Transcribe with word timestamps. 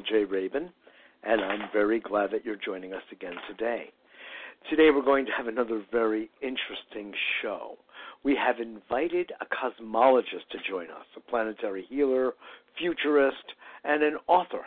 J. 0.00 0.24
Rabin, 0.24 0.70
and 1.22 1.40
I'm 1.40 1.68
very 1.72 2.00
glad 2.00 2.30
that 2.30 2.44
you're 2.44 2.56
joining 2.56 2.92
us 2.92 3.02
again 3.10 3.34
today. 3.48 3.90
Today 4.70 4.90
we're 4.90 5.04
going 5.04 5.26
to 5.26 5.32
have 5.32 5.48
another 5.48 5.82
very 5.90 6.30
interesting 6.40 7.12
show. 7.42 7.76
We 8.22 8.36
have 8.36 8.60
invited 8.60 9.32
a 9.40 9.46
cosmologist 9.46 10.48
to 10.52 10.58
join 10.68 10.86
us, 10.86 11.06
a 11.16 11.20
planetary 11.20 11.84
healer, 11.88 12.34
futurist, 12.78 13.44
and 13.84 14.02
an 14.02 14.16
author, 14.28 14.62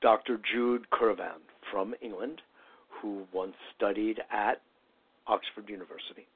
Dr. 0.00 0.40
Jude 0.52 0.86
Currivan 0.90 1.40
from 1.70 1.94
England, 2.00 2.40
who 2.88 3.24
once 3.32 3.54
studied 3.76 4.20
at 4.32 4.60
Oxford 5.26 5.68
University 5.68 6.26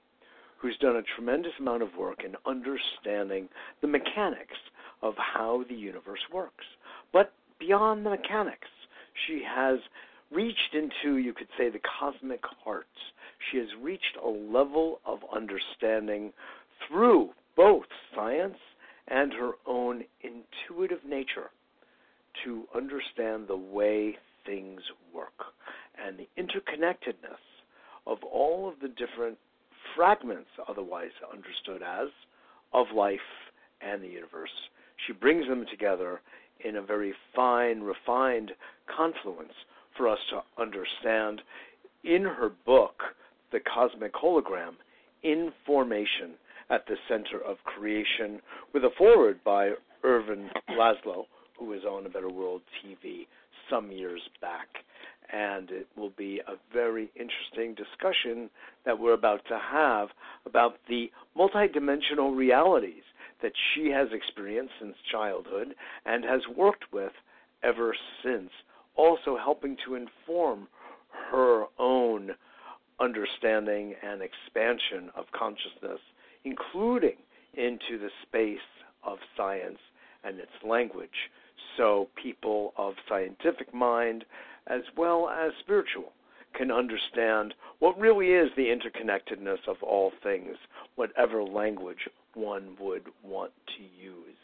who's 0.63 0.79
done 0.79 0.95
a 0.95 1.03
tremendous 1.17 1.53
amount 1.59 1.83
of 1.83 1.89
work 1.99 2.23
in 2.25 2.37
understanding 2.47 3.49
the 3.81 3.89
mechanics 3.89 4.57
of 5.03 5.15
how 5.17 5.65
the 5.69 5.75
universe 5.75 6.21
works. 6.33 6.65
But 7.13 7.33
beyond 7.67 8.05
the 8.05 8.11
mechanics, 8.11 8.69
she 9.27 9.43
has 9.47 9.79
reached 10.31 10.75
into, 10.75 11.19
you 11.19 11.33
could 11.33 11.49
say, 11.59 11.69
the 11.69 11.81
cosmic 12.01 12.41
hearts. 12.65 12.89
She 13.51 13.59
has 13.59 13.69
reached 13.81 14.17
a 14.23 14.29
level 14.29 15.01
of 15.05 15.19
understanding 15.35 16.33
through 16.89 17.31
both 17.57 17.85
science 18.15 18.57
and 19.09 19.33
her 19.33 19.53
own 19.67 20.05
intuitive 20.23 21.05
nature 21.07 21.51
to 22.45 22.65
understand 22.75 23.47
the 23.47 23.57
way 23.57 24.17
things 24.47 24.81
work 25.15 25.33
and 26.05 26.19
the 26.19 26.29
interconnectedness 26.39 27.43
of 28.07 28.19
all 28.25 28.69
of 28.69 28.81
the 28.81 28.89
different 28.89 29.39
fragments, 29.95 30.49
otherwise 30.69 31.11
understood 31.33 31.83
as, 31.83 32.09
of 32.73 32.87
life 32.95 33.21
and 33.81 34.03
the 34.03 34.09
universe. 34.09 34.51
She 35.07 35.13
brings 35.13 35.47
them 35.47 35.67
together 35.71 36.21
in 36.65 36.77
a 36.77 36.83
very 36.83 37.13
fine, 37.35 37.81
refined 37.81 38.53
confluence 38.95 39.53
for 39.97 40.09
us 40.09 40.19
to 40.31 40.43
understand. 40.61 41.43
In 42.05 42.23
her 42.23 42.51
book, 42.67 43.03
The 43.53 43.61
Cosmic 43.61 44.15
Hologram, 44.15 44.75
Information 45.23 46.33
at 46.71 46.87
the 46.87 46.97
Center 47.09 47.41
of 47.45 47.59
Creation, 47.65 48.41
with 48.73 48.85
a 48.85 48.91
foreword 48.97 49.43
by 49.45 49.73
Ervin 50.05 50.51
Laszlo, 50.71 51.27
who 51.59 51.67
was 51.67 51.85
on 51.85 52.07
A 52.07 52.09
Better 52.09 52.31
World 52.31 52.63
TV 52.85 53.27
some 53.71 53.93
years 53.93 54.21
back 54.41 54.69
and 55.33 55.71
it 55.71 55.87
will 55.97 56.13
be 56.17 56.41
a 56.47 56.55
very 56.73 57.11
interesting 57.17 57.75
discussion 57.75 58.51
that 58.85 58.99
we're 58.99 59.15
about 59.15 59.41
to 59.49 59.59
have 59.59 60.09
about 60.47 60.75
the 60.89 61.11
multidimensional 61.37 62.37
realities 62.37 63.03
that 63.43 63.53
she 63.75 63.91
has 63.91 64.09
experienced 64.13 64.75
since 64.81 64.97
childhood 65.11 65.75
and 66.07 66.25
has 66.25 66.41
worked 66.57 66.93
with 66.93 67.13
ever 67.63 67.95
since, 68.25 68.51
also 68.97 69.37
helping 69.37 69.77
to 69.85 69.95
inform 69.95 70.69
her 71.31 71.65
own 71.79 72.33
understanding 73.01 73.95
and 74.03 74.23
expansion 74.23 75.11
of 75.17 75.25
consciousness, 75.33 76.01
including 76.45 77.17
into 77.55 77.99
the 77.99 78.11
space 78.23 78.59
of 79.03 79.19
science 79.37 79.79
and 80.25 80.39
its 80.39 80.53
language. 80.65 81.31
So, 81.77 82.09
people 82.21 82.73
of 82.77 82.95
scientific 83.09 83.73
mind, 83.75 84.25
as 84.67 84.83
well 84.97 85.29
as 85.29 85.53
spiritual 85.61 86.13
can 86.55 86.71
understand 86.71 87.55
what 87.79 87.99
really 87.99 88.29
is 88.29 88.51
the 88.57 88.67
interconnectedness 88.67 89.67
of 89.67 89.83
all 89.83 90.13
things, 90.23 90.57
whatever 90.97 91.43
language 91.43 92.09
one 92.35 92.77
would 92.81 93.05
want 93.23 93.53
to 93.77 93.83
use. 93.83 94.37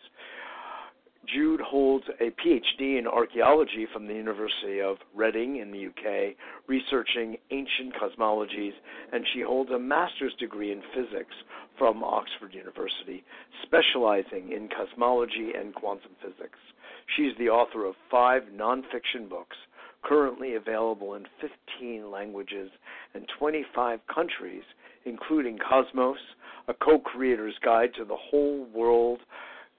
Jude 1.27 1.61
holds 1.61 2.07
a 2.21 2.31
PhD 2.31 2.99
in 2.99 3.07
archaeology 3.07 3.87
from 3.93 4.07
the 4.07 4.15
University 4.15 4.81
of 4.81 4.97
Reading 5.15 5.57
in 5.57 5.71
the 5.71 5.89
UK, 5.89 6.35
researching 6.67 7.37
ancient 7.51 7.95
cosmologies, 7.95 8.73
and 9.13 9.27
she 9.35 9.43
holds 9.43 9.71
a 9.71 9.79
master's 9.79 10.33
degree 10.41 10.73
in 10.73 10.81
physics 10.95 11.35
from 11.77 12.03
Oxford 12.03 12.55
University, 12.55 13.25
specializing 13.63 14.53
in 14.53 14.69
cosmology 14.69 15.53
and 15.59 15.75
quantum 15.75 16.13
physics. 16.23 16.59
She's 17.17 17.37
the 17.39 17.51
author 17.51 17.85
of 17.85 17.95
five 18.11 18.45
nonfiction 18.55 19.29
books 19.29 19.57
currently 20.03 20.55
available 20.55 21.15
in 21.15 21.27
15 21.79 22.11
languages 22.11 22.71
and 23.15 23.27
25 23.39 24.01
countries, 24.13 24.63
including 25.05 25.59
Cosmos, 25.59 26.19
a 26.69 26.75
co 26.75 26.99
creator's 26.99 27.55
guide 27.65 27.91
to 27.97 28.05
the 28.05 28.17
whole 28.17 28.67
world, 28.73 29.21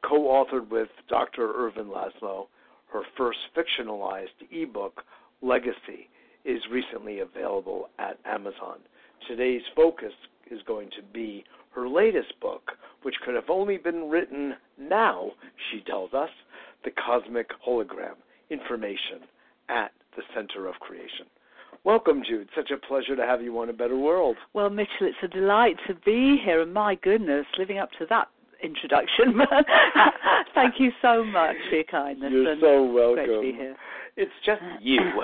co 0.03 0.23
authored 0.23 0.69
with 0.69 0.89
Dr. 1.07 1.53
Ervin 1.55 1.88
Laszlo. 1.88 2.47
Her 2.91 3.03
first 3.16 3.38
fictionalized 3.55 4.27
ebook, 4.51 5.03
Legacy, 5.44 6.09
is 6.44 6.61
recently 6.72 7.19
available 7.19 7.89
at 8.00 8.17
Amazon. 8.25 8.79
Today's 9.27 9.61
focus 9.75 10.13
is 10.50 10.59
going 10.66 10.89
to 10.97 11.03
be 11.13 11.44
her 11.75 11.88
latest 11.88 12.33
book, 12.41 12.72
which 13.03 13.16
could 13.23 13.35
have 13.35 13.50
only 13.50 13.77
been 13.77 14.09
written 14.09 14.56
now, 14.79 15.31
she 15.71 15.81
tells 15.81 16.13
us, 16.13 16.29
The 16.83 16.91
Cosmic 16.91 17.50
Hologram 17.66 18.16
Information 18.50 19.21
at 19.69 19.91
the 20.16 20.23
center 20.33 20.67
of 20.67 20.75
creation. 20.75 21.27
Welcome, 21.84 22.22
Jude. 22.28 22.50
Such 22.56 22.72
a 22.72 22.78
pleasure 22.78 23.16
to 23.16 23.24
have 23.24 23.41
you 23.41 23.57
on 23.59 23.69
A 23.69 23.74
Better 23.74 23.97
World. 23.97 24.38
Well, 24.53 24.69
Mitchell, 24.69 24.90
it's 25.02 25.18
a 25.24 25.28
delight 25.28 25.78
to 25.88 25.94
be 25.94 26.38
here, 26.44 26.62
and 26.62 26.74
my 26.74 26.96
goodness, 26.96 27.46
living 27.57 27.78
up 27.78 27.90
to 28.00 28.06
that 28.09 28.28
introduction. 28.63 29.40
Thank 30.56 30.75
you 30.80 30.91
so 31.02 31.24
much 31.24 31.56
for 31.69 31.75
your 31.75 31.84
kindness. 31.85 32.31
You're 32.31 32.59
so 32.59 32.84
welcome. 32.84 33.25
Great 33.25 33.35
to 33.35 33.41
be 33.41 33.52
here. 33.53 33.75
It's 34.18 34.31
just 34.46 34.62
uh, 34.62 34.78
you. 34.81 35.00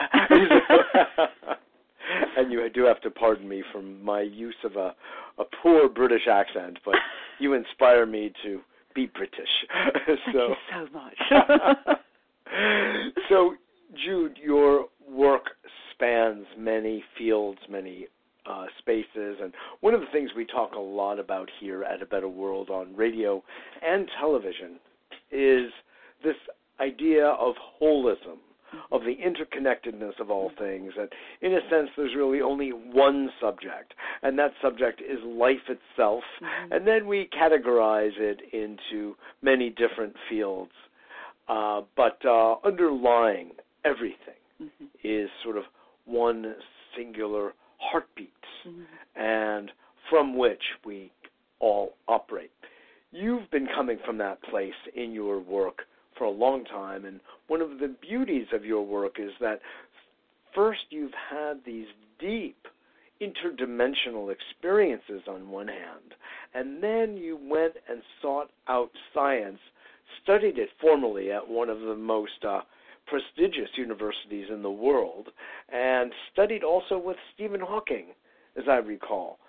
and 2.38 2.52
you 2.52 2.70
do 2.70 2.86
have 2.86 3.02
to 3.02 3.10
pardon 3.10 3.48
me 3.48 3.64
for 3.72 3.82
my 3.82 4.22
use 4.22 4.56
of 4.64 4.76
a, 4.76 4.96
a 5.38 5.44
poor 5.62 5.90
British 5.90 6.28
accent, 6.32 6.80
but 6.86 6.96
you 7.40 7.54
inspire 7.54 8.06
me 8.06 8.32
to 8.44 8.62
be 8.94 9.08
British. 9.08 9.50
Thank 10.06 10.20
so, 10.34 10.48
you 10.48 10.56
so 10.72 10.88
much. 10.94 11.18
so 13.30 13.56
Jude, 14.04 14.38
your 14.42 14.86
work 15.10 15.44
spans 15.96 16.46
many 16.58 17.04
fields, 17.18 17.60
many 17.70 18.08
uh, 18.46 18.66
spaces, 18.80 19.38
and 19.42 19.54
one 19.82 19.94
of 19.94 20.02
the 20.02 20.08
things 20.12 20.30
we 20.36 20.46
talk 20.46 20.74
a 20.76 20.80
lot 20.80 21.20
about 21.20 21.50
here 21.60 21.84
at 21.84 22.02
A 22.02 22.06
Better 22.06 22.28
World 22.28 22.70
on 22.70 22.96
radio 22.96 23.44
and 23.82 24.08
television 24.20 24.80
is 25.32 25.72
this 26.24 26.36
idea 26.80 27.28
of 27.28 27.56
holism, 27.82 28.38
of 28.92 29.02
the 29.02 29.16
interconnectedness 29.16 30.20
of 30.20 30.30
all 30.30 30.52
things. 30.60 30.94
And 31.00 31.10
in 31.42 31.54
a 31.54 31.62
sense, 31.70 31.90
there's 31.96 32.16
really 32.16 32.42
only 32.42 32.70
one 32.70 33.30
subject, 33.42 33.94
and 34.22 34.38
that 34.38 34.52
subject 34.62 35.02
is 35.02 35.20
life 35.26 35.58
itself. 35.70 36.24
Mm-hmm. 36.42 36.74
And 36.74 36.88
then 36.88 37.08
we 37.08 37.30
categorize 37.34 38.18
it 38.18 38.42
into 38.54 39.16
many 39.42 39.70
different 39.70 40.16
fields. 40.30 40.72
Uh, 41.48 41.82
but 41.96 42.20
uh, 42.26 42.56
underlying 42.66 43.52
everything 43.86 44.41
mm-hmm. 44.62 44.86
is 45.03 45.30
sort 45.44 45.58
of 45.58 45.64
one 46.05 46.55
singular 46.96 47.53
heartbeat, 47.78 48.31
mm-hmm. 48.67 49.22
and 49.22 49.72
from 50.09 50.37
which 50.37 50.61
we 50.85 51.11
all 51.59 51.93
operate. 52.07 52.52
You've 53.11 53.49
been 53.52 53.67
coming 53.73 53.97
from 54.05 54.17
that 54.19 54.41
place 54.43 54.73
in 54.96 55.11
your 55.11 55.40
work 55.40 55.84
for 56.17 56.25
a 56.25 56.31
long 56.31 56.66
time, 56.66 57.05
and 57.05 57.19
one 57.47 57.61
of 57.61 57.79
the 57.79 57.96
beauties 58.02 58.47
of 58.53 58.66
your 58.66 58.85
work 58.85 59.17
is 59.19 59.31
that 59.40 59.59
first 60.53 60.81
you've 60.90 61.11
had 61.29 61.59
these 61.66 61.87
deep 62.19 62.57
interdimensional 63.22 64.34
experiences 64.34 65.22
on 65.28 65.49
one 65.49 65.67
hand, 65.67 66.13
and 66.53 66.84
then 66.84 67.17
you 67.17 67.37
went 67.41 67.73
and 67.90 68.02
sought 68.22 68.49
out 68.67 68.91
science, 69.13 69.59
studied 70.23 70.57
it 70.57 70.69
formally 70.81 71.31
at 71.31 71.47
one 71.47 71.69
of 71.69 71.79
the 71.79 71.96
most 71.96 72.43
uh, 72.47 72.61
prestigious 73.05 73.69
universities 73.75 74.47
in 74.49 74.61
the 74.61 74.72
world, 74.72 75.29
and 75.69 76.11
studied 76.31 76.63
also 76.63 76.97
with 76.97 77.17
Stephen 77.34 77.61
Hawking, 77.61 78.07
as 78.57 78.63
I 78.69 78.78
recall. 78.78 79.40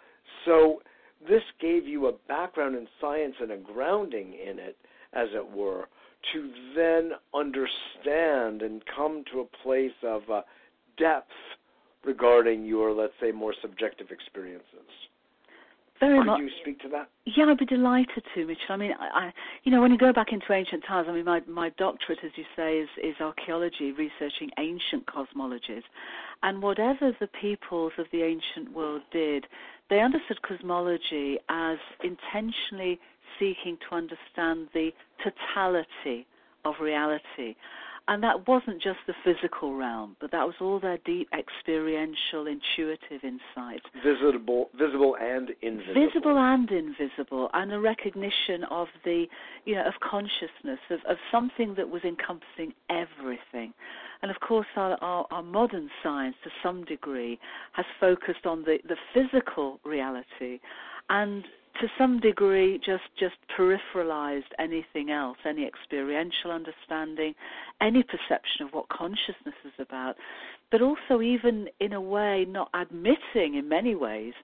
So 0.44 0.82
this 1.28 1.42
gave 1.60 1.86
you 1.86 2.06
a 2.06 2.12
background 2.28 2.76
in 2.76 2.86
science 3.00 3.36
and 3.40 3.50
a 3.50 3.56
grounding 3.56 4.34
in 4.34 4.58
it, 4.58 4.76
as 5.12 5.28
it 5.32 5.50
were, 5.50 5.88
to 6.32 6.50
then 6.74 7.12
understand 7.34 8.62
and 8.62 8.82
come 8.94 9.24
to 9.32 9.40
a 9.40 9.62
place 9.62 9.92
of 10.02 10.22
uh, 10.30 10.42
depth 10.98 11.30
regarding 12.04 12.64
your, 12.64 12.92
let's 12.92 13.12
say, 13.20 13.32
more 13.32 13.54
subjective 13.60 14.10
experiences. 14.10 14.64
Very 15.98 16.18
Could 16.18 16.26
much. 16.26 16.40
you 16.40 16.50
speak 16.60 16.78
to 16.80 16.88
that? 16.90 17.08
Yeah, 17.24 17.46
I'd 17.46 17.58
be 17.58 17.64
delighted 17.64 18.22
to, 18.34 18.46
Mitchell. 18.46 18.66
I 18.68 18.76
mean, 18.76 18.92
I, 19.00 19.26
I, 19.26 19.32
you 19.64 19.72
know, 19.72 19.80
when 19.80 19.90
you 19.90 19.98
go 19.98 20.12
back 20.12 20.32
into 20.32 20.52
ancient 20.52 20.84
times, 20.86 21.08
I 21.08 21.12
mean, 21.12 21.24
my 21.24 21.40
my 21.48 21.70
doctorate, 21.78 22.18
as 22.24 22.32
you 22.36 22.44
say, 22.54 22.78
is 22.78 22.88
is 23.02 23.14
archaeology, 23.20 23.92
researching 23.92 24.50
ancient 24.58 25.06
cosmologies, 25.06 25.82
and 26.42 26.62
whatever 26.62 27.16
the 27.18 27.28
peoples 27.40 27.92
of 27.98 28.06
the 28.12 28.22
ancient 28.22 28.74
world 28.74 29.02
did, 29.10 29.46
they 29.88 30.00
understood 30.00 30.40
cosmology 30.42 31.38
as 31.48 31.78
intentionally 32.04 33.00
seeking 33.38 33.78
to 33.88 33.96
understand 33.96 34.68
the 34.74 34.90
totality 35.22 36.26
of 36.64 36.74
reality. 36.80 37.54
And 38.08 38.22
that 38.22 38.46
wasn't 38.46 38.80
just 38.80 38.98
the 39.08 39.14
physical 39.24 39.74
realm, 39.74 40.16
but 40.20 40.30
that 40.30 40.46
was 40.46 40.54
all 40.60 40.78
their 40.78 40.98
deep 41.04 41.28
experiential, 41.36 42.46
intuitive 42.46 43.24
insight. 43.24 43.82
Visible, 44.04 44.70
visible 44.78 45.16
and 45.20 45.50
invisible. 45.60 46.06
Visible 46.06 46.38
and 46.38 46.70
invisible, 46.70 47.50
and 47.52 47.72
a 47.72 47.80
recognition 47.80 48.62
of 48.70 48.86
the, 49.04 49.26
you 49.64 49.74
know, 49.74 49.84
of 49.84 49.94
consciousness, 50.08 50.78
of, 50.90 51.00
of 51.08 51.16
something 51.32 51.74
that 51.76 51.88
was 51.88 52.02
encompassing 52.04 52.72
everything. 52.90 53.74
And 54.22 54.30
of 54.30 54.38
course, 54.38 54.68
our, 54.76 54.96
our, 55.02 55.26
our 55.32 55.42
modern 55.42 55.90
science, 56.04 56.36
to 56.44 56.50
some 56.62 56.84
degree, 56.84 57.40
has 57.72 57.86
focused 57.98 58.46
on 58.46 58.62
the, 58.62 58.78
the 58.86 58.96
physical 59.12 59.80
reality 59.84 60.60
and 61.08 61.44
to 61.80 61.88
some 61.98 62.20
degree 62.20 62.78
just 62.84 63.04
just 63.18 63.36
peripheralized 63.58 64.50
anything 64.58 65.10
else 65.10 65.36
any 65.44 65.66
experiential 65.66 66.50
understanding 66.50 67.34
any 67.80 68.02
perception 68.02 68.66
of 68.66 68.70
what 68.72 68.88
consciousness 68.88 69.54
is 69.64 69.72
about 69.78 70.16
but 70.70 70.82
also 70.82 71.20
even 71.20 71.68
in 71.80 71.92
a 71.92 72.00
way 72.00 72.44
not 72.48 72.68
admitting 72.74 73.54
in 73.54 73.68
many 73.68 73.94
ways 73.94 74.34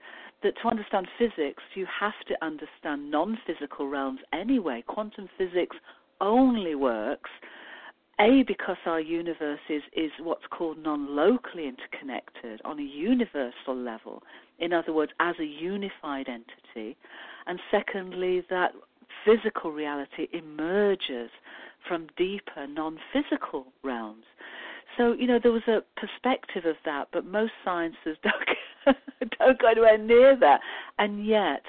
that 0.43 0.55
to 0.61 0.69
understand 0.69 1.06
physics 1.19 1.62
you 1.75 1.87
have 2.00 2.19
to 2.26 2.34
understand 2.44 3.11
non-physical 3.11 3.88
realms 3.88 4.20
anyway. 4.32 4.82
Quantum 4.87 5.29
physics 5.38 5.76
only 6.20 6.75
works 6.75 7.31
a, 8.22 8.42
because 8.46 8.76
our 8.86 9.00
universe 9.00 9.60
is, 9.69 9.82
is 9.94 10.10
what's 10.20 10.44
called 10.50 10.78
non 10.78 11.14
locally 11.14 11.69
interconnected 11.69 12.60
on 12.64 12.78
a 12.78 12.82
universal 12.82 13.76
level, 13.76 14.22
in 14.58 14.72
other 14.72 14.92
words, 14.92 15.12
as 15.20 15.34
a 15.40 15.44
unified 15.44 16.26
entity. 16.28 16.96
And 17.46 17.58
secondly, 17.70 18.42
that 18.50 18.72
physical 19.24 19.72
reality 19.72 20.28
emerges 20.32 21.30
from 21.88 22.06
deeper 22.16 22.66
non 22.69 22.98
physical 23.12 23.66
realms. 23.82 24.24
So, 24.96 25.12
you 25.12 25.26
know, 25.26 25.38
there 25.42 25.52
was 25.52 25.66
a 25.69 25.82
perspective 25.98 26.64
of 26.66 26.76
that, 26.84 27.08
but 27.12 27.24
most 27.24 27.52
sciences 27.64 28.16
don't, 28.22 28.96
don't 29.38 29.58
go 29.58 29.69
anywhere 29.69 29.98
near 29.98 30.36
that. 30.38 30.60
And 30.98 31.26
yet, 31.26 31.62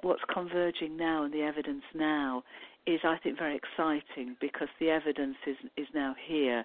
what's 0.00 0.22
converging 0.32 0.96
now 0.96 1.24
and 1.24 1.32
the 1.32 1.42
evidence 1.42 1.84
now 1.94 2.42
is, 2.86 3.00
I 3.04 3.16
think, 3.22 3.38
very 3.38 3.56
exciting 3.56 4.36
because 4.40 4.68
the 4.80 4.90
evidence 4.90 5.36
is, 5.46 5.56
is 5.76 5.86
now 5.94 6.14
here 6.26 6.64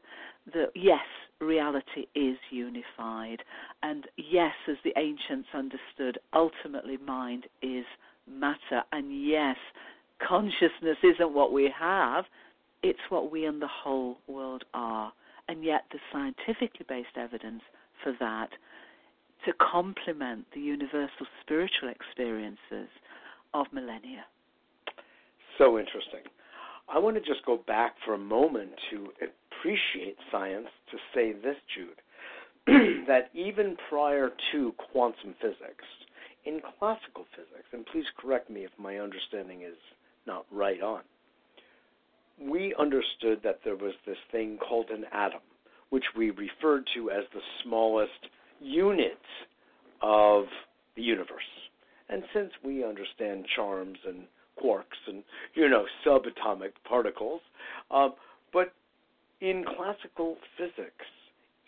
that 0.54 0.72
yes, 0.76 1.06
reality 1.40 2.08
is 2.16 2.38
unified, 2.50 3.44
and 3.84 4.06
yes, 4.18 4.54
as 4.68 4.78
the 4.84 4.94
ancients 4.98 5.50
understood, 5.54 6.18
ultimately 6.34 6.98
mind 6.98 7.46
is 7.62 7.86
matter, 8.28 8.84
and 8.92 9.28
yes, 9.28 9.58
consciousness 10.28 10.98
isn't 11.04 11.34
what 11.34 11.54
we 11.54 11.72
have, 11.78 12.26
it's 12.82 13.00
what 13.10 13.32
we 13.32 13.46
and 13.46 13.62
the 13.62 13.68
whole 13.68 14.18
world 14.28 14.64
are. 14.74 15.12
And 15.48 15.64
yet, 15.64 15.84
the 15.92 16.00
scientifically 16.12 16.86
based 16.90 17.16
evidence 17.16 17.62
for 18.04 18.14
that 18.20 18.50
to 19.46 19.54
complement 19.54 20.46
the 20.54 20.60
universal 20.60 21.26
spiritual 21.42 21.90
experiences 21.90 22.90
of 23.54 23.68
millennia 23.72 24.26
so 25.58 25.78
interesting. 25.78 26.22
I 26.90 27.00
want 27.00 27.16
to 27.16 27.22
just 27.22 27.46
go 27.46 27.60
back 27.68 27.96
for 28.06 28.14
a 28.14 28.20
moment 28.20 28.72
to 28.92 29.10
appreciate 29.16 30.16
science 30.32 30.68
to 30.92 30.98
say 31.14 31.34
this, 31.34 31.58
Jude, 31.76 32.02
that 33.08 33.30
even 33.34 33.76
prior 33.90 34.32
to 34.52 34.74
quantum 34.92 35.36
physics, 35.42 35.84
in 36.46 36.62
classical 36.80 37.26
physics, 37.36 37.68
and 37.74 37.86
please 37.88 38.06
correct 38.18 38.50
me 38.50 38.62
if 38.62 38.72
my 38.78 39.00
understanding 39.00 39.64
is 39.64 39.76
not 40.26 40.46
right 40.52 40.82
on, 40.82 41.02
we 42.40 42.74
understood 42.80 43.40
that 43.44 43.60
there 43.66 43.76
was 43.76 43.94
this 44.06 44.18
thing 44.32 44.58
called 44.58 44.90
an 44.90 45.04
atom, 45.12 45.42
which 45.90 46.06
we 46.16 46.30
referred 46.32 46.86
to 46.96 47.10
as 47.12 47.24
the 47.34 47.42
smallest 47.64 48.12
unit 48.62 49.20
of 50.02 50.46
the 50.96 51.02
universe. 51.02 51.42
And 52.10 52.24
since 52.34 52.52
we 52.64 52.86
understand 52.86 53.46
charms 53.56 53.98
and 54.08 54.24
quarks 54.62 55.08
and 55.08 55.24
you 55.54 55.70
know 55.70 55.86
subatomic 56.06 56.72
particles. 56.88 57.42
Um, 57.92 58.14
but 58.54 58.74
in 59.42 59.64
classical 59.64 60.38
physics, 60.58 61.06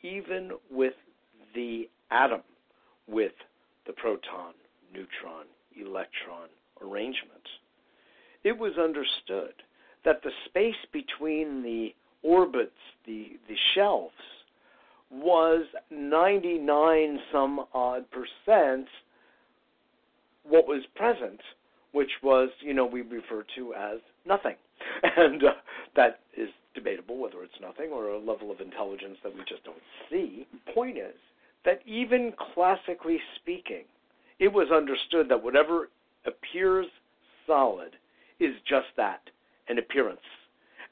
even 0.01 0.51
with 0.71 0.93
the 1.53 1.89
atom, 2.11 2.41
with 3.07 3.33
the 3.85 3.93
proton, 3.93 4.53
neutron, 4.93 5.45
electron 5.79 6.49
arrangement, 6.81 7.47
it 8.43 8.57
was 8.57 8.77
understood 8.77 9.53
that 10.05 10.23
the 10.23 10.31
space 10.45 10.75
between 10.91 11.61
the 11.61 11.93
orbits, 12.23 12.71
the, 13.05 13.37
the 13.47 13.55
shelves, 13.75 14.13
was 15.11 15.65
99 15.89 17.19
some 17.31 17.65
odd 17.73 18.05
percent 18.11 18.87
what 20.43 20.67
was 20.67 20.83
present 20.95 21.39
which 21.91 22.11
was, 22.21 22.49
you 22.61 22.73
know, 22.73 22.85
we 22.85 23.01
refer 23.01 23.43
to 23.55 23.73
as 23.73 23.99
nothing. 24.25 24.55
And 25.17 25.43
uh, 25.43 25.51
that 25.95 26.19
is 26.37 26.49
debatable 26.73 27.17
whether 27.17 27.43
it's 27.43 27.59
nothing 27.61 27.89
or 27.91 28.09
a 28.09 28.19
level 28.19 28.51
of 28.51 28.59
intelligence 28.61 29.17
that 29.23 29.33
we 29.33 29.41
just 29.47 29.63
don't 29.63 29.77
see. 30.09 30.47
Point 30.73 30.97
is 30.97 31.15
that 31.65 31.81
even 31.85 32.33
classically 32.53 33.19
speaking, 33.35 33.83
it 34.39 34.51
was 34.51 34.71
understood 34.71 35.29
that 35.29 35.43
whatever 35.43 35.89
appears 36.25 36.87
solid 37.45 37.95
is 38.39 38.55
just 38.67 38.87
that 38.97 39.21
an 39.67 39.77
appearance. 39.77 40.19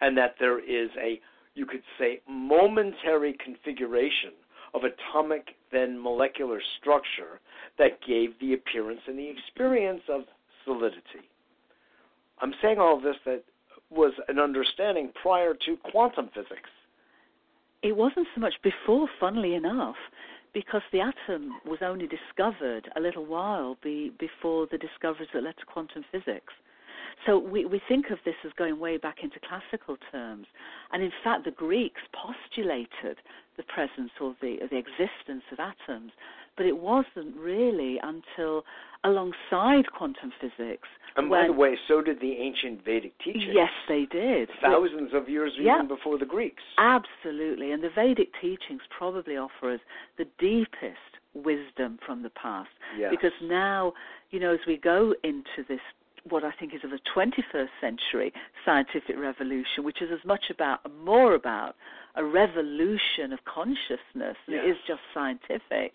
And 0.01 0.17
that 0.17 0.35
there 0.39 0.59
is 0.59 0.89
a, 1.01 1.19
you 1.55 1.65
could 1.65 1.83
say, 1.97 2.21
momentary 2.29 3.36
configuration 3.43 4.31
of 4.74 4.81
atomic, 4.83 5.55
then 5.72 6.01
molecular 6.01 6.62
structure 6.79 7.39
that 7.79 8.00
gave 8.07 8.31
the 8.39 8.53
appearance 8.53 9.01
and 9.07 9.17
the 9.17 9.29
experience 9.29 10.01
of 10.10 10.22
solidity. 10.67 11.25
I'm 12.39 12.53
saying 12.62 12.77
all 12.77 13.00
this 13.00 13.15
that 13.25 13.43
was 13.89 14.13
an 14.27 14.38
understanding 14.38 15.12
prior 15.21 15.53
to 15.65 15.77
quantum 15.91 16.29
physics. 16.36 16.69
It 17.81 17.95
wasn't 17.95 18.27
so 18.36 18.41
much 18.41 18.55
before, 18.63 19.07
funnily 19.19 19.55
enough, 19.55 19.95
because 20.53 20.81
the 20.91 21.00
atom 21.01 21.53
was 21.65 21.79
only 21.81 22.07
discovered 22.07 22.89
a 22.95 23.00
little 23.00 23.25
while 23.25 23.77
be, 23.83 24.12
before 24.19 24.67
the 24.69 24.77
discoveries 24.77 25.29
that 25.33 25.43
led 25.43 25.57
to 25.57 25.65
quantum 25.65 26.03
physics. 26.12 26.53
So 27.25 27.38
we, 27.39 27.65
we 27.65 27.81
think 27.88 28.09
of 28.12 28.19
this 28.25 28.36
as 28.45 28.51
going 28.57 28.79
way 28.79 28.97
back 28.97 29.17
into 29.24 29.39
classical 29.47 29.97
terms. 30.12 30.45
And 30.91 31.01
in 31.01 31.12
fact, 31.24 31.45
the 31.45 31.51
Greeks 31.51 32.01
postulated 32.13 33.17
the 33.55 33.63
presence 33.63 34.12
or 34.21 34.36
the, 34.41 34.57
or 34.62 34.67
the 34.67 34.77
existence 34.77 35.43
of 35.51 35.59
atoms 35.59 36.12
but 36.57 36.65
it 36.65 36.77
wasn't 36.77 37.35
really 37.37 37.99
until 38.03 38.63
alongside 39.03 39.91
quantum 39.95 40.33
physics. 40.41 40.87
And 41.15 41.29
when, 41.29 41.43
by 41.43 41.47
the 41.47 41.53
way, 41.53 41.77
so 41.87 42.01
did 42.01 42.19
the 42.19 42.33
ancient 42.33 42.83
Vedic 42.83 43.13
teachings. 43.23 43.53
Yes, 43.53 43.69
they 43.87 44.05
did. 44.11 44.49
Thousands 44.61 45.11
of 45.13 45.29
years 45.29 45.51
yeah, 45.59 45.75
even 45.75 45.87
before 45.87 46.17
the 46.17 46.25
Greeks. 46.25 46.61
Absolutely. 46.77 47.71
And 47.71 47.83
the 47.83 47.89
Vedic 47.95 48.29
teachings 48.41 48.81
probably 48.95 49.37
offer 49.37 49.73
us 49.73 49.79
the 50.17 50.25
deepest 50.39 50.97
wisdom 51.33 51.99
from 52.05 52.23
the 52.23 52.29
past. 52.31 52.69
Yes. 52.97 53.11
Because 53.11 53.31
now, 53.41 53.93
you 54.31 54.39
know, 54.39 54.53
as 54.53 54.59
we 54.67 54.77
go 54.77 55.13
into 55.23 55.63
this 55.67 55.79
what 56.29 56.43
I 56.43 56.51
think 56.59 56.73
is 56.73 56.81
of 56.83 56.91
a 56.91 56.99
21st 57.17 57.67
century 57.79 58.33
scientific 58.65 59.17
revolution, 59.17 59.83
which 59.83 60.01
is 60.01 60.09
as 60.11 60.25
much 60.25 60.45
about, 60.49 60.79
more 61.03 61.35
about 61.35 61.75
a 62.15 62.23
revolution 62.23 63.31
of 63.31 63.39
consciousness 63.45 64.35
than 64.47 64.55
yes. 64.55 64.63
it 64.65 64.69
is 64.69 64.77
just 64.87 64.99
scientific 65.13 65.93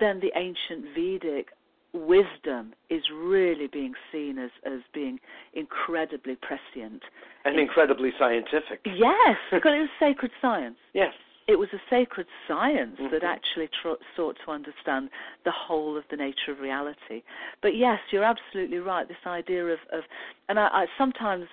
then 0.00 0.20
the 0.20 0.32
ancient 0.36 0.94
Vedic 0.94 1.48
wisdom 1.94 2.74
is 2.90 3.02
really 3.14 3.68
being 3.68 3.94
seen 4.10 4.38
as, 4.38 4.50
as 4.66 4.80
being 4.92 5.20
incredibly 5.54 6.36
prescient. 6.36 7.02
And 7.44 7.58
incredibly 7.58 8.10
scientific. 8.18 8.80
Yes, 8.84 9.36
because 9.52 9.72
it 9.74 9.80
was 9.80 9.88
sacred 10.00 10.32
science. 10.42 10.76
Yes. 10.92 11.12
It 11.46 11.58
was 11.58 11.68
a 11.74 11.80
sacred 11.90 12.26
science 12.48 12.96
mm-hmm. 12.98 13.12
that 13.12 13.22
actually 13.22 13.68
tr- 13.82 14.00
sought 14.16 14.36
to 14.46 14.50
understand 14.50 15.10
the 15.44 15.52
whole 15.52 15.96
of 15.96 16.04
the 16.10 16.16
nature 16.16 16.50
of 16.50 16.58
reality. 16.58 17.22
But 17.60 17.76
yes, 17.76 17.98
you're 18.10 18.24
absolutely 18.24 18.78
right. 18.78 19.06
This 19.06 19.18
idea 19.26 19.66
of, 19.66 19.78
of 19.92 20.04
and 20.48 20.58
I, 20.58 20.68
I 20.68 20.86
sometimes 20.96 21.44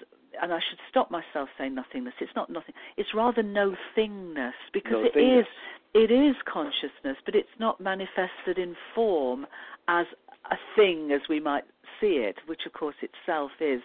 and 0.41 0.51
I 0.51 0.59
should 0.69 0.79
stop 0.89 1.11
myself 1.11 1.49
saying 1.57 1.75
nothingness. 1.75 2.15
It's 2.19 2.35
not 2.35 2.49
nothing. 2.49 2.73
It's 2.97 3.13
rather 3.13 3.43
no 3.43 3.75
thingness 3.97 4.51
because 4.73 4.93
no 4.93 5.03
it 5.05 5.13
thingness. 5.15 5.41
is 5.41 5.45
it 5.93 6.11
is 6.11 6.35
consciousness, 6.51 7.17
but 7.25 7.35
it's 7.35 7.49
not 7.59 7.81
manifested 7.81 8.57
in 8.57 8.75
form 8.95 9.45
as 9.87 10.05
a 10.49 10.55
thing 10.75 11.11
as 11.11 11.21
we 11.29 11.39
might 11.39 11.65
see 11.99 12.23
it, 12.27 12.37
which 12.47 12.61
of 12.65 12.73
course 12.73 12.95
itself 13.01 13.51
is, 13.59 13.81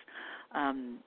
um, 0.55 0.99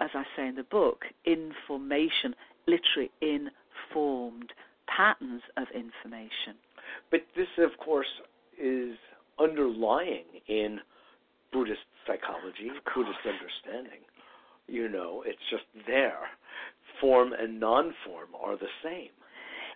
as 0.00 0.10
I 0.14 0.24
say 0.36 0.48
in 0.48 0.54
the 0.54 0.62
book, 0.64 1.04
information, 1.26 2.34
literally 2.66 3.10
informed 3.20 4.52
patterns 4.86 5.42
of 5.56 5.66
information. 5.74 6.56
But 7.10 7.20
this, 7.36 7.48
of 7.58 7.78
course, 7.78 8.08
is 8.60 8.96
underlying 9.38 10.24
in 10.48 10.80
Buddhist 11.52 11.80
psychology, 12.06 12.70
Buddhist 12.94 13.20
understanding. 13.24 14.00
You 14.68 14.88
know, 14.88 15.24
it's 15.26 15.38
just 15.50 15.64
there 15.86 16.28
form 17.00 17.32
and 17.32 17.58
non-form 17.58 18.28
are 18.40 18.56
the 18.56 18.68
same. 18.82 19.10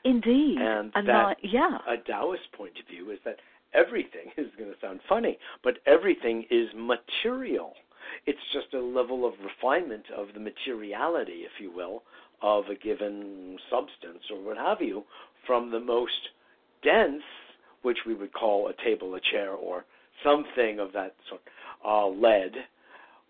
Indeed. 0.04 0.58
And, 0.58 0.90
and 0.94 1.08
that, 1.08 1.22
my, 1.22 1.34
yeah. 1.42 1.78
a 1.88 1.96
Taoist 1.96 2.52
point 2.56 2.72
of 2.80 2.88
view 2.88 3.10
is 3.10 3.18
that 3.24 3.36
everything 3.74 4.30
is 4.36 4.48
going 4.58 4.70
to 4.70 4.76
sound 4.80 5.00
funny, 5.08 5.38
but 5.62 5.78
everything 5.86 6.44
is 6.50 6.68
material. 6.76 7.74
It's 8.26 8.38
just 8.52 8.74
a 8.74 8.80
level 8.80 9.26
of 9.26 9.34
refinement 9.42 10.04
of 10.16 10.28
the 10.34 10.40
materiality, 10.40 11.44
if 11.44 11.52
you 11.60 11.70
will, 11.70 12.02
of 12.42 12.64
a 12.66 12.74
given 12.74 13.56
substance 13.70 14.24
or 14.30 14.42
what 14.42 14.56
have 14.56 14.80
you, 14.80 15.04
from 15.46 15.70
the 15.70 15.80
most 15.80 16.12
dense, 16.82 17.22
which 17.82 17.98
we 18.06 18.14
would 18.14 18.32
call 18.32 18.68
a 18.68 18.84
table, 18.84 19.14
a 19.14 19.20
chair, 19.30 19.52
or 19.52 19.84
something 20.24 20.80
of 20.80 20.92
that 20.92 21.14
sort, 21.28 21.40
uh, 21.86 22.06
lead, 22.08 22.52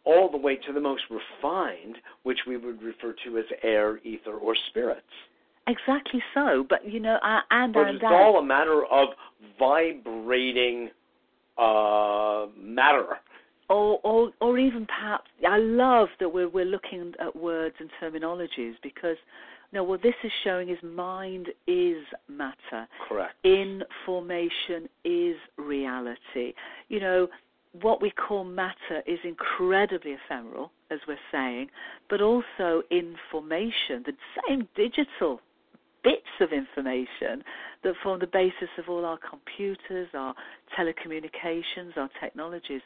all 0.05 0.31
the 0.31 0.39
way 0.39 0.57
to 0.57 0.73
the 0.73 0.81
most 0.81 1.03
refined, 1.11 1.97
which 2.23 2.39
we 2.47 2.57
would 2.57 2.83
refer 2.83 3.15
to 3.25 3.39
as 3.39 3.45
air, 3.63 3.99
ether, 4.05 4.35
or 4.35 4.55
spirits. 4.71 5.03
Exactly 5.69 6.21
so, 6.35 6.67
but 6.69 6.89
you 6.89 6.99
know, 6.99 7.19
uh, 7.23 7.41
and 7.51 7.73
but 7.73 7.87
and 7.87 7.97
it's 7.97 8.05
and, 8.05 8.15
all 8.15 8.39
a 8.39 8.45
matter 8.45 8.85
of 8.87 9.09
vibrating 9.59 10.91
uh, 11.57 12.47
matter. 12.61 13.19
or, 13.69 14.01
or 14.03 14.33
or 14.41 14.59
even 14.59 14.87
perhaps 14.87 15.31
I 15.49 15.59
love 15.59 16.09
that 16.19 16.29
we're 16.29 16.49
we're 16.49 16.65
looking 16.65 17.13
at 17.21 17.37
words 17.37 17.77
and 17.79 17.89
terminologies 18.01 18.75
because 18.83 19.17
no, 19.73 19.83
what 19.85 20.03
this 20.03 20.15
is 20.23 20.33
showing 20.45 20.69
is 20.69 20.79
mind 20.83 21.49
is 21.67 22.03
matter. 22.29 22.87
Correct. 23.09 23.35
Information 23.45 24.89
is 25.05 25.37
reality. 25.57 26.53
You 26.89 27.01
know, 27.01 27.29
what 27.81 28.03
we 28.03 28.11
call 28.11 28.45
matter 28.45 29.03
is 29.07 29.19
incredibly 29.25 30.13
ephemeral, 30.13 30.71
as 30.91 30.99
we're 31.09 31.17
saying, 31.31 31.69
but 32.11 32.21
also 32.21 32.83
information, 32.91 34.05
the 34.05 34.13
same 34.47 34.69
digital 34.77 35.41
bits 36.05 36.41
of 36.41 36.53
information 36.53 37.43
that 37.83 37.95
form 38.03 38.21
the 38.21 38.27
basis 38.27 38.69
of 38.79 38.89
all 38.89 39.05
our 39.05 39.19
computers, 39.19 40.09
our 40.15 40.35
telecommunications, 40.79 41.97
our 41.97 42.11
technologies, 42.21 42.83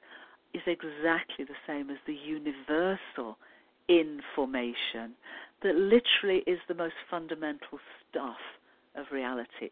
is 0.54 0.62
exactly 0.66 1.44
the 1.44 1.56
same 1.66 1.90
as 1.90 1.96
the 2.06 2.14
universal 2.14 3.36
information 3.88 5.14
that 5.62 5.74
literally 5.74 6.42
is 6.46 6.58
the 6.68 6.74
most 6.74 6.94
fundamental 7.10 7.78
stuff 8.08 8.36
of 8.94 9.06
reality. 9.10 9.70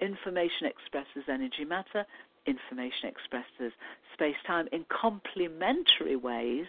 Information 0.00 0.66
expresses 0.66 1.28
energy 1.28 1.64
matter, 1.66 2.06
information 2.46 3.08
expresses 3.08 3.72
space 4.14 4.36
time 4.46 4.68
in 4.72 4.84
complementary 4.88 6.16
ways, 6.16 6.66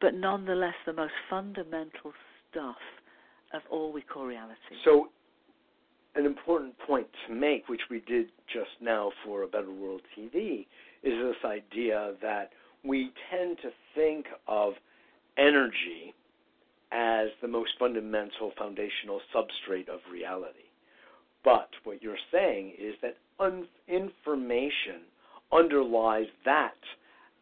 but 0.00 0.14
nonetheless 0.14 0.74
the 0.84 0.92
most 0.92 1.12
fundamental 1.28 2.12
stuff 2.50 2.76
of 3.52 3.62
all 3.70 3.92
we 3.92 4.02
call 4.02 4.26
reality. 4.26 4.56
So, 4.84 5.08
an 6.14 6.24
important 6.24 6.78
point 6.78 7.06
to 7.26 7.34
make, 7.34 7.68
which 7.68 7.82
we 7.90 8.00
did 8.00 8.28
just 8.52 8.70
now 8.80 9.12
for 9.24 9.42
A 9.42 9.46
Better 9.46 9.70
World 9.70 10.00
TV, 10.16 10.66
is 11.02 11.12
this 11.12 11.36
idea 11.44 12.14
that 12.22 12.50
we 12.84 13.10
tend 13.30 13.58
to 13.62 13.70
think 13.94 14.26
of 14.48 14.74
energy 15.36 16.14
as 16.92 17.28
the 17.42 17.48
most 17.48 17.72
fundamental 17.78 18.52
foundational 18.58 19.20
substrate 19.34 19.88
of 19.88 20.00
reality. 20.10 20.70
But 21.44 21.68
what 21.84 22.02
you're 22.02 22.16
saying 22.32 22.74
is 22.78 22.94
that 23.02 23.16
un- 23.40 23.68
information 23.88 25.02
underlies 25.52 26.26
that, 26.44 26.74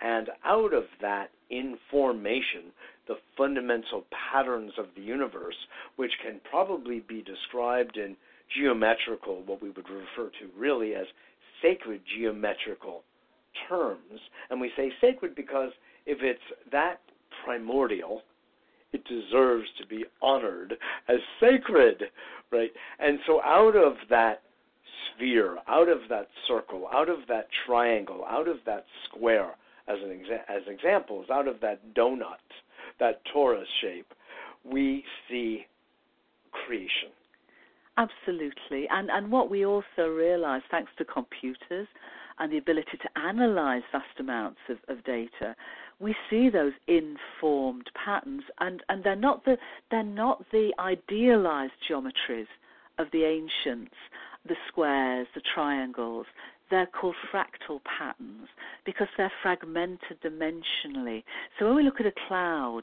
and 0.01 0.29
out 0.45 0.75
of 0.75 0.85
that 1.01 1.31
information, 1.51 2.73
the 3.07 3.17
fundamental 3.37 4.05
patterns 4.33 4.73
of 4.79 4.87
the 4.97 5.03
universe, 5.03 5.57
which 5.97 6.13
can 6.23 6.41
probably 6.51 7.01
be 7.01 7.23
described 7.23 7.97
in 7.97 8.17
geometrical, 8.59 9.43
what 9.47 9.63
we 9.63 9.71
would 9.71 9.89
refer 9.89 10.31
to 10.31 10.59
really 10.59 10.95
as 10.95 11.07
sacred 11.63 12.01
geometrical 12.19 13.03
terms. 13.69 14.21
And 14.51 14.61
we 14.61 14.71
say 14.77 14.91
sacred 15.01 15.35
because 15.35 15.71
if 16.07 16.19
it's 16.21 16.41
that 16.73 17.01
primordial, 17.45 18.23
it 18.93 19.03
deserves 19.05 19.67
to 19.81 19.87
be 19.87 20.05
honored 20.23 20.75
as 21.09 21.17
sacred, 21.41 22.05
right? 22.53 22.71
And 23.01 23.19
so 23.27 23.41
out 23.43 23.77
of 23.77 23.95
that 24.11 24.43
sphere, 25.15 25.59
out 25.69 25.89
of 25.89 25.99
that 26.09 26.29
circle, 26.47 26.89
out 26.93 27.09
of 27.09 27.19
that 27.29 27.49
triangle, 27.67 28.25
out 28.29 28.49
of 28.49 28.59
that 28.67 28.85
square, 29.09 29.55
as 29.89 29.99
an 30.03 30.09
exa- 30.09 30.45
as 30.49 30.63
examples, 30.67 31.27
out 31.31 31.49
of 31.49 31.61
that 31.61 31.81
donut, 31.95 32.37
that 32.99 33.21
torus 33.35 33.65
shape, 33.81 34.13
we 34.65 35.05
see 35.29 35.67
creation. 36.53 37.11
Absolutely. 37.97 38.89
And 38.91 39.11
and 39.11 39.31
what 39.31 39.51
we 39.51 39.65
also 39.65 40.09
realize 40.09 40.63
thanks 40.71 40.91
to 40.99 41.05
computers 41.05 41.87
and 42.39 42.53
the 42.53 42.59
ability 42.59 42.99
to 43.01 43.21
analyze 43.21 43.83
vast 43.93 44.19
amounts 44.19 44.59
of, 44.69 44.79
of 44.89 45.05
data, 45.05 45.55
we 46.01 46.15
see 46.29 46.49
those 46.49 46.73
informed 46.89 47.89
patterns 47.95 48.43
and, 48.59 48.83
and 48.89 49.05
they're 49.05 49.15
not 49.15 49.45
the 49.45 49.57
they're 49.91 50.03
not 50.03 50.45
the 50.51 50.73
idealized 50.79 51.73
geometries 51.89 52.49
of 52.99 53.07
the 53.13 53.25
ancients, 53.25 53.95
the 54.47 54.57
squares, 54.69 55.27
the 55.35 55.43
triangles. 55.55 56.27
They're 56.71 56.87
called 56.87 57.15
fractal 57.33 57.81
patterns 57.85 58.49
because 58.85 59.09
they're 59.17 59.33
fragmented 59.43 60.21
dimensionally. 60.25 61.23
So 61.59 61.67
when 61.67 61.77
we 61.77 61.83
look 61.83 62.01
at 62.01 62.07
a 62.07 62.13
cloud, 62.27 62.83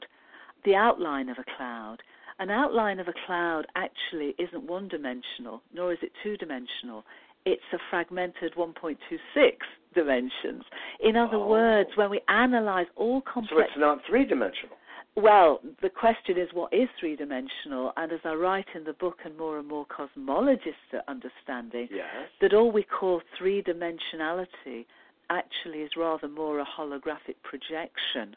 the 0.64 0.74
outline 0.76 1.28
of 1.28 1.38
a 1.38 1.44
cloud, 1.56 1.98
an 2.38 2.50
outline 2.50 3.00
of 3.00 3.08
a 3.08 3.14
cloud 3.26 3.66
actually 3.76 4.34
isn't 4.38 4.64
one 4.64 4.88
dimensional, 4.88 5.62
nor 5.74 5.92
is 5.92 5.98
it 6.02 6.12
two 6.22 6.36
dimensional. 6.36 7.04
It's 7.44 7.62
a 7.72 7.78
fragmented 7.90 8.54
1.26 8.56 9.58
dimensions. 9.94 10.64
In 11.00 11.16
other 11.16 11.36
Oh. 11.36 11.48
words, 11.48 11.90
when 11.96 12.08
we 12.08 12.20
analyze 12.28 12.86
all 12.96 13.20
complex. 13.22 13.50
So 13.50 13.58
it's 13.58 13.76
not 13.76 14.04
three 14.04 14.24
dimensional. 14.24 14.76
Well, 15.14 15.60
the 15.82 15.90
question 15.90 16.38
is 16.38 16.48
what 16.52 16.72
is 16.72 16.88
three 16.98 17.16
dimensional? 17.16 17.92
And 17.96 18.12
as 18.12 18.20
I 18.24 18.32
write 18.34 18.66
in 18.74 18.84
the 18.84 18.94
book, 18.94 19.18
and 19.24 19.36
more 19.36 19.58
and 19.58 19.68
more 19.68 19.86
cosmologists 19.86 20.92
are 20.94 21.02
understanding, 21.08 21.88
Yes. 21.90 22.28
that 22.40 22.54
all 22.54 22.70
we 22.70 22.82
call 22.82 23.20
three 23.36 23.62
dimensionality 23.62 24.86
actually 25.30 25.80
is 25.80 25.90
rather 25.96 26.28
more 26.28 26.60
a 26.60 26.64
holographic 26.64 27.36
projection. 27.42 28.36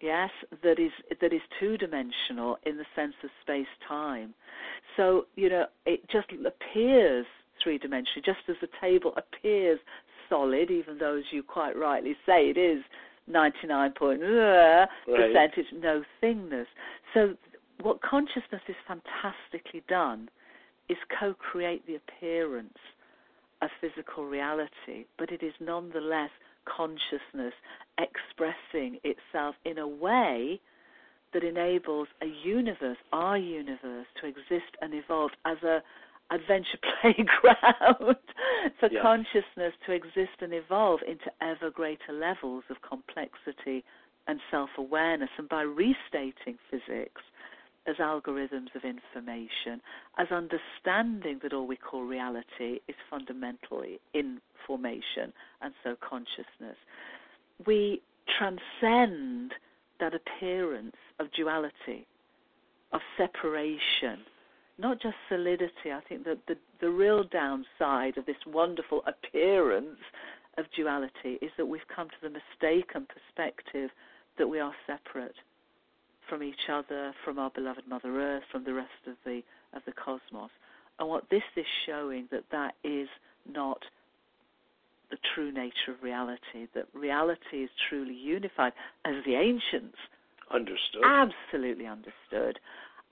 Yes, 0.00 0.30
that 0.62 0.78
is 0.78 0.92
that 1.20 1.32
is 1.32 1.40
two 1.58 1.76
dimensional 1.76 2.58
in 2.64 2.76
the 2.76 2.86
sense 2.94 3.14
of 3.24 3.30
space 3.42 3.66
time. 3.88 4.34
So, 4.96 5.26
you 5.34 5.48
know, 5.48 5.66
it 5.86 6.08
just 6.08 6.28
appears 6.32 7.26
three 7.62 7.78
dimensional, 7.78 8.22
just 8.24 8.48
as 8.48 8.56
the 8.60 8.68
table 8.80 9.12
appears 9.16 9.80
solid, 10.28 10.70
even 10.70 10.98
though 10.98 11.16
as 11.16 11.24
you 11.32 11.42
quite 11.42 11.76
rightly 11.76 12.16
say 12.26 12.48
it 12.50 12.56
is 12.58 12.84
ninety 13.28 13.66
nine 13.66 13.92
point 13.92 14.22
uh, 14.22 14.86
percentage 15.06 15.66
no 15.80 16.02
thingness. 16.22 16.66
So 17.14 17.34
what 17.82 18.00
consciousness 18.02 18.62
is 18.68 18.76
fantastically 18.86 19.82
done 19.88 20.28
is 20.88 20.96
co-create 21.18 21.86
the 21.86 21.96
appearance 21.96 22.78
of 23.62 23.70
physical 23.80 24.24
reality, 24.24 25.06
but 25.18 25.30
it 25.30 25.42
is 25.42 25.52
nonetheless 25.60 26.30
consciousness 26.64 27.54
expressing 27.98 28.98
itself 29.04 29.54
in 29.64 29.78
a 29.78 29.86
way 29.86 30.60
that 31.34 31.44
enables 31.44 32.08
a 32.22 32.26
universe, 32.44 32.96
our 33.12 33.36
universe, 33.36 34.06
to 34.20 34.26
exist 34.26 34.76
and 34.80 34.94
evolve 34.94 35.30
as 35.44 35.58
a 35.62 35.82
adventure 36.30 36.78
playground 37.00 38.16
for 38.80 38.88
Yes. 38.90 39.02
consciousness 39.02 39.72
to 39.86 39.92
exist 39.92 40.40
and 40.40 40.52
evolve 40.52 41.00
into 41.06 41.30
ever 41.40 41.70
greater 41.70 42.12
levels 42.12 42.64
of 42.70 42.76
complexity 42.82 43.84
and 44.26 44.40
self-awareness. 44.50 45.30
And 45.38 45.48
by 45.48 45.62
restating 45.62 46.58
physics 46.70 47.22
as 47.86 47.96
algorithms 47.96 48.74
of 48.74 48.84
information, 48.84 49.80
as 50.18 50.28
understanding 50.30 51.40
that 51.42 51.52
all 51.54 51.66
we 51.66 51.76
call 51.76 52.02
reality 52.02 52.80
is 52.88 52.94
fundamentally 53.08 53.98
information 54.12 55.32
and 55.62 55.72
so 55.82 55.96
consciousness, 56.06 56.76
we 57.66 58.02
transcend 58.38 59.54
that 60.00 60.12
appearance 60.14 60.96
of 61.18 61.32
duality, 61.32 62.06
of 62.92 63.00
separation, 63.16 64.20
not 64.78 65.00
just 65.00 65.16
solidity. 65.28 65.90
I 65.92 66.00
think 66.08 66.24
that 66.24 66.38
the, 66.46 66.56
the 66.80 66.90
real 66.90 67.24
downside 67.24 68.16
of 68.16 68.26
this 68.26 68.36
wonderful 68.46 69.02
appearance 69.06 69.98
of 70.56 70.66
duality 70.76 71.38
is 71.42 71.50
that 71.56 71.66
we've 71.66 71.80
come 71.94 72.08
to 72.08 72.16
the 72.22 72.30
mistaken 72.30 73.06
perspective 73.06 73.90
that 74.38 74.48
we 74.48 74.60
are 74.60 74.72
separate 74.86 75.34
from 76.28 76.42
each 76.42 76.68
other, 76.70 77.12
from 77.24 77.38
our 77.38 77.50
beloved 77.50 77.88
Mother 77.88 78.20
Earth, 78.20 78.42
from 78.52 78.64
the 78.64 78.74
rest 78.74 78.90
of 79.06 79.14
the 79.24 79.42
of 79.72 79.82
the 79.86 79.92
cosmos. 79.92 80.50
And 80.98 81.08
what 81.08 81.24
this 81.30 81.42
is 81.56 81.66
showing 81.86 82.28
that 82.30 82.44
that 82.50 82.74
is 82.84 83.08
not 83.50 83.78
the 85.10 85.18
true 85.34 85.52
nature 85.52 85.92
of 85.96 86.02
reality. 86.02 86.66
That 86.74 86.86
reality 86.92 87.64
is 87.64 87.70
truly 87.88 88.14
unified, 88.14 88.72
as 89.04 89.14
the 89.24 89.34
ancients 89.34 89.96
Understood. 90.50 91.02
absolutely 91.04 91.86
understood. 91.86 92.58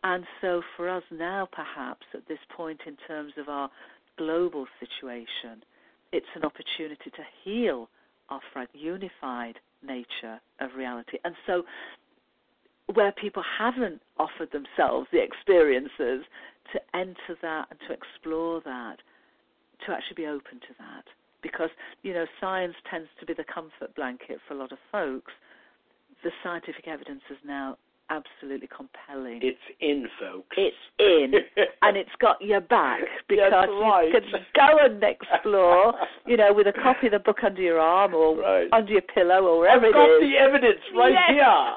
And 0.09 0.25
so, 0.41 0.63
for 0.77 0.89
us 0.89 1.03
now, 1.11 1.49
perhaps 1.51 2.07
at 2.15 2.29
this 2.29 2.39
point 2.57 2.83
in 2.87 2.97
terms 3.09 3.33
of 3.37 3.49
our 3.49 3.69
global 4.17 4.67
situation, 4.79 5.65
it's 6.13 6.29
an 6.37 6.45
opportunity 6.45 7.11
to 7.11 7.23
heal 7.43 7.89
our 8.29 8.41
unified 8.73 9.59
nature 9.83 10.41
of 10.61 10.71
reality. 10.77 11.19
And 11.25 11.35
so, 11.45 11.65
where 12.95 13.11
people 13.21 13.43
haven't 13.59 14.01
offered 14.17 14.53
themselves 14.53 15.09
the 15.11 15.21
experiences 15.21 16.25
to 16.73 16.81
enter 16.95 17.35
that 17.43 17.67
and 17.71 17.81
to 17.89 17.93
explore 17.93 18.61
that, 18.65 18.99
to 19.87 19.93
actually 19.93 20.23
be 20.23 20.27
open 20.27 20.61
to 20.61 20.75
that. 20.79 21.05
Because, 21.43 21.71
you 22.05 22.15
know, 22.15 22.27
science 22.41 22.77
tends 22.89 23.09
to 23.19 23.27
be 23.27 23.35
the 23.35 23.45
comfort 23.53 23.93
blanket 23.97 24.39
for 24.47 24.55
a 24.55 24.57
lot 24.57 24.71
of 24.71 24.79
folks. 24.93 25.33
The 26.23 26.31
scientific 26.45 26.87
evidence 26.87 27.23
is 27.29 27.39
now 27.45 27.77
absolutely 28.11 28.69
compelling. 28.69 29.41
It's 29.43 29.59
in, 29.81 30.07
folks. 30.21 30.57
It's 30.57 30.77
in, 30.99 31.33
and 31.83 31.97
it's 31.97 32.11
got 32.21 32.41
your 32.41 32.61
back 32.61 33.01
because 33.29 33.53
right. 33.53 34.07
you 34.07 34.13
can 34.21 34.31
go 34.55 34.79
and 34.85 35.03
explore, 35.03 35.95
you 36.27 36.37
know, 36.37 36.53
with 36.53 36.67
a 36.67 36.73
copy 36.73 37.07
of 37.07 37.13
the 37.13 37.19
book 37.19 37.39
under 37.45 37.61
your 37.61 37.81
arm 37.81 38.15
or 38.15 38.37
right. 38.39 38.69
under 38.73 38.93
your 38.93 39.03
pillow 39.03 39.45
or 39.45 39.59
wherever 39.61 39.87
I've 39.87 39.93
got 39.93 40.11
is. 40.17 40.21
the 40.21 40.37
evidence 40.39 40.81
right 40.97 41.13
Yes. 41.13 41.31
here. 41.31 41.73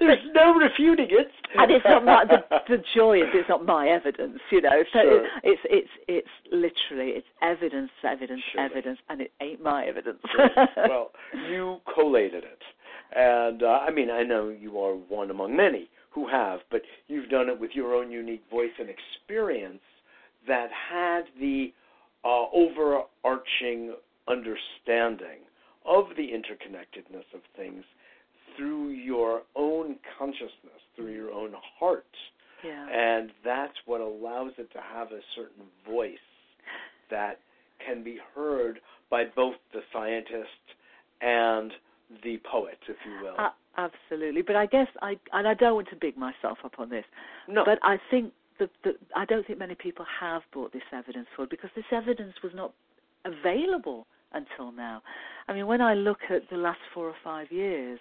There's 0.00 0.18
no 0.34 0.54
refuting 0.54 1.08
it. 1.10 1.30
and 1.56 1.70
it's 1.70 1.84
not 1.84 2.04
my, 2.04 2.24
the, 2.24 2.42
the 2.68 2.82
joy 2.94 3.18
is 3.18 3.28
it's 3.34 3.48
not 3.48 3.64
my 3.64 3.88
evidence, 3.88 4.38
you 4.50 4.60
know. 4.60 4.82
So 4.92 4.98
Sure. 4.98 5.24
it, 5.24 5.30
it's 5.44 5.60
it's 5.64 5.88
it's 6.08 6.28
literally 6.50 7.12
it's 7.12 7.26
evidence, 7.42 7.90
evidence, 8.04 8.42
Surely. 8.52 8.70
evidence, 8.70 8.98
and 9.08 9.20
it 9.20 9.32
ain't 9.40 9.62
my 9.62 9.84
evidence. 9.86 10.18
well, 10.76 11.12
you 11.50 11.78
collated 11.94 12.44
it. 12.44 12.62
And 13.14 13.62
uh, 13.62 13.80
I 13.86 13.90
mean, 13.90 14.10
I 14.10 14.22
know 14.22 14.48
you 14.48 14.78
are 14.78 14.94
one 14.94 15.30
among 15.30 15.56
many 15.56 15.88
who 16.10 16.28
have, 16.28 16.60
but 16.70 16.82
you've 17.06 17.30
done 17.30 17.48
it 17.48 17.58
with 17.58 17.70
your 17.74 17.94
own 17.94 18.10
unique 18.10 18.42
voice 18.50 18.70
and 18.78 18.88
experience 18.88 19.80
that 20.46 20.68
had 20.90 21.22
the 21.38 21.72
uh, 22.24 22.46
overarching 22.52 23.94
understanding 24.28 25.40
of 25.86 26.06
the 26.16 26.28
interconnectedness 26.28 27.24
of 27.34 27.40
things 27.56 27.84
through 28.56 28.88
your 28.88 29.42
own 29.56 29.96
consciousness, 30.18 30.82
through 30.96 31.12
your 31.12 31.30
own 31.30 31.52
heart. 31.78 32.04
yeah. 32.64 32.88
And 32.90 33.30
that's 33.44 33.76
what 33.86 34.00
allows 34.00 34.52
it 34.58 34.70
to 34.72 34.80
have 34.92 35.12
a 35.12 35.20
certain 35.36 35.64
voice 35.88 36.16
that 37.10 37.38
can 37.86 38.02
be 38.02 38.18
heard 38.34 38.80
by 39.10 39.24
both 39.24 39.54
the 39.72 39.80
scientist 39.92 40.48
and 41.20 41.72
the 42.22 42.38
poet, 42.50 42.78
if 42.88 42.96
you 43.04 43.24
will. 43.24 43.34
Uh, 43.38 43.50
absolutely, 43.76 44.42
but 44.42 44.56
I 44.56 44.66
guess 44.66 44.88
I 45.02 45.16
and 45.32 45.46
I 45.46 45.54
don't 45.54 45.74
want 45.74 45.88
to 45.90 45.96
big 45.96 46.16
myself 46.16 46.58
up 46.64 46.78
on 46.78 46.90
this, 46.90 47.04
no, 47.48 47.64
but 47.64 47.78
I 47.82 47.98
think 48.10 48.32
that 48.58 48.70
the, 48.84 48.92
I 49.14 49.24
don't 49.24 49.46
think 49.46 49.58
many 49.58 49.74
people 49.74 50.04
have 50.20 50.42
brought 50.52 50.72
this 50.72 50.82
evidence 50.92 51.26
forward 51.34 51.50
because 51.50 51.70
this 51.76 51.84
evidence 51.92 52.34
was 52.42 52.52
not 52.54 52.72
available 53.24 54.06
until 54.32 54.72
now. 54.72 55.02
I 55.48 55.54
mean, 55.54 55.66
when 55.66 55.80
I 55.80 55.94
look 55.94 56.18
at 56.30 56.48
the 56.50 56.56
last 56.56 56.80
four 56.92 57.06
or 57.06 57.14
five 57.22 57.50
years, 57.50 57.98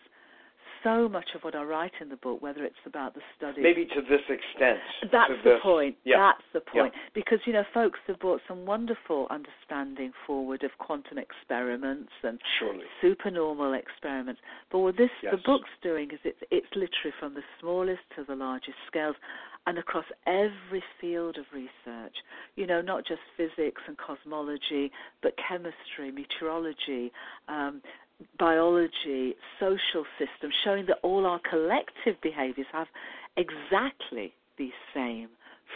so 0.83 1.07
much 1.09 1.29
of 1.35 1.41
what 1.43 1.55
I 1.55 1.63
write 1.63 1.91
in 2.01 2.09
the 2.09 2.15
book, 2.17 2.41
whether 2.41 2.63
it's 2.63 2.75
about 2.85 3.13
the 3.13 3.21
study, 3.37 3.61
maybe 3.61 3.85
to 3.85 4.01
this 4.01 4.21
extent. 4.29 4.79
that's 5.11 5.31
the 5.43 5.51
this, 5.51 5.59
point. 5.61 5.95
Yeah. 6.03 6.17
That's 6.31 6.43
the 6.53 6.71
point. 6.71 6.93
Because 7.13 7.39
you 7.45 7.53
know, 7.53 7.63
folks 7.73 7.99
have 8.07 8.19
brought 8.19 8.41
some 8.47 8.65
wonderful 8.65 9.27
understanding 9.29 10.11
forward 10.25 10.63
of 10.63 10.71
quantum 10.79 11.17
experiments 11.17 12.11
and 12.23 12.39
surely. 12.59 12.83
supernormal 13.01 13.73
experiments. 13.73 14.41
But 14.71 14.79
what 14.79 14.97
this 14.97 15.09
Yes. 15.21 15.33
the 15.35 15.41
book's 15.45 15.69
doing 15.81 16.11
is 16.11 16.19
it's 16.23 16.39
it's 16.51 16.67
literally 16.75 17.13
from 17.19 17.33
the 17.33 17.43
smallest 17.59 18.01
to 18.15 18.23
the 18.23 18.35
largest 18.35 18.77
scales 18.87 19.15
and 19.65 19.77
across 19.77 20.05
every 20.25 20.83
field 20.99 21.37
of 21.37 21.45
research. 21.53 22.15
You 22.55 22.65
know, 22.67 22.81
not 22.81 23.05
just 23.05 23.19
physics 23.35 23.81
and 23.87 23.97
cosmology, 23.97 24.91
but 25.21 25.33
chemistry, 25.37 26.09
meteorology, 26.11 27.11
um, 27.49 27.81
biology, 28.39 29.35
social 29.59 30.05
systems, 30.17 30.53
showing 30.63 30.85
that 30.87 30.97
all 31.03 31.25
our 31.25 31.39
collective 31.49 32.19
behaviors 32.21 32.67
have 32.71 32.87
exactly 33.37 34.33
the 34.57 34.69
same 34.93 35.29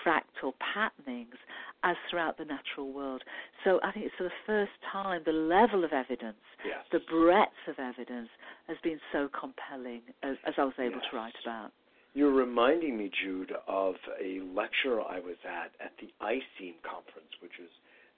fractal 0.05 0.53
patternings 0.73 1.35
as 1.83 1.95
throughout 2.09 2.37
the 2.37 2.45
natural 2.45 2.91
world. 2.93 3.23
So 3.63 3.79
I 3.83 3.91
think 3.91 4.05
it's 4.05 4.15
for 4.17 4.23
the 4.23 4.41
first 4.45 4.71
time 4.91 5.21
the 5.25 5.31
level 5.31 5.83
of 5.83 5.91
evidence, 5.93 6.37
Yes. 6.65 6.85
the 6.91 6.99
breadth 6.99 7.67
of 7.67 7.77
evidence 7.79 8.29
has 8.67 8.77
been 8.83 8.99
so 9.11 9.27
compelling 9.29 10.01
as, 10.23 10.37
as 10.45 10.53
I 10.57 10.63
was 10.63 10.77
able 10.79 10.97
Yes. 11.01 11.09
to 11.09 11.15
write 11.15 11.35
about. 11.41 11.71
You're 12.13 12.31
reminding 12.31 12.97
me, 12.97 13.09
Jude, 13.23 13.53
of 13.67 13.95
a 14.19 14.41
lecture 14.41 15.01
I 15.01 15.19
was 15.19 15.37
at 15.45 15.71
at 15.79 15.95
the 15.97 16.11
ICEAM 16.21 16.75
conference, 16.83 17.31
which 17.41 17.57
is 17.59 17.69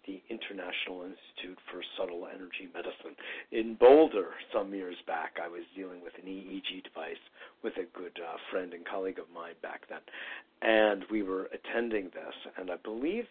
the 0.06 0.22
International 0.30 1.04
Institute 1.04 1.58
for 1.72 1.82
Subtle 1.98 2.28
Energy 2.28 2.68
Medicine 2.74 3.16
in 3.52 3.76
Boulder 3.76 4.32
some 4.54 4.74
years 4.74 4.98
back. 5.08 5.38
I 5.44 5.48
was 5.48 5.64
dealing 5.76 6.02
with 6.04 6.14
an 6.22 6.30
EEG 6.30 6.84
device 6.84 7.22
with 7.64 7.74
a 7.78 7.88
good 7.98 8.20
uh, 8.20 8.38
friend 8.52 8.74
and 8.74 8.86
colleague 8.86 9.20
of 9.20 9.26
mine 9.34 9.56
back 9.62 9.88
then. 9.90 10.04
And 10.62 11.04
we 11.12 11.24
were 11.24 11.50
attending 11.54 12.06
this, 12.06 12.36
and 12.58 12.70
I 12.70 12.78
believe 12.84 13.26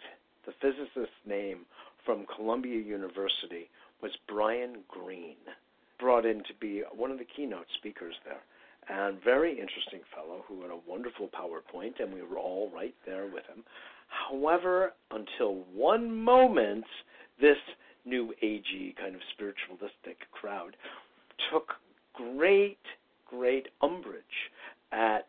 the 0.47 0.55
physicist's 0.61 1.15
name 1.27 1.67
from 2.05 2.27
Columbia 2.35 2.81
University 2.81 3.71
was 4.03 4.13
Brian 4.27 4.79
Greene, 4.89 5.37
brought 5.99 6.27
in 6.27 6.39
to 6.45 6.55
be 6.61 6.83
one 6.95 7.11
of 7.11 7.19
the 7.19 7.29
keynote 7.37 7.67
speakers 7.79 8.15
there 8.25 8.43
and 8.89 9.23
very 9.23 9.53
interesting 9.53 10.01
fellow 10.15 10.45
who 10.49 10.63
had 10.63 10.71
a 10.71 10.79
wonderful 10.89 11.29
PowerPoint, 11.29 12.03
and 12.03 12.13
we 12.13 12.23
were 12.23 12.39
all 12.39 12.71
right 12.75 12.95
there 13.07 13.27
with 13.27 13.47
him. 13.47 13.63
However, 14.29 14.93
until 15.11 15.65
one 15.73 16.15
moment, 16.15 16.85
this 17.41 17.57
new 18.05 18.35
agey 18.43 18.97
kind 18.97 19.15
of 19.15 19.21
spiritualistic 19.35 20.19
crowd 20.33 20.77
took 21.51 21.73
great, 22.15 22.79
great 23.27 23.69
umbrage 23.81 24.25
at 24.93 25.27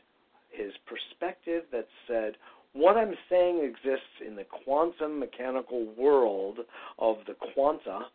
his 0.52 0.72
perspective 0.86 1.64
that 1.72 1.88
said, 2.08 2.34
what 2.74 2.98
I'm 2.98 3.14
saying 3.30 3.64
exists 3.64 4.22
in 4.26 4.36
the 4.36 4.46
quantum 4.46 5.20
mechanical 5.20 5.86
world 5.96 6.60
of 7.00 7.18
the 7.28 7.36
quanta 7.54 8.08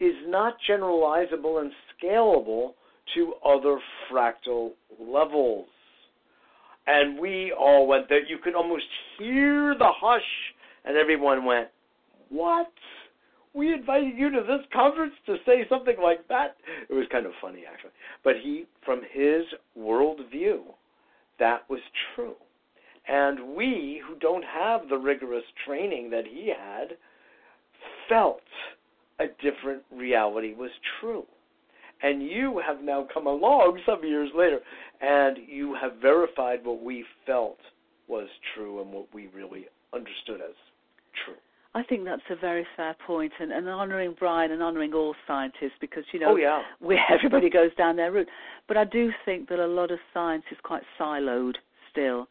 is 0.00 0.14
not 0.26 0.56
generalizable 0.68 1.60
and 1.60 1.70
scalable 1.94 2.74
to 3.14 3.34
other 3.44 3.78
fractal 4.10 4.72
levels. 4.98 5.68
And 6.88 7.18
we 7.18 7.52
all 7.52 7.86
went 7.86 8.08
there. 8.08 8.24
You 8.24 8.38
could 8.42 8.54
almost 8.54 8.84
hear 9.18 9.74
the 9.78 9.90
hush, 9.94 10.22
and 10.86 10.96
everyone 10.96 11.44
went, 11.44 11.68
What? 12.30 12.72
We 13.52 13.74
invited 13.74 14.16
you 14.16 14.30
to 14.30 14.40
this 14.40 14.64
conference 14.72 15.12
to 15.26 15.36
say 15.44 15.66
something 15.68 15.96
like 16.02 16.26
that? 16.28 16.56
It 16.88 16.94
was 16.94 17.06
kind 17.12 17.26
of 17.26 17.32
funny, 17.42 17.64
actually. 17.70 17.90
But 18.24 18.34
he, 18.42 18.64
from 18.84 19.02
his 19.12 19.42
worldview, 19.78 20.60
that 21.38 21.68
was 21.68 21.80
true. 22.14 22.34
And 23.06 23.54
we, 23.54 24.00
who 24.06 24.18
don't 24.18 24.44
have 24.44 24.88
the 24.88 24.96
rigorous 24.96 25.44
training 25.66 26.10
that 26.10 26.24
he 26.26 26.48
had, 26.56 26.96
felt 28.08 28.40
a 29.18 29.26
different 29.42 29.82
reality 29.92 30.54
was 30.54 30.70
true. 31.00 31.26
And 32.02 32.22
you 32.22 32.62
have 32.64 32.82
now 32.82 33.06
come 33.12 33.26
along 33.26 33.80
some 33.84 34.04
years 34.04 34.30
later, 34.36 34.60
and 35.00 35.36
you 35.48 35.76
have 35.80 35.92
verified 36.00 36.64
what 36.64 36.82
we 36.82 37.04
felt 37.26 37.58
was 38.06 38.28
true 38.54 38.80
and 38.80 38.92
what 38.92 39.06
we 39.12 39.28
really 39.34 39.66
understood 39.92 40.40
as 40.40 40.54
true. 41.24 41.34
I 41.74 41.82
think 41.82 42.04
that's 42.04 42.22
a 42.30 42.36
very 42.36 42.66
fair 42.76 42.96
point, 43.06 43.32
and, 43.38 43.52
and 43.52 43.68
honouring 43.68 44.16
Brian 44.18 44.52
and 44.52 44.62
honouring 44.62 44.94
all 44.94 45.14
scientists 45.26 45.76
because 45.80 46.04
you 46.12 46.20
know 46.20 46.32
oh 46.32 46.36
yeah, 46.36 46.62
where 46.80 46.98
everybody 47.12 47.50
goes 47.50 47.74
down 47.76 47.96
their 47.96 48.10
route. 48.10 48.28
But 48.66 48.76
I 48.76 48.84
do 48.84 49.10
think 49.24 49.48
that 49.50 49.58
a 49.58 49.66
lot 49.66 49.90
of 49.90 49.98
science 50.14 50.44
is 50.50 50.58
quite 50.62 50.82
siloed 50.98 51.54
still. 51.90 52.26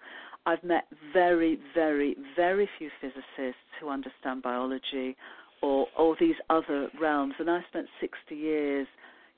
I've 0.46 0.64
met 0.64 0.86
very, 1.14 1.60
very, 1.74 2.16
very 2.36 2.70
few 2.78 2.90
physicists 3.02 3.62
who 3.80 3.90
understand 3.90 4.42
biology 4.42 5.16
or 5.62 5.88
all 5.98 6.16
these 6.20 6.36
other 6.50 6.90
realms, 7.00 7.34
and 7.40 7.50
I 7.50 7.62
spent 7.68 7.88
60 8.00 8.36
years, 8.36 8.88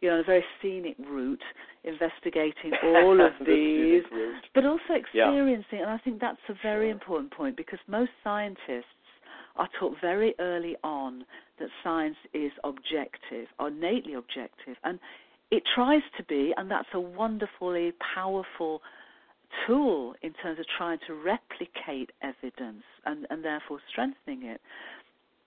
you 0.01 0.09
know, 0.09 0.19
a 0.19 0.23
very 0.23 0.43
scenic 0.61 0.95
route 0.99 1.43
investigating 1.83 2.73
all 2.83 3.19
of 3.19 3.33
these, 3.45 4.03
route. 4.11 4.45
but 4.53 4.65
also 4.65 4.81
Yeah. 5.13 5.29
experiencing. 5.29 5.81
And 5.81 5.89
I 5.89 5.97
think 5.97 6.19
that's 6.19 6.41
a 6.49 6.53
very 6.63 6.85
Sure. 6.87 6.91
important 6.91 7.31
point 7.31 7.55
because 7.57 7.79
most 7.87 8.11
scientists 8.23 8.85
are 9.55 9.67
taught 9.79 9.99
very 9.99 10.33
early 10.39 10.75
on 10.83 11.25
that 11.57 11.69
science 11.83 12.17
is 12.33 12.51
objective, 12.63 13.47
innately 13.59 14.13
objective, 14.13 14.77
and 14.83 14.99
it 15.51 15.63
tries 15.75 16.03
to 16.17 16.23
be, 16.23 16.53
and 16.57 16.69
that's 16.69 16.87
a 16.93 16.99
wonderfully 16.99 17.91
powerful 18.15 18.81
tool 19.65 20.15
in 20.21 20.31
terms 20.33 20.59
of 20.59 20.65
trying 20.77 20.99
to 21.07 21.13
replicate 21.15 22.11
evidence 22.21 22.83
and, 23.05 23.25
and 23.29 23.43
therefore 23.43 23.79
strengthening 23.89 24.43
it. 24.43 24.61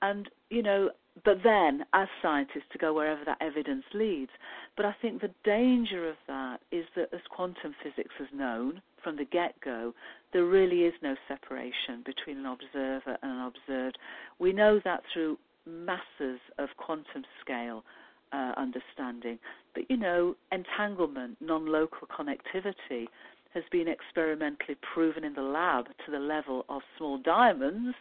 And, 0.02 0.28
you 0.50 0.62
know, 0.62 0.90
but 1.24 1.38
then 1.44 1.84
as 1.92 2.08
scientists 2.22 2.68
to 2.72 2.78
go 2.78 2.94
wherever 2.94 3.24
that 3.24 3.38
evidence 3.40 3.84
leads. 3.92 4.30
But 4.76 4.86
I 4.86 4.94
think 5.02 5.20
the 5.20 5.30
danger 5.44 6.08
of 6.08 6.16
that 6.26 6.60
is 6.70 6.84
that 6.96 7.08
as 7.12 7.20
quantum 7.30 7.74
physics 7.82 8.14
has 8.18 8.28
known 8.34 8.80
from 9.02 9.16
the 9.16 9.24
get 9.24 9.54
go, 9.62 9.92
there 10.32 10.46
really 10.46 10.82
is 10.82 10.94
no 11.02 11.14
separation 11.28 12.02
between 12.04 12.38
an 12.38 12.46
observer 12.46 13.18
and 13.22 13.30
an 13.30 13.52
observed. 13.52 13.98
We 14.38 14.52
know 14.52 14.80
that 14.84 15.02
through 15.12 15.38
masses 15.66 16.40
of 16.58 16.68
quantum 16.76 17.24
scale 17.40 17.84
uh, 18.32 18.52
understanding. 18.56 19.38
But 19.74 19.90
you 19.90 19.96
know, 19.96 20.34
entanglement, 20.50 21.36
non 21.40 21.66
local 21.66 22.08
connectivity, 22.08 23.06
has 23.54 23.64
been 23.70 23.86
experimentally 23.88 24.76
proven 24.94 25.24
in 25.24 25.34
the 25.34 25.42
lab 25.42 25.86
to 26.06 26.10
the 26.10 26.18
level 26.18 26.64
of 26.68 26.80
small 26.96 27.18
diamonds. 27.18 27.94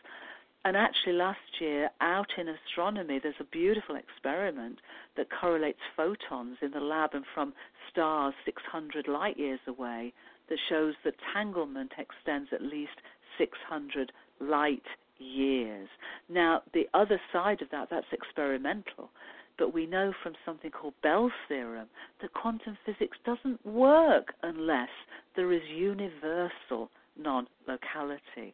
And 0.63 0.77
actually, 0.77 1.13
last 1.13 1.39
year, 1.59 1.89
out 2.01 2.27
in 2.37 2.47
astronomy, 2.47 3.19
there's 3.21 3.33
a 3.39 3.45
beautiful 3.45 3.95
experiment 3.95 4.79
that 5.17 5.27
correlates 5.31 5.79
photons 5.95 6.57
in 6.61 6.71
the 6.71 6.79
lab 6.79 7.11
and 7.13 7.25
from 7.33 7.53
stars 7.89 8.35
600 8.45 9.07
light 9.07 9.37
years 9.37 9.59
away 9.67 10.13
that 10.49 10.59
shows 10.69 10.93
that 11.03 11.15
tanglement 11.33 11.93
extends 11.97 12.49
at 12.53 12.61
least 12.61 13.01
600 13.39 14.11
light 14.39 14.85
years. 15.17 15.89
Now, 16.29 16.61
the 16.73 16.87
other 16.93 17.19
side 17.33 17.61
of 17.61 17.69
that, 17.71 17.89
that's 17.89 18.11
experimental. 18.11 19.09
But 19.57 19.73
we 19.73 19.85
know 19.85 20.13
from 20.23 20.33
something 20.45 20.71
called 20.71 20.93
Bell's 21.03 21.31
theorem 21.47 21.87
that 22.21 22.33
quantum 22.33 22.77
physics 22.85 23.17
doesn't 23.25 23.65
work 23.65 24.33
unless 24.43 24.89
there 25.35 25.51
is 25.51 25.61
universal 25.69 26.89
non 27.17 27.47
locality. 27.67 28.53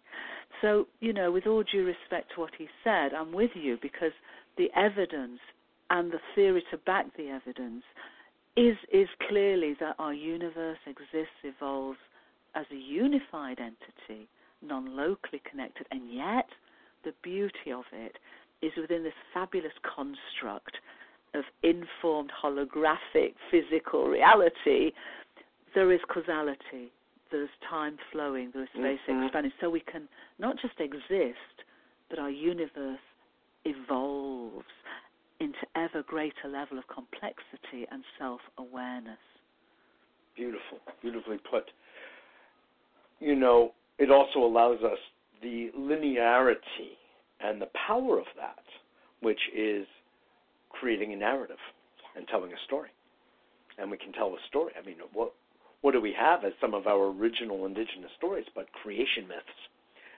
So, 0.62 0.88
you 1.00 1.14
know, 1.14 1.32
with 1.32 1.48
all 1.48 1.64
due 1.64 1.86
respect 1.86 2.32
to 2.36 2.42
what 2.42 2.52
he 2.58 2.68
said, 2.84 3.14
I'm 3.14 3.32
with 3.32 3.52
you 3.54 3.78
because 3.82 4.12
the 4.58 4.68
evidence 4.76 5.40
and 5.90 6.12
the 6.12 6.20
theory 6.36 6.64
to 6.72 6.78
back 6.78 7.06
the 7.16 7.30
evidence 7.30 7.84
is 8.56 8.76
is 8.92 9.08
clearly 9.28 9.76
that 9.80 9.96
our 10.00 10.14
universe 10.14 10.80
exists, 10.88 11.38
evolves 11.44 12.00
as 12.56 12.66
a 12.72 12.76
unified 12.76 13.60
entity, 13.60 14.28
non 14.62 14.96
locally 14.96 15.42
connected, 15.50 15.86
and 15.92 16.12
yet 16.12 16.48
the 17.04 17.14
beauty 17.24 17.72
of 17.74 17.86
it 17.94 18.18
is 18.62 18.72
within 18.76 19.04
this 19.04 19.14
fabulous 19.34 19.74
construct 19.84 20.78
of 21.34 21.44
informed 21.64 22.32
holographic 22.44 23.34
physical 23.52 24.08
reality, 24.08 24.92
there 25.76 25.92
is 25.92 26.00
causality, 26.12 26.92
there 27.32 27.44
is 27.44 27.50
time 27.70 27.98
flowing, 28.12 28.52
there 28.54 28.64
is 28.64 28.70
space 28.74 29.00
mm-hmm. 29.10 29.24
expanding. 29.24 29.52
So 29.62 29.70
we 29.70 29.82
can 29.82 30.08
not 30.40 30.56
just 30.62 30.80
exist, 30.80 31.66
but 32.10 32.20
our 32.20 32.30
universe 32.30 33.00
evolves 33.66 34.66
into 35.40 35.60
ever 35.76 36.04
greater 36.04 36.48
level 36.50 36.78
of 36.78 36.86
complexity 36.88 37.86
and 37.92 38.04
self 38.20 38.42
awareness. 38.58 39.18
Beautiful, 40.36 40.80
beautifully 41.02 41.38
put. 41.50 41.70
You 43.20 43.36
know, 43.36 43.74
it 43.98 44.12
also 44.12 44.40
allows 44.40 44.80
us 44.84 45.00
the 45.42 45.72
linearity 45.78 46.98
and 47.40 47.62
the 47.62 47.70
power 47.88 48.20
of 48.20 48.26
that, 48.36 48.64
which 49.22 49.40
is 49.56 49.86
creating 50.70 51.14
a 51.14 51.16
narrative 51.16 51.58
and 52.16 52.28
telling 52.28 52.52
a 52.52 52.66
story. 52.66 52.90
And 53.78 53.92
we 53.92 53.98
can 53.98 54.12
tell 54.12 54.30
a 54.30 54.48
story. 54.48 54.74
I 54.82 54.86
mean, 54.86 54.98
what 55.14 55.34
what 55.82 55.92
do 55.92 56.02
we 56.02 56.14
have 56.18 56.44
as 56.44 56.54
some 56.60 56.74
of 56.74 56.88
our 56.88 57.12
original 57.12 57.66
indigenous 57.66 58.12
stories 58.18 58.46
but 58.56 58.72
creation 58.72 59.28
myths? 59.28 59.60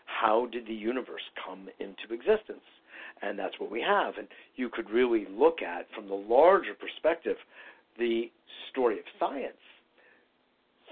How 0.06 0.48
did 0.52 0.67
the 0.67 0.74
universe 0.74 1.22
come 1.45 1.69
into 1.80 2.13
existence? 2.13 2.65
And 3.22 3.38
that's 3.38 3.60
what 3.60 3.72
we 3.72 3.82
have. 3.82 4.17
And 4.17 4.28
you 4.56 4.69
could 4.69 4.89
really 4.89 5.28
look 5.30 5.62
at, 5.62 5.88
from 5.93 6.08
the 6.08 6.15
larger 6.15 6.74
perspective, 6.74 7.36
the 7.98 8.32
story 8.72 8.98
of 9.00 9.06
science. 9.19 9.58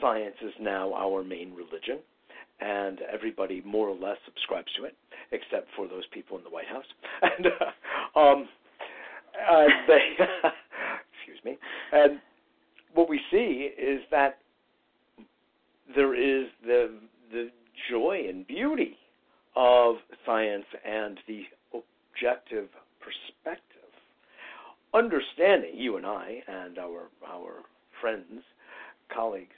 Science 0.02 0.36
is 0.44 0.54
now 0.60 0.94
our 0.94 1.24
main 1.24 1.54
religion 1.56 2.00
and 2.60 3.00
everybody 3.12 3.62
more 3.66 3.88
or 3.88 3.96
less 3.96 4.18
subscribes 4.26 4.68
to 4.78 4.86
it, 4.86 4.96
except 5.32 5.68
for 5.76 5.88
those 5.88 6.06
people 6.12 6.38
in 6.38 6.44
the 6.44 6.50
White 6.50 6.68
House. 6.68 6.86
And 7.22 7.48
uh, 7.48 8.20
um, 8.20 8.48
uh, 9.50 9.64
they, 9.88 10.18
excuse 11.18 11.44
me, 11.46 11.58
and 11.92 12.20
what 12.94 13.10
we 13.10 13.20
see 13.32 13.70
is 13.78 14.02
that 14.12 14.40
there 15.96 16.14
is 16.14 16.48
the 16.66 16.92
the 17.32 17.50
joy 17.90 18.26
and 18.28 18.48
beauty 18.48 18.98
of 19.56 19.96
science 20.26 20.66
and 20.86 21.20
the 21.28 21.44
objective 21.74 22.70
perspective. 23.00 23.64
Understanding 24.94 25.72
you 25.76 25.98
and 25.98 26.06
I 26.06 26.42
and 26.48 26.78
our 26.78 27.10
our 27.28 27.64
friends, 28.02 28.44
colleagues, 29.14 29.56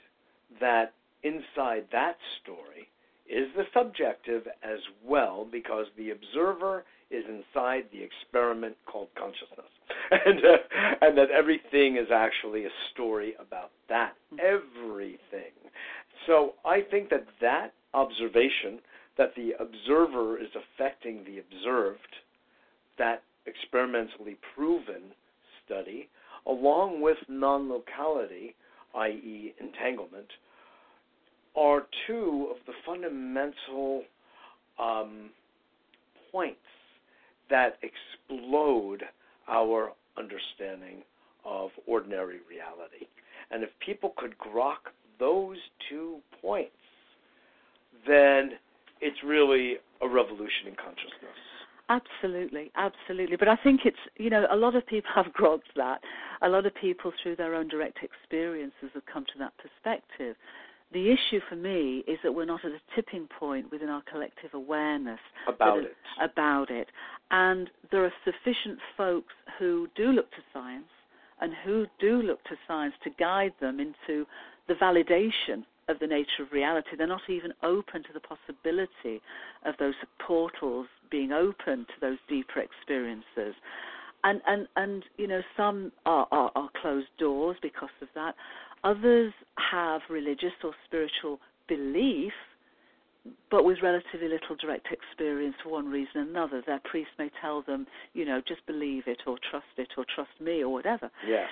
that 0.60 0.94
inside 1.22 1.86
that 1.92 2.16
story 2.42 2.88
is 3.28 3.48
the 3.56 3.64
subjective 3.72 4.46
as 4.62 4.80
well 5.04 5.46
because 5.50 5.86
the 5.96 6.10
observer 6.10 6.84
is 7.10 7.24
inside 7.28 7.84
the 7.92 8.02
experiment 8.02 8.76
called 8.86 9.08
consciousness. 9.16 9.66
And 10.12 10.44
uh, 10.44 10.56
and 11.02 11.16
that 11.18 11.30
everything 11.30 11.96
is 11.96 12.08
actually 12.12 12.64
a 12.64 12.70
story 12.92 13.34
about 13.38 13.70
that. 13.88 14.14
Everything 14.40 15.52
so 16.30 16.54
i 16.64 16.80
think 16.90 17.10
that 17.10 17.26
that 17.40 17.72
observation 17.92 18.78
that 19.18 19.34
the 19.34 19.50
observer 19.58 20.38
is 20.38 20.48
affecting 20.54 21.24
the 21.24 21.38
observed 21.40 22.14
that 22.98 23.22
experimentally 23.46 24.36
proven 24.54 25.02
study 25.64 26.08
along 26.46 27.00
with 27.00 27.16
non-locality 27.28 28.54
i.e. 28.94 29.52
entanglement 29.60 30.28
are 31.56 31.86
two 32.06 32.48
of 32.50 32.56
the 32.66 32.72
fundamental 32.86 34.04
um, 34.78 35.30
points 36.30 36.58
that 37.48 37.78
explode 37.82 39.02
our 39.48 39.92
understanding 40.16 41.02
of 41.44 41.70
ordinary 41.86 42.38
reality. 42.48 43.06
And 43.50 43.64
if 43.64 43.70
people 43.84 44.14
could 44.16 44.34
grok 44.38 44.92
those 45.20 45.58
two 45.88 46.18
points, 46.40 46.72
then 48.06 48.52
it's 49.00 49.18
really 49.24 49.76
a 50.02 50.08
revolution 50.08 50.66
in 50.66 50.74
consciousness. 50.74 51.38
Absolutely, 51.90 52.70
absolutely. 52.76 53.36
But 53.36 53.48
I 53.48 53.56
think 53.56 53.80
it's, 53.84 53.98
you 54.16 54.30
know, 54.30 54.46
a 54.50 54.56
lot 54.56 54.76
of 54.76 54.86
people 54.86 55.10
have 55.14 55.26
grokked 55.26 55.74
that. 55.76 56.00
A 56.42 56.48
lot 56.48 56.64
of 56.64 56.74
people, 56.74 57.12
through 57.22 57.36
their 57.36 57.54
own 57.54 57.68
direct 57.68 57.98
experiences, 58.02 58.90
have 58.94 59.04
come 59.12 59.24
to 59.26 59.38
that 59.38 59.52
perspective. 59.58 60.36
The 60.92 61.10
issue 61.10 61.40
for 61.48 61.54
me 61.54 62.02
is 62.08 62.18
that 62.24 62.32
we're 62.32 62.46
not 62.46 62.64
at 62.64 62.72
a 62.72 62.80
tipping 62.96 63.28
point 63.38 63.70
within 63.70 63.88
our 63.88 64.02
collective 64.10 64.54
awareness 64.54 65.20
about 65.46 65.84
it. 65.84 65.96
About 66.20 66.70
it. 66.70 66.88
And 67.30 67.70
there 67.92 68.04
are 68.04 68.12
sufficient 68.24 68.78
folks 68.96 69.32
who 69.58 69.88
do 69.94 70.10
look 70.10 70.30
to 70.32 70.38
science 70.52 70.88
and 71.40 71.52
who 71.64 71.86
do 71.98 72.22
look 72.22 72.42
to 72.44 72.56
science 72.68 72.94
to 73.04 73.10
guide 73.18 73.52
them 73.60 73.80
into 73.80 74.26
the 74.68 74.74
validation 74.74 75.64
of 75.88 75.98
the 75.98 76.06
nature 76.06 76.42
of 76.42 76.52
reality. 76.52 76.90
They're 76.96 77.06
not 77.06 77.28
even 77.28 77.52
open 77.62 78.02
to 78.04 78.12
the 78.14 78.20
possibility 78.20 79.20
of 79.64 79.74
those 79.78 79.94
portals 80.24 80.86
being 81.10 81.32
open 81.32 81.86
to 81.86 82.00
those 82.00 82.18
deeper 82.28 82.60
experiences. 82.60 83.54
And 84.22 84.40
and 84.46 84.68
and 84.76 85.02
you 85.16 85.26
know 85.26 85.40
some 85.56 85.92
are, 86.06 86.26
are, 86.30 86.52
are 86.54 86.68
closed 86.80 87.08
doors 87.18 87.56
because 87.62 87.88
of 88.02 88.08
that. 88.14 88.34
Others 88.84 89.32
have 89.70 90.02
religious 90.08 90.52
or 90.62 90.72
spiritual 90.86 91.40
belief, 91.68 92.32
but 93.50 93.64
with 93.64 93.78
relatively 93.82 94.28
little 94.28 94.56
direct 94.56 94.88
experience 94.90 95.56
for 95.62 95.70
one 95.70 95.88
reason 95.88 96.16
or 96.16 96.22
another. 96.22 96.62
Their 96.66 96.80
priest 96.84 97.10
may 97.18 97.30
tell 97.40 97.62
them, 97.62 97.86
you 98.14 98.24
know, 98.24 98.40
just 98.46 98.64
believe 98.66 99.04
it 99.06 99.18
or 99.26 99.36
trust 99.50 99.66
it 99.76 99.88
or 99.96 100.04
trust 100.14 100.30
me 100.40 100.62
or 100.62 100.72
whatever. 100.72 101.10
Yes. 101.26 101.48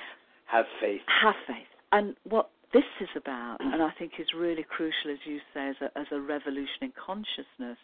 Have 0.47 0.65
faith. 0.81 1.01
Have 1.23 1.35
faith. 1.47 1.67
And 1.93 2.17
what 2.25 2.51
this 2.73 2.85
is 3.01 3.09
about, 3.17 3.59
and 3.61 3.83
I 3.83 3.91
think 3.99 4.13
is 4.19 4.27
really 4.37 4.65
crucial, 4.69 5.11
as 5.11 5.19
you 5.25 5.39
say, 5.55 5.69
as 5.69 5.77
a, 5.81 5.99
as 5.99 6.07
a 6.13 6.21
revolution 6.21 6.83
in 6.83 6.93
consciousness, 6.93 7.79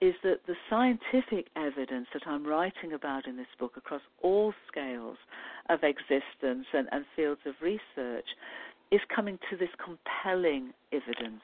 is 0.00 0.14
that 0.22 0.40
the 0.46 0.54
scientific 0.68 1.46
evidence 1.56 2.06
that 2.12 2.22
I'm 2.26 2.46
writing 2.46 2.92
about 2.94 3.26
in 3.26 3.36
this 3.36 3.46
book 3.58 3.72
across 3.76 4.02
all 4.22 4.52
scales 4.70 5.16
of 5.70 5.80
existence 5.82 6.66
and, 6.72 6.88
and 6.92 7.04
fields 7.14 7.40
of 7.46 7.54
research 7.62 8.26
is 8.90 9.00
coming 9.14 9.38
to 9.50 9.56
this 9.56 9.70
compelling 9.82 10.72
evidence 10.92 11.42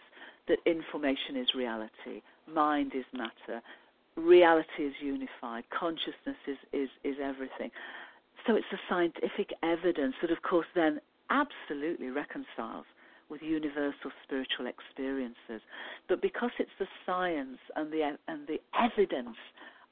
that 0.49 0.59
information 0.67 1.37
is 1.37 1.49
reality, 1.55 2.23
mind 2.53 2.93
is 2.95 3.05
matter, 3.13 3.63
reality 4.17 4.85
is 4.85 4.95
unified, 5.01 5.65
consciousness 5.77 6.37
is, 6.47 6.59
is, 6.73 6.89
is 7.05 7.17
everything. 7.23 7.71
So 8.47 8.57
it's 8.57 8.67
the 8.71 8.79
scientific 8.89 9.53
evidence 9.63 10.15
that, 10.21 10.31
of 10.31 10.43
course, 10.43 10.67
then 10.75 11.01
absolutely 11.31 12.09
reconciles 12.09 12.85
with 13.31 13.41
universal 13.43 14.11
spiritual 14.25 14.67
experiences. 14.67 15.63
But 16.09 16.21
because 16.21 16.51
it's 16.59 16.71
the 16.79 16.87
science 17.07 17.59
and 17.77 17.91
the 17.93 18.17
and 18.29 18.47
the 18.47 18.61
evidence 18.79 19.37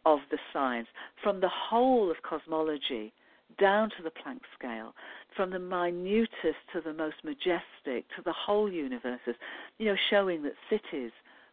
of 0.05 0.19
the 0.31 0.39
science 0.53 0.89
from 1.23 1.41
the 1.41 1.49
whole 1.49 2.11
of 2.11 2.17
cosmology 2.23 3.13
down 3.59 3.91
to 3.91 4.03
the 4.03 4.11
Planck 4.11 4.41
scale, 4.59 4.95
from 5.37 5.51
the 5.51 5.59
minutest 5.59 6.61
to 6.73 6.81
the 6.85 6.93
most 6.93 7.17
majestic 7.25 8.09
to 8.17 8.23
the 8.25 8.33
whole 8.33 8.71
universes, 8.71 9.35
you 9.79 9.87
know, 9.87 9.97
showing 10.11 10.43
that 10.43 10.55
cities 10.69 11.13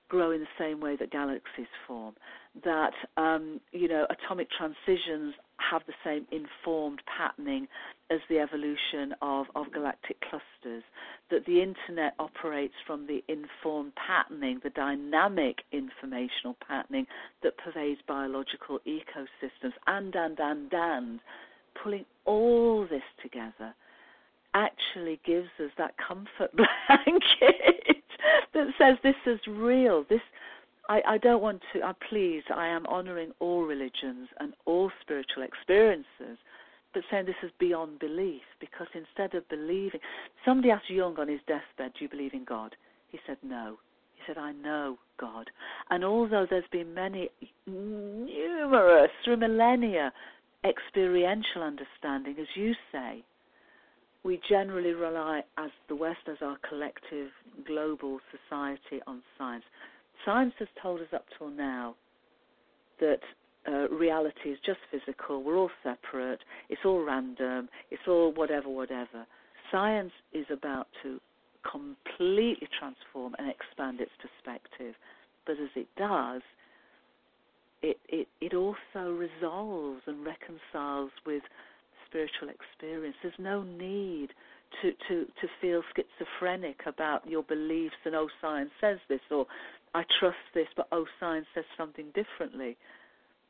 grow 0.10 0.32
in 0.32 0.40
the 0.40 0.48
same 0.58 0.80
way 0.80 0.96
that 0.96 1.12
galaxies 1.12 1.68
form, 1.86 2.16
that 2.64 2.94
um, 3.18 3.60
you 3.72 3.88
know 3.88 4.06
atomic 4.10 4.48
transitions 4.52 5.34
have 5.58 5.82
the 5.88 5.94
same 6.04 6.26
informed 6.32 7.02
patterning 7.18 7.68
as 8.10 8.20
the 8.30 8.40
evolution 8.40 9.14
of, 9.22 9.48
of 9.56 9.72
galactic 9.74 10.18
clusters, 10.22 10.84
that 11.30 11.46
the 11.46 11.62
internet 11.62 12.14
operates 12.20 12.76
from 12.86 13.06
the 13.08 13.24
informed 13.28 13.92
patterning, 13.96 14.62
the 14.64 14.70
dynamic 14.70 15.58
informational 15.72 16.56
patterning 16.66 17.06
that 17.44 17.58
pervades 17.58 18.00
biological 18.08 18.80
ecosystems, 18.88 19.74
and, 19.88 20.16
and, 20.16 20.40
and, 20.40 20.72
and, 20.72 21.20
pulling 21.84 22.06
all 22.26 22.88
this 22.90 23.04
together 23.22 23.74
actually 24.54 25.20
gives 25.26 25.50
us 25.64 25.72
that 25.78 25.94
comfort 25.98 26.52
blanket 26.56 28.04
that 28.54 28.68
says 28.78 28.98
this 29.04 29.16
is 29.26 29.40
real. 29.48 30.06
This 30.10 30.22
I, 30.90 31.02
I 31.08 31.18
don't 31.18 31.42
want 31.42 31.62
to. 31.74 31.84
I 31.84 31.94
please. 32.10 32.44
I 32.54 32.68
am 32.68 32.86
honouring 32.88 33.32
all 33.40 33.64
religions 33.64 34.30
and 34.40 34.54
all 34.66 34.92
spiritual 35.02 35.44
experiences, 35.44 36.38
but 36.94 37.04
saying 37.12 37.26
this 37.26 37.36
is 37.44 37.52
beyond 37.60 38.00
belief 38.00 38.42
because 38.60 38.88
instead 38.94 39.36
of 39.36 39.48
believing, 39.50 40.00
somebody 40.46 40.72
asked 40.72 40.90
Jung 40.90 41.18
on 41.20 41.28
his 41.28 41.42
deathbed, 41.48 41.94
"Do 41.98 42.06
you 42.06 42.10
believe 42.10 42.34
in 42.34 42.46
God?" 42.46 42.76
He 43.10 43.20
said, 43.28 43.38
"No." 43.44 43.78
He 44.16 44.22
said, 44.26 44.38
"I 44.38 44.54
know 44.54 44.98
God." 45.20 45.50
And 45.90 46.04
although 46.04 46.46
there's 46.50 46.68
been 46.72 46.94
many, 46.94 47.30
numerous 47.66 49.12
through 49.24 49.38
millennia, 49.38 50.14
experiential 50.68 51.64
understanding, 51.64 52.36
as 52.40 52.48
you 52.56 52.74
say, 52.92 53.24
we 54.24 54.40
generally 54.50 54.92
rely, 54.92 55.42
as 55.58 55.70
the 55.88 55.96
West, 55.96 56.20
as 56.30 56.38
our 56.42 56.58
collective 56.68 57.30
global 57.66 58.20
society, 58.32 59.02
on 59.08 59.22
science. 59.38 59.64
Science 60.26 60.54
has 60.60 60.68
told 60.82 61.00
us 61.00 61.08
up 61.14 61.26
till 61.38 61.50
now 61.50 61.96
that 63.00 63.20
uh, 63.68 63.88
reality 63.90 64.50
is 64.50 64.58
just 64.66 64.80
physical, 64.92 65.44
we're 65.44 65.58
all 65.58 65.72
separate, 65.84 66.40
it's 66.70 66.82
all 66.86 67.04
random, 67.04 67.70
it's 67.92 68.02
all 68.08 68.34
whatever, 68.34 68.70
whatever. 68.70 69.26
Science 69.72 70.12
is 70.34 70.46
about 70.52 70.88
to 71.04 71.20
completely 71.70 72.68
transform 72.80 73.36
and 73.38 73.50
expand 73.50 74.00
its 74.00 74.12
perspective. 74.22 74.96
But 75.46 75.54
as 75.54 75.70
it 75.76 75.88
does, 75.98 76.42
it, 77.82 77.98
it, 78.10 78.28
it 78.42 78.54
also 78.54 79.12
resolves 79.12 80.02
and 80.08 80.26
reconciles 80.26 81.12
with 81.26 81.44
spiritual 82.08 82.50
experience. 82.50 83.16
There's 83.22 83.34
no 83.40 83.64
need 83.64 84.30
to, 84.82 84.92
to, 85.08 85.26
to 85.26 85.48
feel 85.62 85.82
schizophrenic 85.96 86.82
about 86.86 87.28
your 87.28 87.44
beliefs 87.44 87.96
and, 88.06 88.16
oh, 88.16 88.28
science 88.42 88.72
says 88.82 88.98
this, 89.10 89.20
or 89.32 89.46
I 89.94 90.04
trust 90.20 90.38
this, 90.54 90.68
but 90.76 90.88
oh, 90.92 91.06
science 91.20 91.46
says 91.54 91.66
something 91.78 92.08
differently. 92.16 92.78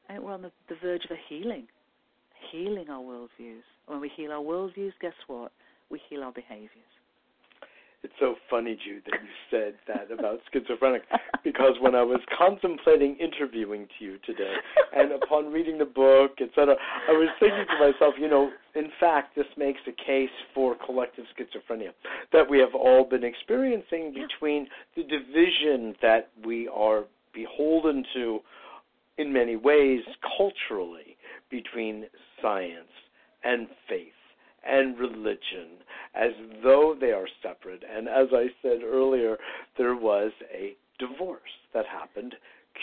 And 0.10 0.24
we're 0.24 0.34
on 0.34 0.42
the, 0.42 0.52
the 0.70 0.76
verge 0.82 1.06
of 1.06 1.12
a 1.12 1.20
healing, 1.30 1.68
healing 2.52 2.90
our 2.90 3.02
worldviews. 3.02 3.64
When 3.88 4.00
we 4.00 4.12
heal 4.16 4.32
our 4.32 4.42
worldviews, 4.42 4.94
guess 5.02 5.14
what? 5.28 5.52
We 5.90 6.02
heal 6.10 6.24
our 6.24 6.32
behaviors. 6.32 6.70
It's 8.04 8.14
so 8.20 8.36
funny, 8.48 8.78
Jude, 8.86 9.04
that 9.06 9.20
you 9.22 9.30
said 9.50 9.74
that 9.88 10.12
about 10.12 10.40
schizophrenic, 10.54 11.02
because 11.44 11.74
when 11.82 11.96
I 11.96 12.04
was 12.04 12.20
contemplating 12.38 13.16
interviewing 13.16 13.88
to 13.98 14.06
you 14.06 14.18
today, 14.24 14.54
and 14.96 15.12
upon 15.12 15.52
reading 15.52 15.80
the 15.80 15.86
book, 15.86 16.34
etc., 16.40 16.76
I 17.10 17.12
was 17.14 17.30
thinking 17.40 17.66
to 17.66 17.92
myself, 17.92 18.14
you 18.20 18.30
know, 18.30 18.52
in 18.76 18.90
fact, 19.00 19.36
this 19.36 19.48
makes 19.58 19.80
a 19.88 19.92
case 20.06 20.30
for 20.54 20.76
collective 20.86 21.26
schizophrenia 21.36 21.90
that 22.32 22.48
we 22.48 22.60
have 22.60 22.76
all 22.76 23.04
been 23.04 23.24
experiencing 23.24 24.14
between 24.14 24.68
the 24.96 25.04
division 25.04 25.96
that 26.02 26.30
we 26.46 26.68
are 26.68 27.06
beholden 27.34 28.06
to, 28.14 28.40
in 29.18 29.34
many 29.34 29.56
ways, 29.56 30.02
culturally, 30.38 31.18
between 31.50 32.06
science 32.42 32.94
and 33.44 33.68
faith 33.90 34.14
and 34.68 34.98
religion 34.98 35.80
as 36.16 36.32
though 36.64 36.96
they 37.00 37.12
are 37.12 37.28
separate. 37.42 37.84
And 37.90 38.08
as 38.08 38.28
I 38.32 38.48
said 38.62 38.84
earlier, 38.84 39.38
there 39.78 39.96
was 39.96 40.32
a 40.54 40.76
divorce 41.00 41.42
that 41.74 41.86
happened, 41.86 42.36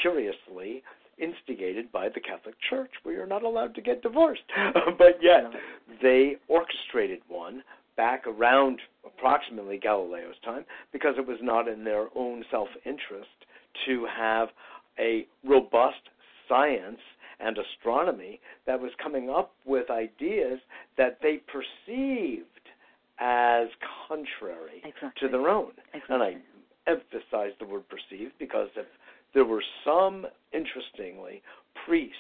curiously, 0.03 0.83
instigated 1.19 1.91
by 1.93 2.09
the 2.09 2.21
Catholic 2.21 2.55
Church, 2.69 2.91
where 3.03 3.15
you're 3.15 3.27
not 3.27 3.43
allowed 3.43 3.75
to 3.75 3.83
get 3.83 4.03
divorced. 4.03 4.43
but 4.99 5.19
yet, 5.23 5.45
they 6.03 6.37
orchestrated 6.49 7.21
one 7.29 7.63
back 7.97 8.27
around 8.27 8.81
approximately 9.07 9.79
Galileo's 9.79 10.35
time 10.45 10.65
because 10.93 11.15
it 11.17 11.27
was 11.27 11.39
not 11.41 11.69
in 11.69 11.85
their 11.85 12.09
own 12.17 12.45
self 12.51 12.69
interest 12.85 13.29
to 13.87 14.07
have 14.17 14.49
a 14.99 15.27
robust 15.45 15.97
science 16.49 16.99
and 17.45 17.59
astronomy 17.59 18.41
that 18.67 18.81
was 18.81 18.91
coming 19.03 19.29
up 19.31 19.53
with 19.65 19.91
ideas 19.91 20.59
that 20.97 21.19
they 21.23 21.41
perceived 21.53 22.49
as 23.21 23.69
contrary 24.09 24.83
exactly. 24.85 25.11
to 25.21 25.29
their 25.29 25.49
own. 25.49 25.73
Exactly. 25.93 26.15
And 26.15 26.23
I 26.23 26.91
emphasize 26.91 27.53
the 27.61 27.67
word 27.67 27.85
perceived 27.89 28.33
because 28.39 28.69
if 28.77 28.87
there 29.35 29.45
were 29.45 29.63
some, 29.85 30.27
interestingly, 30.53 31.43
priests 31.87 32.17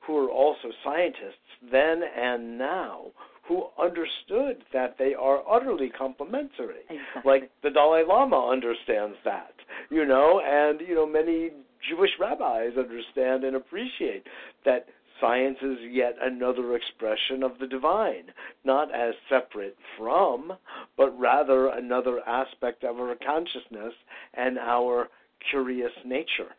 who 0.00 0.14
were 0.14 0.30
also 0.30 0.68
scientists 0.84 1.36
then 1.70 2.02
and 2.16 2.58
now 2.58 3.06
who 3.46 3.64
understood 3.80 4.62
that 4.72 4.96
they 4.98 5.14
are 5.14 5.42
utterly 5.50 5.90
complementary. 5.90 6.82
Exactly. 6.90 7.22
Like 7.24 7.50
the 7.62 7.70
Dalai 7.70 8.02
Lama 8.06 8.48
understands 8.50 9.16
that, 9.24 9.54
you 9.90 10.04
know, 10.04 10.40
and 10.44 10.80
you 10.86 10.94
know 10.94 11.06
many 11.06 11.50
Jewish 11.88 12.10
rabbis 12.18 12.76
understand 12.78 13.44
and 13.44 13.56
appreciate 13.56 14.24
that 14.64 14.86
science 15.20 15.58
is 15.62 15.78
yet 15.90 16.14
another 16.20 16.76
expression 16.76 17.42
of 17.42 17.58
the 17.58 17.66
divine, 17.66 18.24
not 18.64 18.94
as 18.94 19.14
separate 19.28 19.76
from, 19.96 20.52
but 20.96 21.18
rather 21.18 21.68
another 21.68 22.20
aspect 22.26 22.84
of 22.84 22.98
our 22.98 23.14
consciousness 23.16 23.94
and 24.34 24.58
our 24.58 25.08
curious 25.50 25.92
nature. 26.04 26.54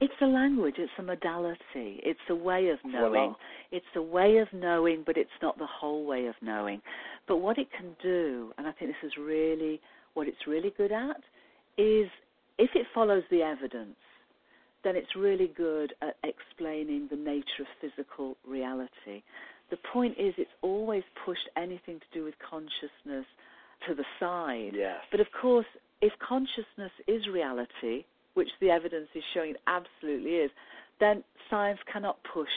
It's 0.00 0.14
a 0.22 0.26
language, 0.26 0.76
it's 0.78 0.92
a 0.98 1.02
modality, 1.02 2.00
it's 2.04 2.20
a 2.30 2.34
way 2.34 2.68
of 2.68 2.78
knowing. 2.84 3.30
Voilà. 3.30 3.36
It's 3.72 3.86
a 3.96 4.02
way 4.02 4.38
of 4.38 4.46
knowing, 4.52 5.02
but 5.04 5.16
it's 5.16 5.30
not 5.42 5.58
the 5.58 5.66
whole 5.66 6.06
way 6.06 6.26
of 6.26 6.36
knowing. 6.40 6.80
But 7.26 7.38
what 7.38 7.58
it 7.58 7.66
can 7.76 7.96
do, 8.00 8.52
and 8.56 8.66
I 8.66 8.72
think 8.72 8.92
this 8.92 9.10
is 9.10 9.16
really 9.18 9.80
what 10.14 10.28
it's 10.28 10.46
really 10.46 10.72
good 10.76 10.92
at, 10.92 11.16
is 11.76 12.08
if 12.58 12.70
it 12.74 12.86
follows 12.94 13.24
the 13.30 13.42
evidence, 13.42 13.96
then 14.84 14.96
it's 14.96 15.16
really 15.16 15.52
good 15.56 15.94
at 16.02 16.16
explaining 16.24 17.08
the 17.10 17.16
nature 17.16 17.62
of 17.62 17.66
physical 17.80 18.36
reality. 18.46 19.22
The 19.70 19.78
point 19.92 20.14
is, 20.18 20.34
it's 20.38 20.50
always 20.62 21.02
pushed 21.24 21.48
anything 21.56 22.00
to 22.00 22.18
do 22.18 22.24
with 22.24 22.34
consciousness 22.48 23.26
to 23.86 23.94
the 23.94 24.04
side. 24.18 24.72
Yes. 24.74 24.96
But 25.10 25.20
of 25.20 25.26
course, 25.40 25.66
if 26.00 26.12
consciousness 26.26 26.92
is 27.06 27.26
reality, 27.32 28.04
which 28.34 28.48
the 28.60 28.70
evidence 28.70 29.08
is 29.14 29.22
showing 29.34 29.50
it 29.50 29.60
absolutely 29.66 30.30
is, 30.36 30.50
then 31.00 31.24
science 31.50 31.80
cannot 31.92 32.18
push 32.32 32.48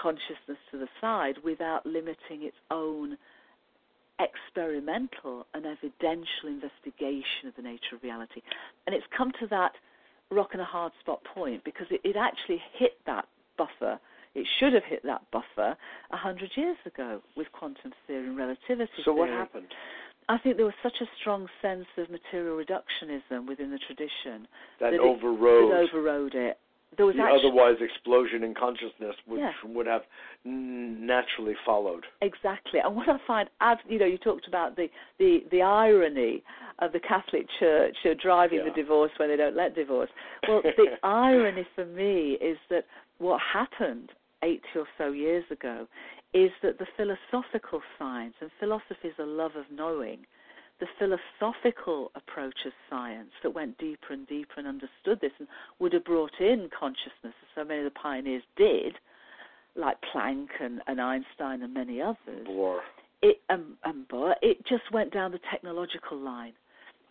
consciousness 0.00 0.58
to 0.70 0.78
the 0.78 0.88
side 1.00 1.36
without 1.44 1.86
limiting 1.86 2.42
its 2.42 2.56
own 2.70 3.16
experimental 4.18 5.46
and 5.52 5.66
evidential 5.66 6.48
investigation 6.48 7.48
of 7.48 7.56
the 7.56 7.62
nature 7.62 7.94
of 7.94 8.02
reality. 8.02 8.40
And 8.86 8.94
it's 8.94 9.06
come 9.16 9.32
to 9.40 9.46
that 9.48 9.72
rock 10.30 10.50
and 10.52 10.60
a 10.60 10.64
hard 10.64 10.92
spot 11.00 11.20
point 11.34 11.64
because 11.64 11.86
it, 11.90 12.00
it 12.04 12.16
actually 12.16 12.60
hit 12.78 12.92
that 13.06 13.26
buffer. 13.56 13.98
It 14.34 14.46
should 14.58 14.72
have 14.74 14.84
hit 14.84 15.02
that 15.04 15.22
buffer 15.32 15.76
a 16.10 16.16
hundred 16.16 16.50
years 16.56 16.76
ago 16.84 17.20
with 17.36 17.46
quantum 17.52 17.92
theory 18.06 18.26
and 18.26 18.36
relativity 18.36 18.90
So 19.04 19.14
theory. 19.14 19.18
what 19.18 19.28
happened? 19.30 19.66
I 20.28 20.38
think 20.38 20.56
there 20.56 20.66
was 20.66 20.74
such 20.82 20.96
a 21.00 21.06
strong 21.20 21.46
sense 21.62 21.86
of 21.96 22.10
material 22.10 22.56
reductionism 22.62 23.46
within 23.46 23.70
the 23.70 23.78
tradition 23.78 24.48
That, 24.80 24.92
it- 24.92 25.00
overrode 25.00 25.70
that 25.72 25.88
overrode 25.94 26.34
it. 26.34 26.58
There 26.96 27.04
was 27.04 27.16
the 27.16 27.22
actually, 27.22 27.50
otherwise 27.50 27.76
explosion 27.80 28.42
in 28.42 28.54
consciousness, 28.54 29.16
which 29.26 29.40
Yeah. 29.40 29.52
would 29.64 29.86
have 29.86 30.04
naturally 30.44 31.54
followed. 31.64 32.06
Exactly, 32.22 32.80
and 32.80 32.96
what 32.96 33.08
I 33.08 33.18
find, 33.26 33.50
you 33.88 33.98
know, 33.98 34.06
you 34.06 34.18
talked 34.18 34.46
about 34.46 34.76
the 34.76 34.88
the, 35.18 35.44
the 35.50 35.62
irony 35.62 36.42
of 36.78 36.92
the 36.92 37.00
Catholic 37.00 37.48
Church 37.58 37.96
driving 38.20 38.64
the 38.64 38.70
divorce 38.70 39.10
when 39.18 39.28
they 39.28 39.36
don't 39.36 39.56
let 39.56 39.74
divorce. 39.74 40.10
Well, 40.46 40.62
the 40.62 40.98
irony 41.02 41.66
for 41.74 41.84
me 41.86 42.32
is 42.40 42.58
that 42.70 42.86
what 43.18 43.40
happened 43.40 44.12
80 44.42 44.62
or 44.76 44.86
so 44.98 45.12
years 45.12 45.44
ago 45.50 45.86
is 46.34 46.50
that 46.62 46.78
the 46.78 46.86
philosophical 46.96 47.80
science 47.98 48.34
and 48.40 48.50
philosophy 48.60 49.08
is 49.08 49.14
a 49.18 49.24
love 49.24 49.56
of 49.56 49.64
knowing. 49.70 50.26
The 50.78 50.86
philosophical 50.98 52.10
approach 52.14 52.66
of 52.66 52.72
science 52.90 53.30
that 53.42 53.50
went 53.50 53.78
deeper 53.78 54.12
and 54.12 54.26
deeper 54.26 54.54
and 54.58 54.68
understood 54.68 55.20
this 55.22 55.32
and 55.38 55.48
would 55.78 55.94
have 55.94 56.04
brought 56.04 56.38
in 56.38 56.68
consciousness, 56.78 57.08
as 57.24 57.48
so 57.54 57.64
many 57.64 57.80
of 57.80 57.84
the 57.84 57.98
pioneers 57.98 58.42
did, 58.56 58.94
like 59.74 59.96
Planck 60.14 60.48
and, 60.60 60.82
and 60.86 61.00
Einstein 61.00 61.62
and 61.62 61.72
many 61.72 62.02
others, 62.02 62.46
Bohr. 62.46 62.80
it 63.22 63.40
um, 63.48 63.76
and 63.84 64.06
Bohr, 64.08 64.34
it 64.42 64.64
just 64.66 64.90
went 64.92 65.12
down 65.12 65.32
the 65.32 65.40
technological 65.50 66.18
line, 66.18 66.52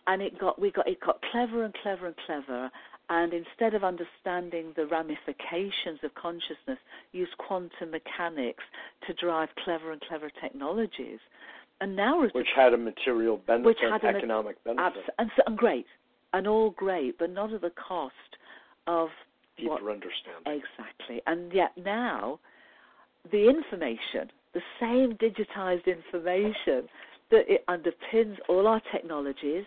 and 0.06 0.22
it 0.22 0.38
got 0.38 0.60
we 0.60 0.70
got 0.70 0.86
it 0.88 1.00
got 1.00 1.20
clever 1.32 1.64
and 1.64 1.74
clever 1.82 2.06
and 2.06 2.16
clever. 2.26 2.70
And 3.08 3.32
instead 3.32 3.74
of 3.74 3.84
understanding 3.84 4.72
the 4.74 4.84
ramifications 4.86 6.00
of 6.02 6.12
consciousness, 6.16 6.78
used 7.12 7.36
quantum 7.38 7.92
mechanics 7.92 8.64
to 9.06 9.14
drive 9.14 9.48
clever 9.64 9.92
and 9.92 10.00
clever 10.00 10.28
technologies. 10.42 11.20
And 11.80 11.94
now 11.94 12.22
Which 12.22 12.48
had 12.54 12.72
a 12.72 12.76
material 12.76 13.38
benefit, 13.46 13.66
Which 13.66 13.78
had 13.80 14.02
an- 14.02 14.16
economic 14.16 14.62
benefit, 14.64 14.82
abs- 14.98 15.10
and, 15.18 15.30
so, 15.36 15.42
and 15.46 15.58
great, 15.58 15.86
and 16.32 16.46
all 16.46 16.70
great, 16.70 17.18
but 17.18 17.30
not 17.30 17.52
at 17.52 17.60
the 17.60 17.70
cost 17.70 18.14
of 18.86 19.08
deeper 19.58 19.70
what 19.70 19.80
understanding. 19.82 20.46
Exactly. 20.46 21.20
And 21.26 21.52
yet 21.52 21.72
now, 21.76 22.38
the 23.30 23.48
information, 23.48 24.30
the 24.54 24.62
same 24.80 25.14
digitized 25.14 25.86
information 25.86 26.88
that 27.30 27.44
it 27.48 27.66
underpins 27.66 28.36
all 28.48 28.66
our 28.66 28.80
technologies, 28.92 29.64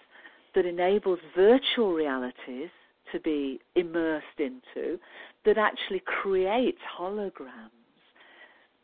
that 0.56 0.66
enables 0.66 1.20
virtual 1.36 1.94
realities 1.94 2.70
to 3.12 3.20
be 3.20 3.60
immersed 3.76 4.40
into, 4.40 4.98
that 5.46 5.58
actually 5.58 6.02
creates 6.06 6.80
holograms, 7.00 7.70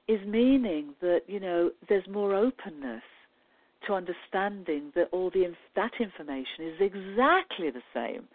is 0.07 0.19
meaning 0.27 0.93
that, 1.01 1.21
you 1.27 1.39
know, 1.39 1.71
there's 1.89 2.07
more 2.07 2.35
openness 2.35 3.01
to 3.87 3.93
understanding 3.93 4.91
that 4.95 5.09
all 5.11 5.29
the 5.29 5.45
that 5.75 5.91
information 5.99 6.61
is 6.61 6.79
exactly 6.79 7.69
the 7.69 7.83
same 7.93 8.27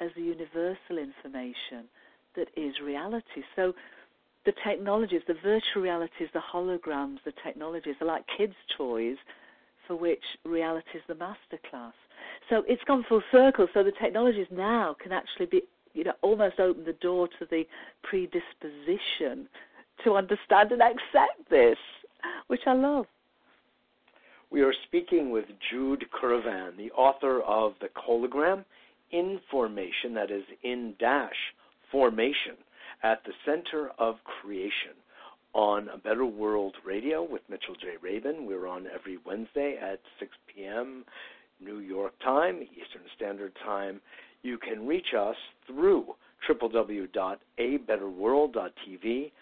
as 0.00 0.10
the 0.16 0.22
universal 0.22 0.98
information 0.98 1.88
that 2.36 2.48
is 2.56 2.74
reality. 2.82 3.42
So 3.56 3.74
the 4.44 4.52
technologies, 4.66 5.22
the 5.26 5.34
virtual 5.34 5.82
realities, 5.82 6.28
the 6.32 6.40
holograms, 6.52 7.18
the 7.24 7.32
technologies 7.44 7.94
are 8.00 8.06
like 8.06 8.24
kids' 8.36 8.54
toys 8.76 9.16
for 9.86 9.96
which 9.96 10.22
reality 10.44 10.88
is 10.94 11.02
the 11.08 11.14
masterclass. 11.14 11.92
So 12.50 12.62
it's 12.66 12.82
gone 12.84 13.04
full 13.08 13.22
circle. 13.32 13.66
So 13.72 13.82
the 13.82 13.92
technologies 13.92 14.46
now 14.50 14.96
can 15.02 15.12
actually 15.12 15.46
be, 15.46 15.62
you 15.92 16.04
know, 16.04 16.12
almost 16.22 16.58
open 16.58 16.84
the 16.84 16.92
door 16.94 17.28
to 17.38 17.46
the 17.50 17.64
predisposition 18.02 19.48
to 20.04 20.14
understand 20.16 20.72
and 20.72 20.82
accept 20.82 21.48
this, 21.50 21.78
which 22.48 22.62
I 22.66 22.74
love. 22.74 23.06
We 24.54 24.62
are 24.62 24.72
speaking 24.86 25.30
with 25.32 25.46
Jude 25.68 26.06
Currivan, 26.12 26.76
the 26.76 26.92
author 26.92 27.42
of 27.42 27.72
The 27.80 27.88
Hologram 27.88 28.64
Information, 29.10 30.14
that 30.14 30.30
is 30.30 30.44
in 30.62 30.94
dash 31.00 31.34
formation, 31.90 32.54
at 33.02 33.24
the 33.24 33.32
center 33.44 33.90
of 33.98 34.22
creation 34.22 34.92
on 35.54 35.88
A 35.88 35.98
Better 35.98 36.24
World 36.24 36.76
Radio 36.86 37.24
with 37.24 37.42
Mitchell 37.50 37.74
J. 37.74 37.96
Rabin. 38.00 38.46
We're 38.46 38.68
on 38.68 38.86
every 38.94 39.18
Wednesday 39.26 39.76
at 39.76 39.98
6 40.20 40.30
p.m. 40.46 41.04
New 41.60 41.80
York 41.80 42.12
time, 42.22 42.62
Eastern 42.62 43.02
Standard 43.16 43.56
Time. 43.64 44.00
You 44.44 44.58
can 44.58 44.86
reach 44.86 45.14
us 45.18 45.34
through 45.66 46.14
www.abetterworld.tv. 46.48 49.32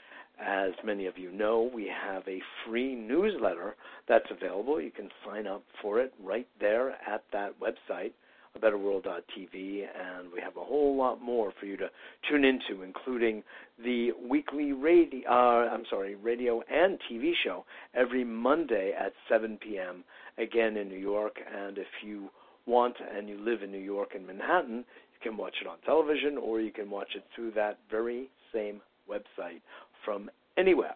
As 0.41 0.73
many 0.85 1.07
of 1.07 1.19
you 1.19 1.31
know, 1.31 1.71
we 1.73 1.87
have 1.89 2.27
a 2.27 2.41
free 2.67 2.95
newsletter 2.95 3.77
that's 4.09 4.31
available. 4.31 4.81
You 4.81 4.91
can 4.91 5.09
sign 5.25 5.47
up 5.47 5.63
for 5.81 6.01
it 6.01 6.13
right 6.23 6.49
there 6.61 6.91
at 7.07 7.23
that 7.33 7.55
website, 7.61 8.13
abetterworld.tv, 8.59 9.85
and 9.85 10.33
we 10.33 10.41
have 10.41 10.57
a 10.57 10.65
whole 10.65 10.97
lot 10.97 11.23
more 11.23 11.53
for 11.59 11.67
you 11.67 11.77
to 11.77 11.89
tune 12.29 12.45
into, 12.45 12.83
including 12.83 13.43
the 13.83 14.13
weekly 14.29 14.73
radio, 14.73 15.29
uh, 15.29 15.69
I'm 15.73 15.85
sorry, 15.89 16.17
radio 16.17 16.63
and 16.71 16.99
TV 17.11 17.33
show 17.45 17.65
every 17.95 18.25
Monday 18.25 18.93
at 18.99 19.13
7 19.29 19.59
p.m. 19.59 20.05
again 20.39 20.77
in 20.77 20.89
New 20.89 20.99
York. 20.99 21.37
And 21.57 21.79
if 21.79 21.87
you 22.05 22.31
want 22.67 22.97
and 23.17 23.29
you 23.29 23.39
live 23.39 23.63
in 23.63 23.71
New 23.71 23.79
York 23.79 24.11
and 24.15 24.27
Manhattan, 24.27 24.79
you 24.79 25.31
can 25.31 25.37
watch 25.37 25.55
it 25.61 25.67
on 25.69 25.79
television 25.85 26.37
or 26.37 26.61
you 26.61 26.73
can 26.73 26.91
watch 26.91 27.15
it 27.15 27.25
through 27.35 27.53
that 27.53 27.79
very 27.91 28.29
same 28.53 28.81
website 29.09 29.61
from 30.05 30.31
anywhere. 30.57 30.95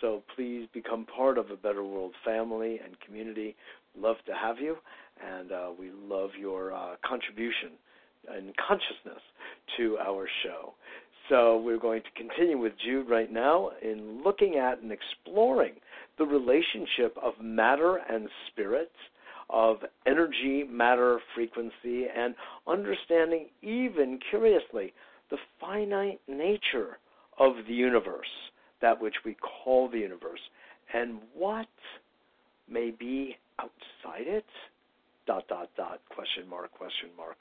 So 0.00 0.22
please 0.34 0.66
become 0.72 1.06
part 1.06 1.36
of 1.36 1.50
a 1.50 1.56
Better 1.56 1.84
World 1.84 2.12
family 2.24 2.80
and 2.84 2.98
community. 3.00 3.54
Love 3.98 4.16
to 4.26 4.32
have 4.34 4.58
you, 4.58 4.76
and 5.22 5.52
uh, 5.52 5.68
we 5.78 5.90
love 5.90 6.30
your 6.38 6.72
uh, 6.72 6.96
contribution 7.06 7.70
and 8.28 8.54
consciousness 8.56 9.22
to 9.76 9.98
our 9.98 10.28
show. 10.42 10.74
So 11.28 11.58
we're 11.58 11.78
going 11.78 12.02
to 12.02 12.10
continue 12.16 12.58
with 12.58 12.72
Jude 12.84 13.08
right 13.08 13.30
now 13.30 13.70
in 13.82 14.22
looking 14.24 14.56
at 14.56 14.80
and 14.80 14.90
exploring 14.90 15.74
the 16.18 16.24
relationship 16.24 17.16
of 17.22 17.34
matter 17.40 18.00
and 18.08 18.28
spirit, 18.50 18.90
of 19.48 19.78
energy, 20.06 20.64
matter, 20.68 21.20
frequency, 21.34 22.06
and 22.16 22.34
understanding, 22.66 23.46
even 23.62 24.18
curiously, 24.30 24.92
the 25.30 25.36
finite 25.60 26.20
nature 26.26 26.98
of 27.40 27.54
the 27.66 27.74
universe, 27.74 28.28
that 28.82 29.00
which 29.00 29.14
we 29.24 29.34
call 29.64 29.88
the 29.88 29.98
universe, 29.98 30.40
and 30.94 31.18
what 31.34 31.66
may 32.68 32.90
be 32.90 33.36
outside 33.58 34.26
it? 34.26 34.44
Dot 35.26 35.48
dot 35.48 35.70
dot 35.76 36.00
question 36.14 36.48
mark 36.48 36.70
question 36.72 37.08
mark. 37.16 37.38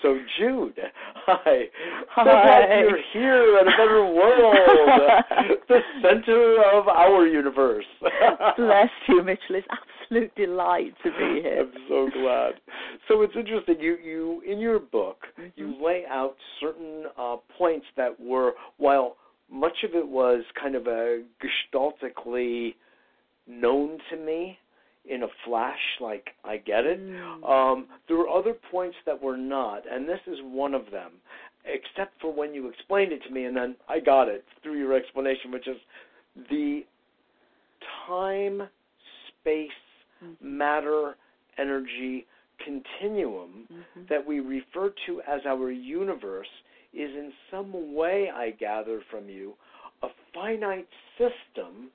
So 0.00 0.18
Jude, 0.38 0.78
hi. 1.26 1.64
Hi. 2.10 2.80
You're 2.80 2.98
here 3.12 3.58
at 3.60 3.68
a 3.68 3.70
better 3.70 4.04
world, 4.06 4.56
the 5.68 5.80
center 6.02 6.62
of 6.72 6.88
our 6.88 7.26
universe. 7.26 7.84
Bless 8.56 8.88
you, 9.08 9.22
Mitchell. 9.22 9.56
It's 9.56 9.66
absolute 9.70 10.34
delight 10.34 10.94
to 11.04 11.10
be 11.10 11.42
here. 11.42 11.60
I'm 11.60 11.72
so 11.88 12.08
glad. 12.12 12.52
So 13.08 13.22
it's 13.22 13.34
interesting. 13.36 13.76
You 13.80 13.96
you 14.02 14.42
in 14.50 14.58
your 14.58 14.78
book 14.78 15.18
you 15.56 15.66
Mhm. 15.66 15.82
lay 15.82 16.04
out 16.06 16.36
certain 16.60 17.06
uh, 17.18 17.36
points 17.58 17.86
that 17.96 18.18
were 18.18 18.52
while 18.78 19.16
much 19.52 19.84
of 19.84 19.94
it 19.94 20.06
was 20.06 20.42
kind 20.60 20.74
of 20.74 20.86
a 20.86 21.22
gestaltically 21.74 22.74
known 23.46 23.98
to 24.10 24.16
me 24.16 24.58
in 25.08 25.24
a 25.24 25.28
flash, 25.44 25.80
like 26.00 26.30
I 26.44 26.56
get 26.56 26.86
it. 26.86 27.00
Mm. 27.00 27.48
Um, 27.48 27.86
there 28.08 28.16
were 28.16 28.28
other 28.28 28.54
points 28.70 28.96
that 29.04 29.20
were 29.20 29.36
not, 29.36 29.82
and 29.90 30.08
this 30.08 30.20
is 30.26 30.38
one 30.42 30.74
of 30.74 30.90
them. 30.90 31.12
Except 31.64 32.20
for 32.20 32.32
when 32.32 32.54
you 32.54 32.68
explained 32.68 33.12
it 33.12 33.22
to 33.24 33.30
me, 33.30 33.44
and 33.44 33.56
then 33.56 33.76
I 33.88 34.00
got 34.00 34.28
it 34.28 34.44
through 34.62 34.78
your 34.78 34.94
explanation, 34.94 35.52
which 35.52 35.68
is 35.68 35.76
the 36.50 36.84
time, 38.06 38.68
space, 39.28 39.70
Mhm. 40.22 40.40
matter, 40.40 41.16
energy 41.58 42.26
continuum 42.58 43.68
Mhm. 43.70 44.08
that 44.08 44.24
we 44.24 44.40
refer 44.40 44.90
to 45.06 45.20
as 45.22 45.44
our 45.46 45.70
universe 45.70 46.48
is 46.92 47.10
in 47.14 47.32
some 47.50 47.94
way, 47.94 48.30
I 48.34 48.50
gather 48.50 49.00
from 49.10 49.28
you, 49.28 49.54
a 50.02 50.08
finite 50.34 50.88
system, 51.16 51.90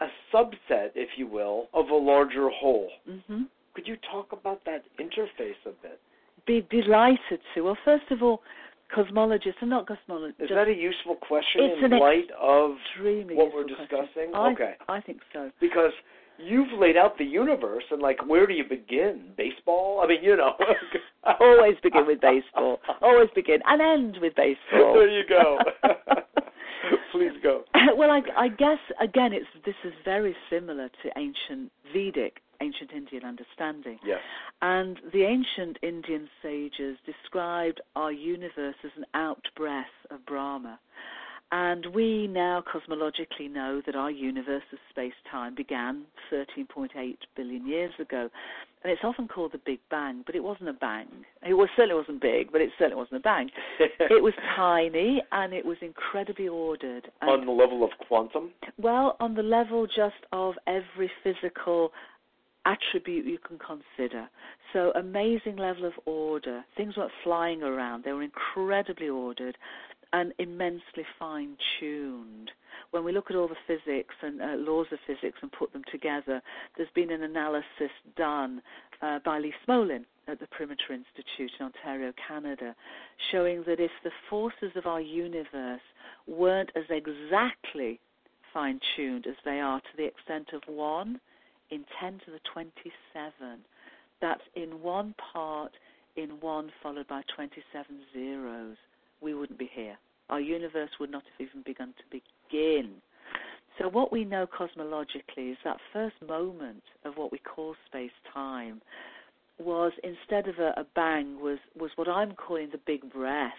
a 0.00 0.06
subset, 0.32 0.90
if 0.94 1.10
you 1.16 1.26
will, 1.26 1.68
of 1.72 1.88
a 1.90 1.94
larger 1.94 2.48
whole. 2.48 2.90
Mhm. 3.08 3.48
Could 3.74 3.86
you 3.88 3.96
talk 4.10 4.32
about 4.32 4.64
that 4.64 4.84
interface 4.98 5.56
a 5.66 5.70
bit? 5.70 6.00
Be 6.46 6.62
delighted 6.62 7.40
to. 7.54 7.62
Well, 7.64 7.74
first 7.84 8.10
of 8.10 8.22
all, 8.22 8.42
cosmologists 8.90 9.62
are 9.62 9.66
not 9.66 9.86
cosmologists. 9.86 10.40
Is 10.40 10.48
that 10.50 10.68
a 10.68 10.74
useful 10.74 11.16
question 11.16 11.62
in 11.84 11.90
light 11.98 12.30
of 12.32 12.78
what 13.34 13.52
we're 13.54 13.64
discussing? 13.64 14.34
I, 14.34 14.50
Okay. 14.52 14.76
I 14.88 15.00
think 15.00 15.20
so. 15.32 15.50
because 15.60 15.92
you've 16.38 16.72
laid 16.72 16.96
out 16.96 17.16
the 17.16 17.24
universe 17.24 17.84
and 17.90 18.02
like 18.02 18.24
where 18.26 18.46
do 18.46 18.54
you 18.54 18.64
begin? 18.64 19.32
Baseball? 19.36 20.00
I 20.00 20.06
mean, 20.08 20.22
you 20.22 20.36
know. 20.36 20.56
Always 21.40 21.74
begin 21.82 22.06
with 22.06 22.20
baseball. 22.20 22.80
Always 23.00 23.28
begin 23.34 23.60
and 23.66 23.80
end 23.80 24.18
with 24.20 24.34
baseball. 24.34 24.94
There 24.94 25.08
you 25.08 25.24
go. 25.28 25.58
Please 27.12 27.32
go. 27.42 27.64
well, 27.96 28.10
I, 28.10 28.20
I 28.36 28.48
guess 28.48 28.78
again, 29.00 29.32
it's 29.32 29.46
this 29.64 29.74
is 29.84 29.92
very 30.04 30.34
similar 30.50 30.88
to 31.02 31.10
ancient 31.16 31.70
Vedic, 31.92 32.40
ancient 32.60 32.92
Indian 32.92 33.24
understanding. 33.24 33.98
Yes. 34.04 34.18
And 34.62 34.98
the 35.12 35.22
ancient 35.22 35.78
Indian 35.82 36.28
sages 36.42 36.98
described 37.06 37.80
our 37.96 38.12
universe 38.12 38.74
as 38.84 38.90
an 38.96 39.04
outbreath 39.14 39.84
of 40.10 40.24
Brahma. 40.26 40.78
And 41.52 41.86
we 41.94 42.26
now 42.26 42.62
cosmologically 42.62 43.48
know 43.50 43.80
that 43.86 43.94
our 43.94 44.10
universe 44.10 44.64
of 44.72 44.78
space 44.90 45.12
time 45.30 45.54
began 45.54 46.02
13.8 46.32 47.16
billion 47.36 47.66
years 47.66 47.92
ago. 48.00 48.28
And 48.84 48.92
it's 48.92 49.02
often 49.02 49.28
called 49.28 49.52
the 49.52 49.60
Big 49.64 49.80
Bang, 49.90 50.22
but 50.26 50.34
it 50.34 50.44
wasn't 50.44 50.68
a 50.68 50.74
bang. 50.74 51.08
It 51.42 51.54
was, 51.54 51.70
certainly 51.74 51.94
wasn't 51.94 52.20
big, 52.20 52.52
but 52.52 52.60
it 52.60 52.68
certainly 52.78 52.96
wasn't 52.96 53.16
a 53.16 53.20
bang. 53.20 53.48
it 53.80 54.22
was 54.22 54.34
tiny 54.54 55.22
and 55.32 55.54
it 55.54 55.64
was 55.64 55.78
incredibly 55.80 56.48
ordered. 56.48 57.10
On 57.22 57.46
the 57.46 57.52
level 57.52 57.82
of 57.82 57.90
quantum. 58.06 58.50
well, 58.76 59.16
on 59.20 59.34
the 59.34 59.42
level 59.42 59.86
just 59.86 60.16
of 60.32 60.54
every 60.66 61.10
physical 61.22 61.92
attribute 62.66 63.24
you 63.26 63.38
can 63.38 63.58
consider. 63.58 64.28
So 64.72 64.92
amazing 64.96 65.56
level 65.56 65.86
of 65.86 65.94
order. 66.04 66.62
Things 66.76 66.96
weren't 66.96 67.12
flying 67.22 67.62
around. 67.62 68.04
They 68.04 68.12
were 68.12 68.22
incredibly 68.22 69.08
ordered 69.08 69.56
and 70.14 70.32
immensely 70.38 71.04
fine 71.18 71.56
tuned. 71.80 72.52
When 72.92 73.04
we 73.04 73.10
look 73.10 73.30
at 73.30 73.36
all 73.36 73.48
the 73.48 73.56
physics 73.66 74.14
and 74.22 74.40
uh, 74.40 74.54
laws 74.58 74.86
of 74.92 75.00
physics 75.08 75.38
and 75.42 75.50
put 75.50 75.72
them 75.72 75.82
together, 75.90 76.40
there's 76.76 76.88
been 76.94 77.10
an 77.10 77.24
analysis 77.24 77.90
done 78.16 78.62
uh, 79.02 79.18
by 79.24 79.40
Lee 79.40 79.52
Smolin 79.66 80.04
at 80.28 80.38
the 80.38 80.46
Perimeter 80.46 80.92
Institute 80.92 81.50
in 81.58 81.66
Ontario, 81.66 82.12
Canada, 82.28 82.76
showing 83.32 83.64
that 83.66 83.80
if 83.80 83.90
the 84.04 84.12
forces 84.30 84.70
of 84.76 84.86
our 84.86 85.00
universe 85.00 85.80
weren't 86.28 86.70
as 86.76 86.84
exactly 86.90 87.98
fine 88.52 88.78
tuned 88.94 89.26
as 89.26 89.34
they 89.44 89.58
are 89.58 89.80
to 89.80 89.96
the 89.96 90.06
extent 90.06 90.50
of 90.52 90.62
1 90.72 91.20
in 91.72 91.84
10 92.00 92.20
to 92.24 92.30
the 92.30 92.40
27, 92.52 93.58
that's 94.20 94.40
in 94.54 94.80
one 94.80 95.12
part 95.32 95.72
in 96.14 96.30
1 96.40 96.70
followed 96.80 97.08
by 97.08 97.22
27 97.34 97.84
zeros, 98.12 98.76
we 99.20 99.34
wouldn't 99.34 99.58
be 99.58 99.70
here. 99.72 99.96
Our 100.30 100.40
universe 100.40 100.90
would 101.00 101.10
not 101.10 101.22
have 101.24 101.48
even 101.48 101.62
begun 101.62 101.94
to 101.98 102.20
begin. 102.50 102.94
So, 103.78 103.88
what 103.88 104.12
we 104.12 104.24
know 104.24 104.46
cosmologically 104.46 105.52
is 105.52 105.58
that 105.64 105.78
first 105.92 106.16
moment 106.26 106.82
of 107.04 107.16
what 107.16 107.32
we 107.32 107.38
call 107.38 107.74
space 107.86 108.12
time 108.32 108.80
was 109.58 109.92
instead 110.02 110.48
of 110.48 110.58
a, 110.58 110.80
a 110.80 110.86
bang 110.94 111.40
was 111.40 111.58
was 111.78 111.90
what 111.96 112.08
I'm 112.08 112.32
calling 112.32 112.68
the 112.70 112.80
big 112.86 113.12
breath, 113.12 113.52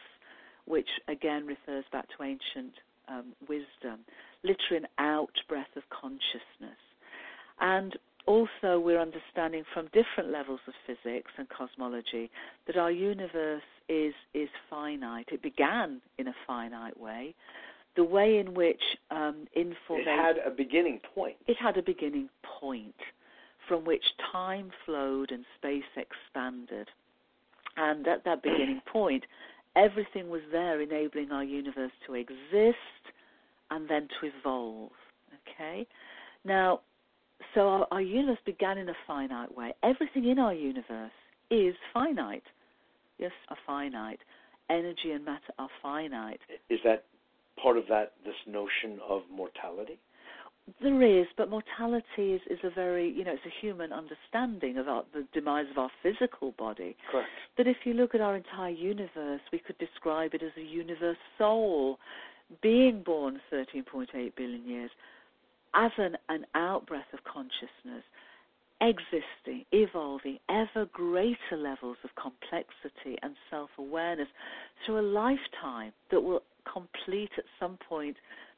which 0.65 0.87
again 1.07 1.45
refers 1.45 1.85
back 1.91 2.07
to 2.17 2.23
ancient 2.23 2.73
um, 3.07 3.33
wisdom, 3.47 4.05
literally 4.43 4.83
an 4.83 4.87
out 4.97 5.33
breath 5.47 5.75
of 5.75 5.83
consciousness. 5.89 6.79
And 7.59 7.95
also, 8.27 8.79
we're 8.79 8.99
understanding 8.99 9.63
from 9.73 9.85
different 9.87 10.31
levels 10.31 10.59
of 10.67 10.73
physics 10.87 11.31
and 11.37 11.47
cosmology 11.49 12.31
that 12.67 12.77
our 12.77 12.91
universe 12.91 13.61
is 13.87 14.13
is 14.33 14.49
finite. 14.69 15.27
It 15.31 15.41
began 15.41 16.01
in 16.17 16.27
a 16.27 16.35
finite 16.47 16.99
way. 16.99 17.35
The 17.95 18.03
way 18.03 18.39
in 18.39 18.53
which 18.53 18.81
um, 19.11 19.47
information 19.55 20.07
it 20.07 20.07
had 20.07 20.37
a 20.45 20.49
beginning 20.49 20.99
point. 21.13 21.35
It 21.47 21.55
had 21.57 21.77
a 21.77 21.83
beginning 21.83 22.29
point 22.59 22.95
from 23.67 23.85
which 23.85 24.03
time 24.31 24.71
flowed 24.85 25.31
and 25.31 25.45
space 25.57 25.83
expanded. 25.95 26.87
And 27.77 28.07
at 28.07 28.23
that 28.25 28.43
beginning 28.43 28.81
point, 28.91 29.23
everything 29.75 30.29
was 30.29 30.41
there 30.51 30.81
enabling 30.81 31.31
our 31.31 31.43
universe 31.43 31.91
to 32.07 32.15
exist 32.15 32.77
and 33.71 33.89
then 33.89 34.07
to 34.19 34.27
evolve. 34.27 34.91
Okay? 35.47 35.87
Now, 36.43 36.81
so 37.55 37.61
our, 37.61 37.87
our 37.91 38.01
universe 38.01 38.37
began 38.45 38.77
in 38.77 38.89
a 38.89 38.93
finite 39.07 39.55
way. 39.57 39.73
Everything 39.81 40.29
in 40.29 40.37
our 40.37 40.53
universe 40.53 41.11
is 41.49 41.73
finite. 41.93 42.43
Yes, 43.17 43.31
are 43.49 43.57
finite. 43.65 44.19
Energy 44.69 45.11
and 45.11 45.23
matter 45.23 45.53
are 45.57 45.69
finite. 45.81 46.41
Is 46.69 46.79
that 46.83 47.05
part 47.61 47.77
of 47.77 47.85
that 47.89 48.13
this 48.25 48.35
notion 48.45 48.99
of 49.07 49.21
mortality? 49.33 49.97
There 50.81 51.01
is, 51.03 51.27
but 51.37 51.49
mortality 51.49 52.33
is, 52.33 52.41
is 52.49 52.57
a 52.63 52.71
very, 52.71 53.11
you 53.11 53.23
know, 53.23 53.33
it's 53.33 53.45
a 53.45 53.65
human 53.65 53.91
understanding 53.93 54.77
of 54.79 54.87
our, 54.87 55.03
the 55.13 55.27
demise 55.31 55.67
of 55.69 55.77
our 55.77 55.91
physical 56.01 56.53
body. 56.57 56.97
Correct. 57.11 57.29
But 57.55 57.67
if 57.67 57.77
you 57.85 57.93
look 57.93 58.15
at 58.15 58.21
our 58.21 58.35
entire 58.35 58.71
universe, 58.71 59.41
we 59.53 59.59
could 59.59 59.77
describe 59.77 60.33
it 60.33 60.41
as 60.41 60.51
a 60.57 60.63
universe 60.63 61.17
soul, 61.37 61.99
being 62.63 63.03
born 63.03 63.39
13.8 63.53 64.35
billion 64.35 64.65
years, 64.65 64.89
as 65.75 65.91
an, 65.97 66.17
an 66.29 66.45
outbreath 66.55 67.11
of 67.13 67.19
consciousness, 67.23 68.03
existing, 68.81 69.65
evolving, 69.71 70.37
ever 70.49 70.85
greater 70.91 71.57
levels 71.57 71.97
of 72.03 72.09
complexity 72.15 73.17
and 73.21 73.35
self 73.49 73.69
awareness 73.77 74.27
through 74.85 74.99
a 74.99 75.01
lifetime 75.01 75.91
that 76.11 76.21
will 76.21 76.41
complete 76.71 77.31
at 77.37 77.45
some 77.59 77.77
point 77.87 78.17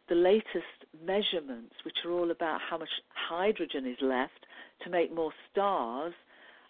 the 0.10 0.16
latest 0.16 0.86
measurements, 1.06 1.76
which 1.84 1.98
are 2.06 2.12
all 2.12 2.32
about 2.32 2.62
how 2.62 2.78
much 2.78 2.90
hydrogen 3.30 3.86
is 3.86 3.98
left 4.02 4.46
to 4.84 4.90
make 4.90 5.14
more 5.14 5.32
stars, 5.52 6.14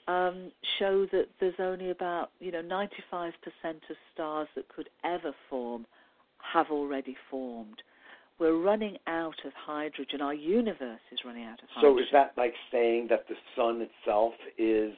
um, 0.07 0.51
show 0.79 1.05
that 1.11 1.27
there's 1.39 1.59
only 1.59 1.91
about 1.91 2.31
you 2.39 2.51
know 2.51 2.61
95% 2.61 3.31
of 3.65 3.95
stars 4.13 4.47
that 4.55 4.67
could 4.69 4.89
ever 5.03 5.33
form 5.49 5.85
have 6.53 6.67
already 6.71 7.15
formed. 7.29 7.81
We're 8.39 8.61
running 8.61 8.97
out 9.07 9.35
of 9.45 9.51
hydrogen. 9.65 10.21
Our 10.21 10.33
universe 10.33 10.99
is 11.11 11.19
running 11.25 11.45
out 11.45 11.59
of 11.61 11.69
hydrogen. 11.73 11.97
So 11.97 11.99
is 11.99 12.07
that 12.13 12.33
like 12.37 12.53
saying 12.71 13.07
that 13.09 13.25
the 13.27 13.35
sun 13.55 13.81
itself 13.81 14.33
is 14.57 14.93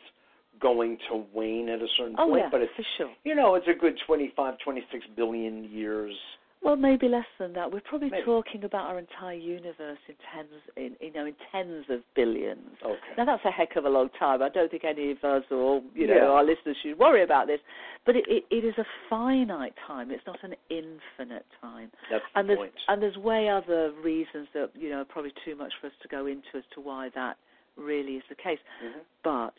going 0.61 0.97
to 1.09 1.23
wane 1.33 1.69
at 1.69 1.81
a 1.81 1.87
certain 1.97 2.15
oh, 2.19 2.27
point? 2.27 2.41
Yeah, 2.43 2.49
but 2.51 2.61
it's 2.61 2.73
for 2.75 2.83
sure. 2.97 3.11
you 3.23 3.35
know 3.35 3.55
it's 3.55 3.67
a 3.67 3.79
good 3.79 3.95
25, 4.05 4.55
26 4.63 5.05
billion 5.15 5.63
years 5.71 6.13
well, 6.61 6.75
maybe 6.75 7.07
less 7.07 7.25
than 7.39 7.53
that. 7.53 7.71
We're 7.71 7.79
probably 7.79 8.09
maybe. 8.09 8.25
talking 8.25 8.65
about 8.65 8.87
our 8.87 8.99
entire 8.99 9.35
universe 9.35 9.97
in 10.09 10.15
tens, 10.33 10.49
in 10.75 10.95
you 10.99 11.13
know, 11.13 11.25
in 11.25 11.35
tens 11.51 11.85
of 11.89 12.01
billions. 12.15 12.75
Okay. 12.83 12.99
Now 13.17 13.25
that's 13.25 13.43
a 13.45 13.51
heck 13.51 13.77
of 13.77 13.85
a 13.85 13.89
long 13.89 14.09
time. 14.19 14.41
I 14.41 14.49
don't 14.49 14.69
think 14.69 14.83
any 14.83 15.11
of 15.11 15.23
us 15.23 15.43
or 15.51 15.81
you 15.95 16.07
know 16.07 16.15
yeah. 16.15 16.23
our 16.23 16.43
listeners 16.43 16.75
should 16.83 16.99
worry 16.99 17.23
about 17.23 17.47
this. 17.47 17.59
But 18.05 18.17
it, 18.17 18.25
it, 18.27 18.43
it 18.51 18.65
is 18.65 18.73
a 18.77 18.83
finite 19.09 19.73
time. 19.87 20.11
It's 20.11 20.25
not 20.27 20.39
an 20.43 20.53
infinite 20.69 21.45
time. 21.61 21.91
That's 22.11 22.23
and 22.35 22.49
the 22.49 22.55
there's 22.55 22.59
point. 22.59 22.73
and 22.89 23.01
there's 23.01 23.17
way 23.17 23.47
other 23.47 23.93
reasons 24.03 24.49
that 24.53 24.71
you 24.75 24.89
know 24.89 24.97
are 25.01 25.05
probably 25.05 25.33
too 25.45 25.55
much 25.55 25.71
for 25.79 25.87
us 25.87 25.93
to 26.01 26.09
go 26.09 26.25
into 26.25 26.57
as 26.57 26.63
to 26.75 26.81
why 26.81 27.09
that 27.15 27.37
really 27.77 28.15
is 28.15 28.23
the 28.27 28.35
case. 28.35 28.59
Mm-hmm. 28.83 28.99
But 29.23 29.53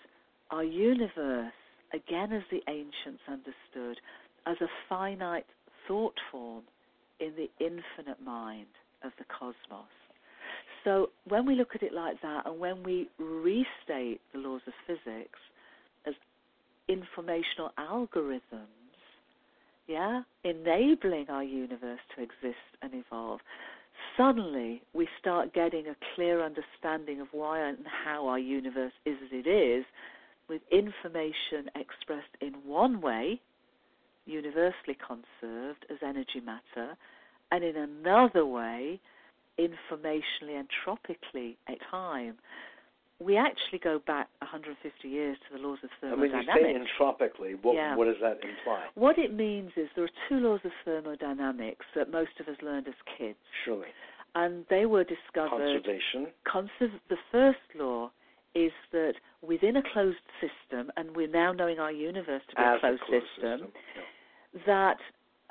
our 0.51 0.65
universe, 0.65 1.53
again, 1.95 2.33
as 2.35 2.43
the 2.51 2.61
ancients 2.69 3.23
understood, 3.27 3.99
as 4.47 4.57
a 4.61 4.69
finite 4.87 5.47
thought 5.89 6.15
form 6.31 6.65
in 7.21 7.33
the 7.37 7.51
infinite 7.64 8.23
mind 8.25 8.66
of 9.05 9.12
the 9.18 9.25
cosmos. 9.25 9.89
So 10.85 11.11
when 11.29 11.47
we 11.47 11.55
look 11.55 11.75
at 11.75 11.83
it 11.83 11.93
like 11.93 12.21
that, 12.23 12.47
and 12.47 12.59
when 12.59 12.83
we 12.83 13.09
restate 13.18 14.21
the 14.33 14.39
laws 14.39 14.62
of 14.66 14.73
physics 14.87 15.39
as 16.07 16.14
informational 16.89 17.71
algorithms, 17.79 18.66
yeah, 19.87 20.23
enabling 20.45 21.27
our 21.29 21.45
universe 21.45 22.01
to 22.16 22.23
exist 22.23 22.64
and 22.81 22.93
evolve, 22.95 23.41
suddenly 24.16 24.83
we 24.95 25.09
start 25.18 25.53
getting 25.53 25.87
a 25.89 25.97
clear 26.14 26.43
understanding 26.43 27.21
of 27.21 27.29
why 27.33 27.61
and 27.61 27.79
how 28.05 28.27
our 28.27 28.39
universe 28.39 28.93
is 29.05 29.16
as 29.23 29.31
it 29.33 29.47
is, 29.49 29.85
with 30.49 30.62
information 30.73 31.68
expressed 31.77 32.35
in 32.41 32.55
one 32.64 33.01
way, 33.01 33.41
universally 34.27 34.97
conserved 35.07 35.87
as 35.91 35.99
energy 36.03 36.41
matter, 36.45 36.97
and 37.51 37.64
in 37.64 37.77
another 37.77 38.47
way, 38.47 39.01
informationally 39.59 40.59
entropically 40.59 41.57
at 41.68 41.79
time. 41.91 42.37
We 43.18 43.37
actually 43.37 43.81
go 43.85 44.01
back 44.07 44.29
150 44.39 45.07
years 45.07 45.37
to 45.49 45.59
the 45.59 45.62
laws 45.62 45.79
of 45.85 45.91
thermodynamics. 46.01 46.49
I 46.51 46.57
mean, 46.57 46.68
you 46.68 46.75
say 46.75 46.81
entropically. 46.81 47.55
What, 47.61 47.75
yeah. 47.75 47.95
what 47.95 48.07
does 48.07 48.16
that 48.23 48.41
imply? 48.41 48.87
What 48.95 49.18
it 49.18 49.35
means 49.35 49.73
is 49.77 49.89
there 49.95 50.05
are 50.05 50.16
two 50.29 50.37
laws 50.37 50.61
of 50.64 50.71
thermodynamics 50.87 51.85
that 51.95 52.11
most 52.11 52.31
of 52.41 52.49
us 52.49 52.57
learned 52.62 52.89
as 52.89 52.95
kids. 53.18 53.37
Surely. 53.64 53.89
And 54.35 54.64
they 54.71 54.87
were 54.87 55.05
discovered. 55.05 55.51
Conservation. 55.51 56.29
Conserv- 56.47 57.01
the 57.11 57.18
first 57.31 57.59
law 57.75 58.11
is 58.55 58.73
that 58.93 59.15
within 59.43 59.77
a 59.77 59.83
closed 59.93 60.19
system, 60.41 60.91
and 60.97 61.15
we're 61.17 61.29
now 61.29 61.53
knowing 61.53 61.79
our 61.79 61.93
universe 61.93 62.43
to 62.51 62.57
be 62.57 62.63
As 62.63 62.77
a 62.79 62.81
closed, 62.81 63.03
closed 63.09 63.25
system, 63.37 63.59
system. 63.61 63.73
Yeah. 63.97 64.61
that 64.67 64.97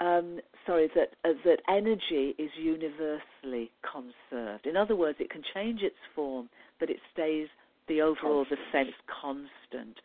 um, 0.06 0.40
sorry 0.66 0.90
that 0.96 1.10
uh, 1.26 1.34
that 1.46 1.60
energy 1.70 2.36
is 2.38 2.50
universally 2.58 3.72
conserved. 3.84 4.66
In 4.66 4.78
other 4.78 4.96
words, 4.96 5.18
it 5.20 5.30
can 5.30 5.42
change 5.54 5.82
its 5.82 5.96
form, 6.16 6.50
but 6.80 6.90
it 6.90 6.98
stays 7.14 7.48
the 7.88 8.02
overall 8.02 8.46
Constant. 8.46 8.60
the 8.72 8.78
sense 8.78 8.96
constant. 9.22 9.98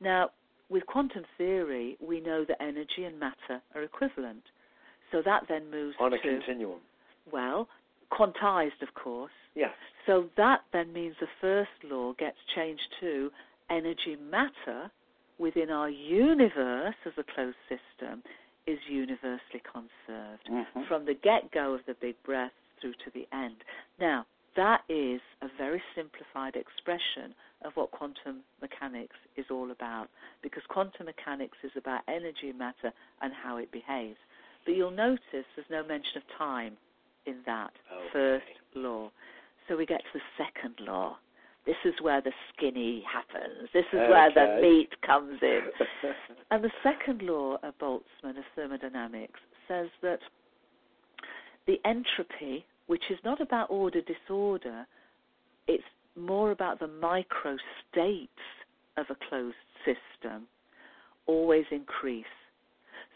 Now, 0.00 0.30
with 0.68 0.84
quantum 0.86 1.24
theory, 1.38 1.96
we 2.06 2.20
know 2.20 2.44
that 2.46 2.60
energy 2.62 3.04
and 3.04 3.18
matter 3.18 3.62
are 3.74 3.82
equivalent. 3.82 4.42
So 5.12 5.22
that 5.24 5.44
then 5.48 5.70
moves 5.70 5.96
On 6.00 6.12
a 6.12 6.16
to 6.16 6.22
continuum. 6.22 6.80
well, 7.32 7.68
quantized, 8.10 8.82
of 8.82 8.94
course. 8.94 9.32
Yes. 9.54 9.74
So 10.06 10.30
that 10.36 10.62
then 10.72 10.92
means 10.92 11.16
the 11.20 11.28
first 11.40 11.70
law 11.84 12.12
gets 12.14 12.38
changed 12.54 12.94
to 13.00 13.30
energy 13.70 14.16
matter 14.16 14.90
within 15.38 15.70
our 15.70 15.90
universe 15.90 16.94
as 17.04 17.12
a 17.16 17.24
closed 17.24 17.56
system 17.68 18.22
is 18.66 18.78
universally 18.88 19.60
conserved 19.60 20.46
Mhm. 20.46 20.86
from 20.86 21.04
the 21.04 21.14
get 21.14 21.50
go 21.50 21.74
of 21.74 21.84
the 21.86 21.94
big 21.94 22.20
breath 22.22 22.52
through 22.80 22.94
to 22.94 23.10
the 23.10 23.26
end. 23.32 23.64
Now, 23.98 24.26
that 24.54 24.82
is 24.88 25.20
a 25.40 25.48
very 25.48 25.82
simplified 25.94 26.56
expression 26.56 27.34
of 27.62 27.76
what 27.76 27.90
quantum 27.90 28.44
mechanics 28.60 29.16
is 29.36 29.50
all 29.50 29.70
about 29.70 30.08
because 30.42 30.64
quantum 30.66 31.06
mechanics 31.06 31.58
is 31.62 31.76
about 31.76 32.02
energy, 32.08 32.52
matter, 32.52 32.92
and 33.20 33.32
how 33.32 33.56
it 33.56 33.70
behaves. 33.70 34.18
But 34.64 34.74
you'll 34.74 34.90
notice 34.90 35.46
there's 35.54 35.70
no 35.70 35.82
mention 35.84 36.18
of 36.18 36.28
time 36.28 36.76
in 37.28 37.36
that 37.46 37.72
Okay. 37.92 38.08
first 38.12 38.46
law. 38.74 39.10
So 39.66 39.76
we 39.76 39.86
get 39.86 40.00
to 40.12 40.18
the 40.18 40.24
second 40.36 40.80
law. 40.80 41.18
This 41.66 41.76
is 41.84 41.94
where 42.00 42.22
the 42.22 42.32
skinny 42.52 43.02
happens. 43.02 43.68
This 43.74 43.84
is 43.92 44.00
okay. 44.00 44.08
where 44.08 44.30
the 44.32 44.60
meat 44.62 44.90
comes 45.02 45.38
in. 45.42 45.60
and 46.50 46.64
the 46.64 46.72
second 46.82 47.22
law 47.22 47.58
of 47.62 47.78
Boltzmann 47.78 48.38
of 48.38 48.44
thermodynamics 48.56 49.40
says 49.66 49.88
that 50.00 50.20
the 51.66 51.78
entropy, 51.84 52.64
which 52.86 53.04
is 53.10 53.18
not 53.24 53.40
about 53.42 53.70
order 53.70 54.00
disorder, 54.00 54.86
it's 55.66 55.84
more 56.16 56.50
about 56.50 56.80
the 56.80 56.86
microstates 56.88 58.28
of 58.96 59.06
a 59.10 59.16
closed 59.28 59.54
system, 59.84 60.46
always 61.26 61.66
increase. 61.70 62.24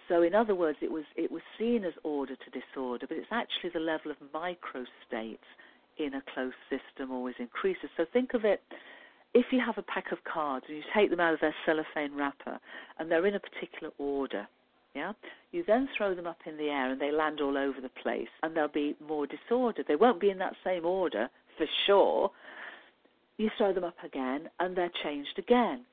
So, 0.08 0.22
in 0.22 0.34
other 0.34 0.54
words, 0.54 0.78
it 0.80 0.90
was 0.90 1.04
it 1.16 1.30
was 1.30 1.42
seen 1.58 1.84
as 1.84 1.94
order 2.02 2.34
to 2.36 2.60
disorder, 2.60 3.06
but 3.06 3.16
it's 3.16 3.26
actually 3.30 3.70
the 3.70 3.80
level 3.80 4.10
of 4.10 4.16
microstates 4.34 5.38
in 5.98 6.14
a 6.14 6.22
closed 6.34 6.56
system 6.68 7.12
always 7.12 7.34
increases. 7.38 7.90
So, 7.96 8.04
think 8.12 8.34
of 8.34 8.44
it 8.44 8.62
if 9.34 9.46
you 9.50 9.60
have 9.64 9.78
a 9.78 9.82
pack 9.82 10.12
of 10.12 10.18
cards 10.24 10.66
and 10.68 10.76
you 10.76 10.82
take 10.94 11.10
them 11.10 11.20
out 11.20 11.34
of 11.34 11.40
their 11.40 11.54
cellophane 11.64 12.14
wrapper 12.14 12.58
and 12.98 13.10
they're 13.10 13.26
in 13.26 13.34
a 13.34 13.40
particular 13.40 13.92
order, 13.98 14.46
yeah, 14.94 15.12
you 15.52 15.64
then 15.66 15.88
throw 15.96 16.14
them 16.14 16.26
up 16.26 16.40
in 16.44 16.58
the 16.58 16.68
air 16.68 16.90
and 16.90 17.00
they 17.00 17.10
land 17.10 17.40
all 17.40 17.56
over 17.56 17.80
the 17.80 17.88
place 17.88 18.28
and 18.42 18.54
they'll 18.54 18.68
be 18.68 18.94
more 19.06 19.26
disordered. 19.26 19.86
They 19.88 19.96
won't 19.96 20.20
be 20.20 20.30
in 20.30 20.38
that 20.38 20.54
same 20.62 20.84
order 20.84 21.28
for 21.56 21.66
sure. 21.86 22.30
You 23.38 23.50
throw 23.56 23.72
them 23.72 23.84
up 23.84 23.96
again 24.04 24.50
and 24.60 24.76
they're 24.76 24.90
changed 25.02 25.38
again. 25.38 25.84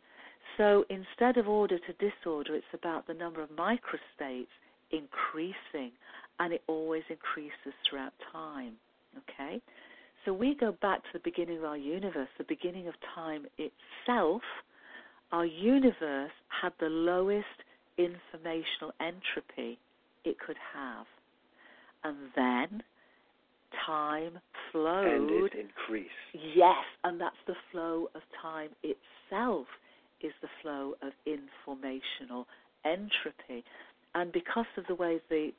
So 0.60 0.84
instead 0.90 1.38
of 1.38 1.48
order 1.48 1.78
to 1.80 1.94
disorder, 1.94 2.54
it's 2.54 2.66
about 2.74 3.08
the 3.08 3.14
number 3.14 3.42
of 3.42 3.50
microstates 3.52 4.48
increasing, 4.92 5.94
and 6.40 6.52
it 6.52 6.62
always 6.68 7.04
increases 7.10 7.74
throughout 7.90 8.12
time. 8.34 8.74
Okay? 9.18 9.62
So 10.26 10.34
we 10.34 10.58
go 10.60 10.76
back 10.82 11.02
to 11.04 11.10
the 11.14 11.22
beginning 11.24 11.60
of 11.60 11.64
our 11.64 11.78
universe, 11.78 12.28
the 12.38 12.44
beginning 12.44 12.90
of 12.90 12.94
time 13.16 13.46
itself. 13.58 14.42
Our 15.32 15.46
universe 15.46 16.32
had 16.62 16.74
the 16.82 16.90
lowest 16.90 17.46
informational 17.98 18.92
entropy 19.00 19.80
it 20.26 20.36
could 20.46 20.58
have. 20.76 21.06
And 22.04 22.18
then 22.36 22.84
time 23.86 24.40
flowed. 24.74 25.08
And 25.08 25.30
it 25.30 25.54
increased. 25.54 26.10
Yes, 26.34 26.84
and 27.06 27.20
that's 27.20 27.36
the 27.48 27.56
flow 27.72 28.08
of 28.14 28.22
time 28.42 28.72
itself 28.84 29.68
is 30.22 30.34
the 30.42 30.50
flow 30.62 30.94
of 31.02 31.14
informational 31.26 32.48
entropy. 32.86 33.64
And 34.16 34.32
because 34.32 34.66
of 34.78 34.86
the 34.88 34.96
way 34.96 35.20
the 35.30 35.52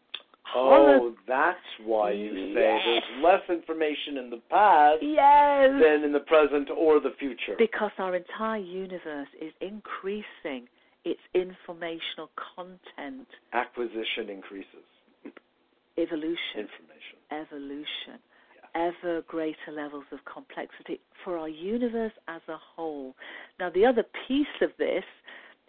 Oh, 0.55 1.15
that's 1.29 1.59
why 1.85 2.11
you 2.13 2.55
say 2.55 2.61
yes. 2.61 2.81
there's 2.85 3.23
less 3.23 3.43
information 3.51 4.17
in 4.17 4.31
the 4.31 4.41
past 4.51 4.99
yes. 5.03 5.71
than 5.81 6.03
in 6.03 6.13
the 6.13 6.21
present 6.27 6.71
or 6.77 6.99
the 6.99 7.13
future. 7.19 7.55
Because 7.59 7.93
our 7.99 8.17
entire 8.17 8.59
universe 8.59 9.29
is 9.41 9.53
increasing 9.61 10.67
its 11.05 11.21
informational 11.35 12.31
content. 12.57 13.29
Acquisition 13.53 14.29
increases. 14.29 14.85
Evolution. 15.99 16.57
Information. 16.57 17.19
Evolution. 17.31 18.19
Ever 18.75 19.23
greater 19.27 19.73
levels 19.73 20.05
of 20.13 20.19
complexity 20.33 21.01
for 21.25 21.37
our 21.37 21.49
universe 21.49 22.13
as 22.29 22.41
a 22.49 22.57
whole. 22.57 23.15
Now, 23.59 23.71
the 23.71 23.85
other 23.85 24.05
piece 24.29 24.47
of 24.61 24.71
this 24.79 25.05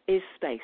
is 0.07 0.21
space, 0.35 0.59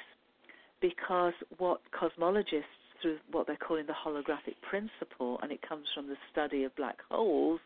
because 0.81 1.33
what 1.57 1.81
cosmologists 1.91 2.63
through 3.01 3.17
what 3.31 3.47
they're 3.47 3.55
calling 3.57 3.85
the 3.85 3.93
holographic 3.93 4.55
principle, 4.61 5.39
and 5.41 5.51
it 5.51 5.61
comes 5.67 5.87
from 5.93 6.07
the 6.07 6.17
study 6.31 6.63
of 6.63 6.75
black 6.75 6.97
holes. 7.09 7.59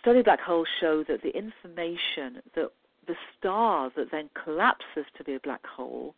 Study 0.00 0.20
of 0.20 0.24
black 0.24 0.40
holes 0.40 0.68
show 0.80 1.04
that 1.08 1.22
the 1.22 1.36
information 1.36 2.42
that 2.54 2.70
the 3.06 3.16
star 3.38 3.90
that 3.96 4.10
then 4.10 4.28
collapses 4.44 5.06
to 5.16 5.24
be 5.24 5.34
a 5.34 5.40
black 5.40 5.64
hole, 5.66 6.14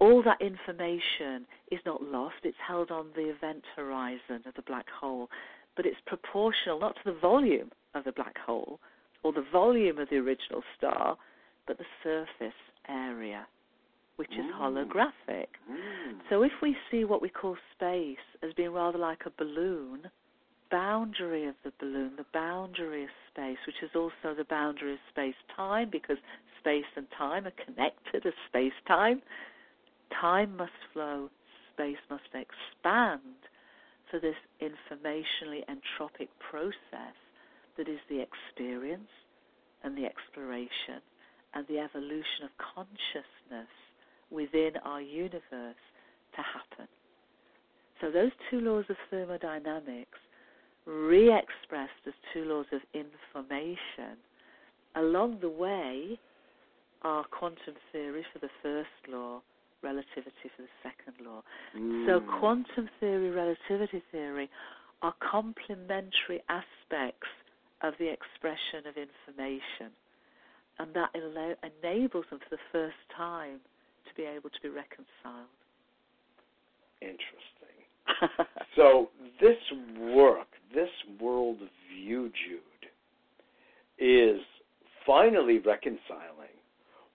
all 0.00 0.22
that 0.22 0.40
information 0.40 1.46
is 1.72 1.80
not 1.84 2.02
lost. 2.02 2.36
It's 2.44 2.56
held 2.64 2.90
on 2.90 3.06
the 3.16 3.28
event 3.30 3.64
horizon 3.74 4.42
of 4.46 4.54
the 4.54 4.62
black 4.62 4.86
hole, 4.88 5.28
but 5.78 5.86
it's 5.86 6.00
proportional 6.06 6.80
not 6.80 6.96
to 6.96 7.12
the 7.12 7.18
volume 7.20 7.70
of 7.94 8.02
the 8.02 8.10
black 8.10 8.36
hole 8.36 8.80
or 9.22 9.32
the 9.32 9.44
volume 9.52 9.98
of 9.98 10.10
the 10.10 10.16
original 10.16 10.60
star, 10.76 11.16
but 11.68 11.78
the 11.78 11.84
surface 12.02 12.58
area 12.88 13.46
which 14.16 14.32
is 14.32 14.44
holographic. 14.60 15.46
Mm. 15.70 16.18
So 16.28 16.42
if 16.42 16.50
we 16.60 16.76
see 16.90 17.04
what 17.04 17.22
we 17.22 17.28
call 17.28 17.56
space 17.76 18.16
as 18.42 18.52
being 18.54 18.72
rather 18.72 18.98
like 18.98 19.20
a 19.26 19.30
balloon, 19.38 20.00
boundary 20.72 21.46
of 21.46 21.54
the 21.64 21.72
balloon, 21.78 22.14
the 22.16 22.26
boundary 22.34 23.04
of 23.04 23.10
space, 23.32 23.58
which 23.64 23.76
is 23.80 23.90
also 23.94 24.34
the 24.36 24.46
boundary 24.50 24.94
of 24.94 24.98
space 25.12 25.36
time, 25.54 25.88
because 25.92 26.16
space 26.58 26.90
and 26.96 27.06
time 27.16 27.46
are 27.46 27.52
connected 27.64 28.26
as 28.26 28.32
space 28.48 28.72
time. 28.88 29.22
Time 30.20 30.56
must 30.56 30.72
flow, 30.92 31.30
space 31.72 31.98
must 32.10 32.24
expand 32.34 33.20
for 34.10 34.20
this 34.20 34.36
informationally 34.62 35.62
entropic 35.68 36.28
process 36.50 37.16
that 37.76 37.88
is 37.88 37.98
the 38.08 38.20
experience 38.20 39.10
and 39.84 39.96
the 39.96 40.04
exploration 40.04 41.00
and 41.54 41.66
the 41.68 41.78
evolution 41.78 42.44
of 42.44 42.50
consciousness 42.74 43.70
within 44.30 44.72
our 44.84 45.00
universe 45.00 45.82
to 46.34 46.42
happen. 46.42 46.88
So 48.00 48.10
those 48.10 48.30
two 48.50 48.60
laws 48.60 48.84
of 48.88 48.96
thermodynamics, 49.10 50.18
re 50.86 51.32
expressed 51.32 52.06
as 52.06 52.14
two 52.32 52.44
laws 52.44 52.66
of 52.72 52.80
information, 52.94 54.16
along 54.96 55.38
the 55.40 55.48
way 55.48 56.18
are 57.02 57.24
quantum 57.24 57.74
theory 57.92 58.24
for 58.32 58.38
the 58.38 58.50
first 58.62 58.88
law, 59.08 59.40
relativity 59.82 60.50
for 60.56 60.62
the 60.62 60.74
second 60.82 61.24
law. 61.24 61.42
Mm. 61.76 62.06
So 62.06 62.20
quantum 62.38 62.88
theory, 63.00 63.30
relativity 63.30 64.02
theory 64.10 64.50
are 65.02 65.14
complementary 65.20 66.42
aspects 66.48 67.28
of 67.82 67.94
the 67.98 68.10
expression 68.10 68.86
of 68.88 68.96
information. 68.96 69.92
And 70.78 70.94
that 70.94 71.10
enables 71.14 72.24
them 72.30 72.38
for 72.38 72.50
the 72.50 72.62
first 72.72 72.96
time 73.16 73.60
to 74.06 74.14
be 74.16 74.22
able 74.22 74.50
to 74.50 74.60
be 74.62 74.68
reconciled. 74.68 75.50
Interesting. 77.00 77.78
so 78.76 79.10
this 79.40 79.58
work, 80.14 80.48
this 80.74 80.90
world 81.20 81.58
view, 81.92 82.30
Jude, 82.46 82.60
is 83.98 84.40
finally 85.06 85.58
reconciling 85.58 86.37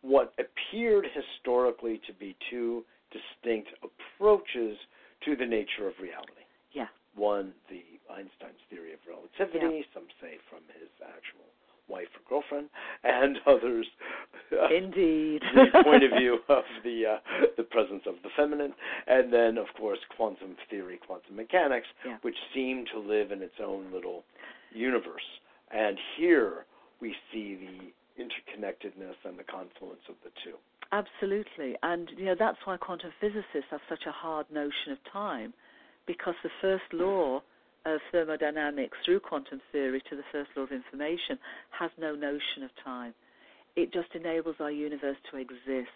what 0.03 0.33
appeared 0.37 1.05
historically 1.15 1.99
to 2.05 2.13
be 2.13 2.35
two 2.51 2.83
distinct 3.11 3.69
approaches 3.81 4.77
to 5.25 5.35
the 5.35 5.45
nature 5.45 5.87
of 5.87 5.93
reality. 6.01 6.43
Yeah. 6.73 6.87
One, 7.15 7.53
the 7.69 7.81
Einstein's 8.13 8.59
theory 8.69 8.93
of 8.93 8.99
relativity, 9.07 9.77
Yeah. 9.77 9.93
some 9.93 10.07
say 10.21 10.37
from 10.49 10.59
his 10.79 10.89
actual 11.01 11.45
wife 11.87 12.07
or 12.15 12.21
girlfriend, 12.29 12.69
and 13.03 13.37
others 13.47 13.87
uh, 14.51 14.67
Indeed. 14.73 15.41
the 15.55 15.83
point 15.83 16.03
of 16.03 16.11
view 16.19 16.39
of 16.49 16.63
the 16.83 17.03
uh, 17.17 17.45
the 17.57 17.63
presence 17.63 18.03
of 18.05 18.15
the 18.23 18.29
feminine, 18.35 18.73
and 19.07 19.31
then 19.31 19.57
of 19.57 19.67
course 19.77 19.99
quantum 20.17 20.55
theory, 20.69 20.99
quantum 21.05 21.35
mechanics, 21.35 21.87
Yeah. 22.05 22.17
which 22.21 22.37
seem 22.53 22.85
to 22.93 22.99
live 22.99 23.31
in 23.31 23.41
its 23.41 23.55
own 23.63 23.91
little 23.93 24.23
universe. 24.73 25.27
And 25.71 25.97
here 26.17 26.65
we 26.99 27.15
see 27.31 27.55
the 27.55 27.93
interconnectedness 28.19 29.17
and 29.25 29.37
the 29.37 29.43
confluence 29.43 30.01
of 30.09 30.15
the 30.23 30.31
two. 30.43 30.55
Absolutely. 30.91 31.75
And 31.81 32.09
you 32.17 32.25
know 32.25 32.35
that's 32.37 32.57
why 32.65 32.77
quantum 32.77 33.11
physicists 33.19 33.71
have 33.71 33.81
such 33.89 34.03
a 34.07 34.11
hard 34.11 34.45
notion 34.51 34.91
of 34.91 34.97
time 35.11 35.53
because 36.05 36.35
the 36.43 36.51
first 36.61 36.83
law 36.91 37.41
of 37.85 37.99
thermodynamics 38.11 38.97
through 39.03 39.19
quantum 39.19 39.61
theory 39.71 40.01
to 40.09 40.15
the 40.15 40.23
first 40.31 40.49
law 40.55 40.63
of 40.63 40.71
information 40.71 41.37
has 41.71 41.91
no 41.99 42.15
notion 42.15 42.63
of 42.63 42.69
time. 42.83 43.13
It 43.75 43.91
just 43.91 44.09
enables 44.13 44.55
our 44.59 44.71
universe 44.71 45.17
to 45.31 45.37
exist. 45.37 45.91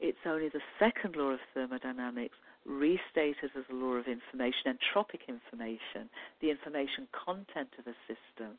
It's 0.00 0.18
only 0.26 0.48
the 0.48 0.64
second 0.78 1.14
law 1.14 1.30
of 1.30 1.38
thermodynamics, 1.54 2.34
restated 2.64 3.50
as 3.56 3.64
a 3.70 3.74
law 3.74 3.94
of 3.94 4.06
information, 4.06 4.74
entropic 4.78 5.28
information, 5.28 6.08
the 6.40 6.50
information 6.50 7.06
content 7.12 7.68
of 7.78 7.86
a 7.86 7.94
system, 8.06 8.58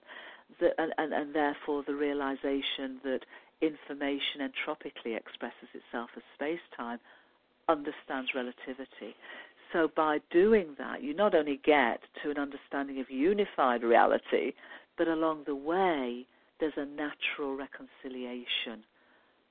that, 0.60 0.74
and, 0.78 0.94
and, 0.98 1.14
and 1.14 1.36
therefore 1.36 1.84
the 1.86 1.96
realization 1.96 3.00
that 3.04 3.22
information 3.62 4.42
entropically 4.42 5.16
expresses 5.16 5.70
itself 5.74 6.10
as 6.16 6.24
space 6.36 6.64
time, 6.76 7.00
understands 7.70 8.32
relativity. 8.36 9.16
So 9.72 9.90
by 9.96 10.20
doing 10.30 10.76
that, 10.78 11.02
you 11.02 11.14
not 11.14 11.34
only 11.34 11.60
get 11.64 12.02
to 12.22 12.30
an 12.30 12.38
understanding 12.38 13.00
of 13.00 13.10
unified 13.10 13.84
reality, 13.84 14.54
but 14.98 15.08
along 15.08 15.44
the 15.46 15.56
way, 15.56 16.26
there's 16.60 16.74
a 16.78 16.86
natural 16.86 17.56
reconciliation 17.56 18.84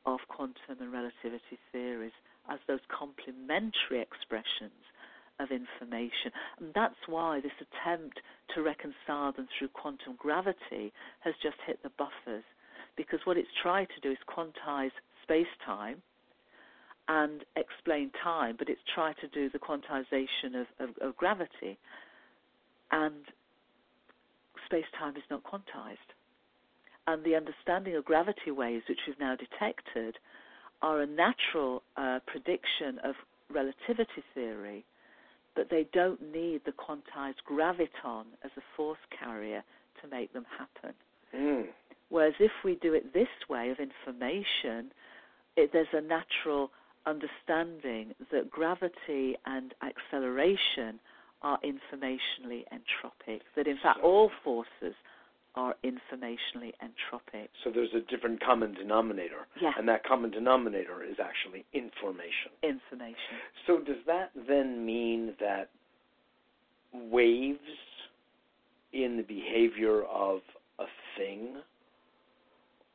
of 0.06 0.20
quantum 0.28 0.78
and 0.80 0.92
relativity 0.92 1.58
theories 1.72 2.12
as 2.50 2.58
those 2.68 2.80
complementary 2.88 4.00
expressions 4.00 4.82
of 5.40 5.50
information. 5.50 6.30
And 6.60 6.72
that's 6.74 7.00
why 7.06 7.40
this 7.40 7.52
attempt 7.60 8.20
to 8.54 8.62
reconcile 8.62 9.32
them 9.32 9.48
through 9.58 9.68
quantum 9.68 10.14
gravity 10.18 10.92
has 11.20 11.34
just 11.42 11.56
hit 11.66 11.82
the 11.82 11.90
buffers. 11.98 12.44
because 12.96 13.20
what 13.24 13.36
it's 13.36 13.48
tried 13.62 13.88
to 13.94 14.00
do 14.00 14.10
is 14.10 14.18
quantize 14.28 14.90
space 15.22 15.46
time 15.64 16.02
and 17.08 17.44
explain 17.56 18.10
time, 18.22 18.54
but 18.58 18.68
it's 18.68 18.80
tried 18.94 19.16
to 19.20 19.28
do 19.28 19.50
the 19.50 19.58
quantization 19.58 20.60
of, 20.60 20.66
of, 20.78 20.96
of 21.00 21.16
gravity. 21.16 21.78
And 22.90 23.24
space 24.66 24.84
time 24.98 25.16
is 25.16 25.22
not 25.30 25.42
quantized. 25.42 25.96
And 27.06 27.24
the 27.24 27.34
understanding 27.34 27.96
of 27.96 28.04
gravity 28.04 28.50
waves, 28.50 28.84
which 28.88 29.00
we've 29.06 29.18
now 29.18 29.34
detected, 29.34 30.16
are 30.80 31.00
a 31.00 31.06
natural 31.06 31.82
uh, 31.96 32.20
prediction 32.26 32.98
of 33.02 33.14
relativity 33.52 34.22
theory, 34.34 34.84
but 35.54 35.68
they 35.70 35.86
don't 35.92 36.20
need 36.32 36.62
the 36.64 36.72
quantized 36.72 37.42
graviton 37.50 38.24
as 38.44 38.50
a 38.56 38.62
force 38.76 38.98
carrier 39.18 39.62
to 40.00 40.08
make 40.08 40.32
them 40.32 40.46
happen. 40.58 40.94
Mm. 41.34 41.66
Whereas 42.08 42.34
if 42.40 42.52
we 42.64 42.76
do 42.76 42.94
it 42.94 43.12
this 43.14 43.28
way 43.48 43.70
of 43.70 43.78
information, 43.78 44.92
it, 45.56 45.70
there's 45.72 45.86
a 45.92 46.00
natural 46.00 46.70
understanding 47.06 48.14
that 48.30 48.50
gravity 48.50 49.36
and 49.46 49.74
acceleration 49.82 51.00
are 51.42 51.58
informationally 51.60 52.64
entropic, 52.72 53.40
that 53.56 53.66
in 53.66 53.76
fact 53.82 54.00
all 54.00 54.30
forces 54.44 54.94
are 55.54 55.76
informationally 55.84 56.72
entropic. 56.82 57.48
So 57.62 57.70
there's 57.70 57.92
a 57.94 58.00
different 58.10 58.42
common 58.42 58.74
denominator. 58.74 59.46
Yeah. 59.60 59.72
And 59.76 59.86
that 59.88 60.04
common 60.04 60.30
denominator 60.30 61.02
is 61.02 61.16
actually 61.22 61.64
information. 61.72 62.52
Information. 62.62 63.16
So 63.66 63.78
does 63.78 64.02
that 64.06 64.30
then 64.48 64.84
mean 64.84 65.34
that 65.40 65.68
waves 66.94 67.58
in 68.92 69.16
the 69.16 69.22
behavior 69.22 70.04
of 70.04 70.40
a 70.78 70.84
thing 71.18 71.56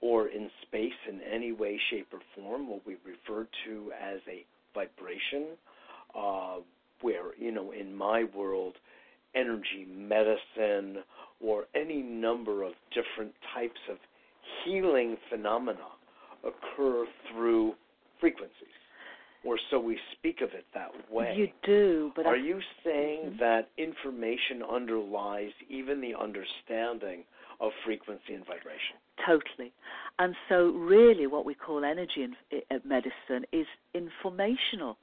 or 0.02 0.28
in 0.28 0.50
space 0.62 0.92
in 1.10 1.22
any 1.22 1.52
way, 1.52 1.80
shape, 1.90 2.08
or 2.14 2.20
form, 2.36 2.70
what 2.70 2.86
we 2.86 2.98
refer 3.06 3.48
to 3.66 3.92
as 4.00 4.20
a 4.28 4.46
vibration, 4.74 5.58
uh, 6.16 6.58
where, 7.02 7.36
you 7.40 7.52
know, 7.52 7.72
in 7.72 7.96
my 7.96 8.24
world, 8.36 8.76
energy 9.34 9.88
medicine 9.90 11.04
or 11.40 11.66
any 11.76 12.02
number 12.02 12.64
of 12.64 12.74
different 12.94 13.34
types 13.54 13.80
of 13.90 13.98
healing 14.64 15.18
phenomena 15.30 15.88
occur 16.44 17.06
through 17.32 17.74
frequencies. 18.20 18.54
Or 19.44 19.58
so 19.70 19.80
we 19.80 19.98
speak 20.14 20.42
of 20.42 20.50
it 20.54 20.66
that 20.74 20.92
way. 21.12 21.36
You 21.38 21.48
do, 21.64 22.12
but 22.16 22.26
Are 22.26 22.36
I, 22.36 22.40
you 22.40 22.60
saying 22.84 23.34
Mhm. 23.34 23.40
that 23.40 23.70
information 23.78 24.64
underlies 24.64 25.54
even 25.70 26.02
the 26.02 26.16
understanding 26.16 27.24
of 27.60 27.74
frequency 27.86 28.34
and 28.34 28.46
vibration? 28.46 28.98
Totally. 29.26 29.72
And 30.20 30.36
so, 30.50 30.72
really, 30.72 31.28
what 31.28 31.46
we 31.46 31.54
call 31.54 31.84
energy 31.84 32.24
in, 32.24 32.36
uh, 32.72 32.80
medicine 32.84 33.46
is 33.52 33.68
informational 33.94 34.98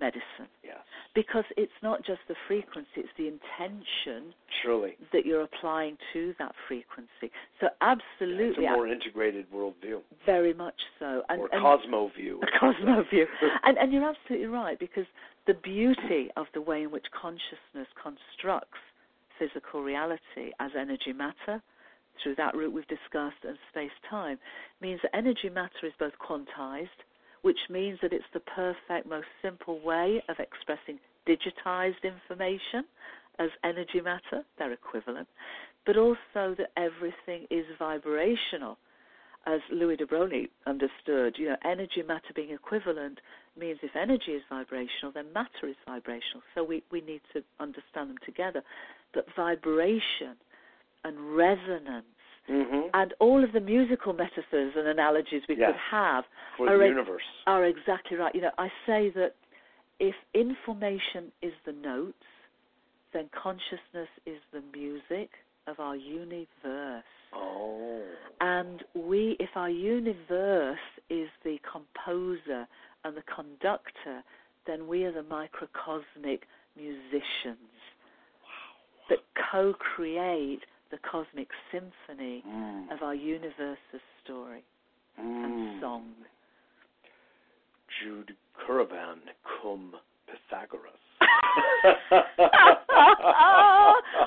medicine 0.00 0.48
Yes. 0.62 0.78
because 1.14 1.44
it's 1.56 1.72
not 1.82 2.04
just 2.04 2.20
the 2.28 2.34
frequency, 2.48 2.88
it's 2.96 3.08
the 3.16 3.28
intention 3.28 4.34
Surely. 4.62 4.96
that 5.12 5.24
you're 5.24 5.42
applying 5.42 5.96
to 6.12 6.34
that 6.38 6.54
frequency. 6.68 7.30
So, 7.60 7.68
absolutely 7.80 8.48
It's 8.48 8.58
a 8.58 8.62
more 8.62 8.88
integrated 8.88 9.46
worldview. 9.52 10.00
very 10.26 10.52
much 10.54 10.80
so. 10.98 11.22
And, 11.28 11.40
or 11.40 11.48
and 11.52 11.62
cosmo 11.62 12.10
view. 12.16 12.40
a 12.42 12.58
cosmo 12.58 13.04
view. 13.10 13.26
and, 13.64 13.78
and 13.78 13.92
you're 13.92 14.08
absolutely 14.08 14.48
right 14.48 14.78
because 14.78 15.06
the 15.46 15.54
beauty 15.54 16.30
of 16.36 16.46
the 16.54 16.60
way 16.60 16.82
in 16.82 16.90
which 16.90 17.06
consciousness 17.12 17.88
constructs 18.02 18.78
physical 19.38 19.82
reality 19.82 20.52
as 20.60 20.70
energy 20.78 21.12
matter 21.12 21.62
through 22.22 22.34
that 22.36 22.54
route 22.56 22.72
we've 22.72 22.86
discussed 22.86 23.42
and 23.46 23.58
space 23.70 23.90
time 24.08 24.38
means 24.80 25.00
that 25.02 25.14
energy 25.16 25.48
matter 25.48 25.84
is 25.84 25.92
both 25.98 26.12
quantized, 26.18 26.86
which 27.44 27.58
means 27.68 27.98
that 28.00 28.14
it's 28.14 28.24
the 28.32 28.40
perfect, 28.40 29.06
most 29.06 29.26
simple 29.42 29.78
way 29.84 30.22
of 30.30 30.36
expressing 30.38 30.98
digitized 31.28 32.02
information 32.02 32.84
as 33.38 33.50
energy 33.62 34.00
matter, 34.02 34.44
they're 34.58 34.72
equivalent, 34.72 35.28
but 35.84 35.98
also 35.98 36.54
that 36.56 36.70
everything 36.78 37.46
is 37.50 37.66
vibrational. 37.78 38.78
As 39.46 39.60
Louis 39.70 39.96
de 39.96 40.06
Broglie 40.06 40.48
understood, 40.66 41.34
you 41.36 41.50
know, 41.50 41.56
energy 41.66 42.02
matter 42.08 42.32
being 42.34 42.50
equivalent 42.50 43.18
means 43.60 43.78
if 43.82 43.94
energy 43.94 44.32
is 44.32 44.42
vibrational, 44.48 45.12
then 45.12 45.26
matter 45.34 45.68
is 45.68 45.76
vibrational. 45.86 46.42
So 46.54 46.64
we, 46.64 46.82
we 46.90 47.02
need 47.02 47.20
to 47.34 47.42
understand 47.60 48.08
them 48.08 48.16
together. 48.24 48.62
But 49.12 49.26
vibration 49.36 50.40
and 51.04 51.36
resonance 51.36 52.06
hmm 52.46 52.80
and 52.92 53.14
all 53.20 53.42
of 53.42 53.52
the 53.52 53.60
musical 53.60 54.12
metaphors 54.12 54.72
and 54.76 54.86
analogies 54.86 55.42
we 55.48 55.56
Yes. 55.56 55.70
could 55.72 55.80
have 55.90 56.24
For 56.56 56.68
are 56.68 56.78
the 56.78 56.86
universe. 56.86 57.22
are 57.46 57.64
exactly 57.64 58.16
right. 58.16 58.34
You 58.34 58.42
know, 58.42 58.50
I 58.58 58.68
say 58.86 59.10
that 59.10 59.34
if 59.98 60.14
information 60.34 61.32
is 61.42 61.52
the 61.64 61.72
notes, 61.72 62.22
then 63.12 63.28
consciousness 63.40 64.08
is 64.26 64.38
the 64.52 64.60
music 64.76 65.30
of 65.66 65.80
our 65.80 65.96
universe. 65.96 67.04
Oh. 67.32 68.02
And 68.40 68.84
we, 68.94 69.36
if 69.40 69.50
our 69.56 69.70
universe 69.70 70.78
is 71.08 71.28
the 71.44 71.58
composer 71.70 72.66
and 73.04 73.16
the 73.16 73.22
conductor, 73.34 74.22
then 74.66 74.86
we 74.86 75.04
are 75.04 75.12
the 75.12 75.22
microcosmic 75.22 76.42
musicians 76.76 77.70
that 79.08 79.18
co 79.50 79.74
create 79.74 80.60
the 80.94 81.00
cosmic 81.08 81.48
symphony 81.72 82.42
Mm. 82.46 82.92
of 82.92 83.02
our 83.02 83.14
universe's 83.16 84.00
story 84.22 84.62
Mm. 85.18 85.44
and 85.44 85.80
song. 85.80 86.14
Jude 88.00 88.36
Currivan 88.54 89.18
cum 89.60 89.96
Pythagoras. 90.28 90.92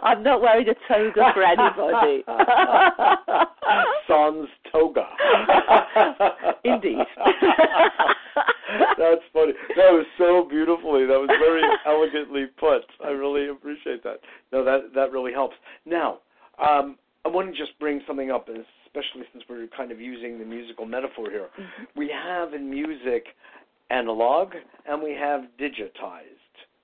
I'm 0.03 0.24
not 0.24 0.41
wearing 0.41 0.68
a 0.68 0.74
toga 0.89 1.32
for 1.34 1.43
anybody. 1.43 2.24
Sans 4.07 4.49
toga. 4.72 5.07
Indeed. 6.65 7.05
That's 8.97 9.24
funny. 9.34 9.53
That 9.76 9.91
was 9.91 10.05
so 10.18 10.43
beautifully. 10.49 11.05
That 11.05 11.20
was 11.20 11.30
very 11.39 11.63
elegantly 11.86 12.47
put. 12.59 12.86
I 13.03 13.09
really 13.11 13.47
appreciate 13.49 14.03
that. 14.03 14.20
No, 14.51 14.63
that 14.65 14.93
that 14.95 15.11
really 15.11 15.32
helps. 15.34 15.55
Now, 15.86 16.20
um, 16.59 16.97
I 17.26 17.30
want 17.30 17.51
to 17.51 17.57
just 17.57 17.78
bring 18.28 18.36
up, 18.36 18.47
and 18.49 18.63
especially 18.86 19.25
since 19.32 19.43
we're 19.49 19.67
kind 19.75 19.91
of 19.91 19.99
using 19.99 20.39
the 20.39 20.45
musical 20.45 20.86
metaphor 20.86 21.30
here. 21.30 21.47
We 21.95 22.09
have 22.11 22.53
in 22.53 22.69
music 22.69 23.25
analog, 23.89 24.49
and 24.88 25.01
we 25.01 25.13
have 25.13 25.41
digitized 25.59 26.23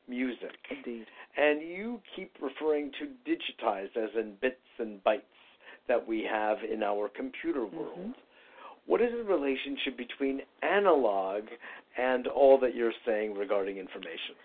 music. 0.08 0.56
Indeed. 0.70 1.06
And 1.38 1.62
you 1.62 2.00
keep 2.16 2.32
referring 2.42 2.92
to 3.00 3.30
digitized 3.30 3.98
as 3.98 4.10
in 4.16 4.34
bits 4.42 4.56
and 4.80 5.04
bytes 5.04 5.22
that 5.88 6.08
we 6.08 6.26
have 6.30 6.58
in 6.72 6.84
our 6.84 7.10
computer 7.10 7.66
world. 7.66 7.98
Mhm. 7.98 8.16
What 8.86 9.02
is 9.02 9.12
the 9.14 9.24
relationship 9.24 9.98
between 9.98 10.44
analog 10.62 11.44
and 11.98 12.28
all 12.28 12.58
that 12.60 12.76
you're 12.76 12.94
saying 13.06 13.34
regarding 13.34 13.78
information? 13.78 14.36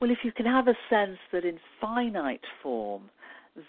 Well, 0.00 0.10
if 0.10 0.24
you 0.24 0.32
can 0.32 0.46
have 0.46 0.66
a 0.68 0.76
sense 0.88 1.18
that 1.30 1.44
in 1.44 1.58
finite 1.80 2.44
form, 2.62 3.10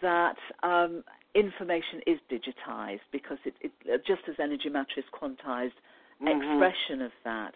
that 0.01 0.37
um, 0.63 1.03
information 1.35 2.01
is 2.07 2.19
digitized 2.31 3.01
because 3.11 3.37
it, 3.45 3.55
it 3.61 4.05
just 4.05 4.21
as 4.29 4.35
energy 4.39 4.69
matter 4.69 4.97
is 4.97 5.05
quantized 5.13 5.73
Mhm. 6.21 6.29
expression 6.29 7.01
of 7.01 7.11
that. 7.23 7.55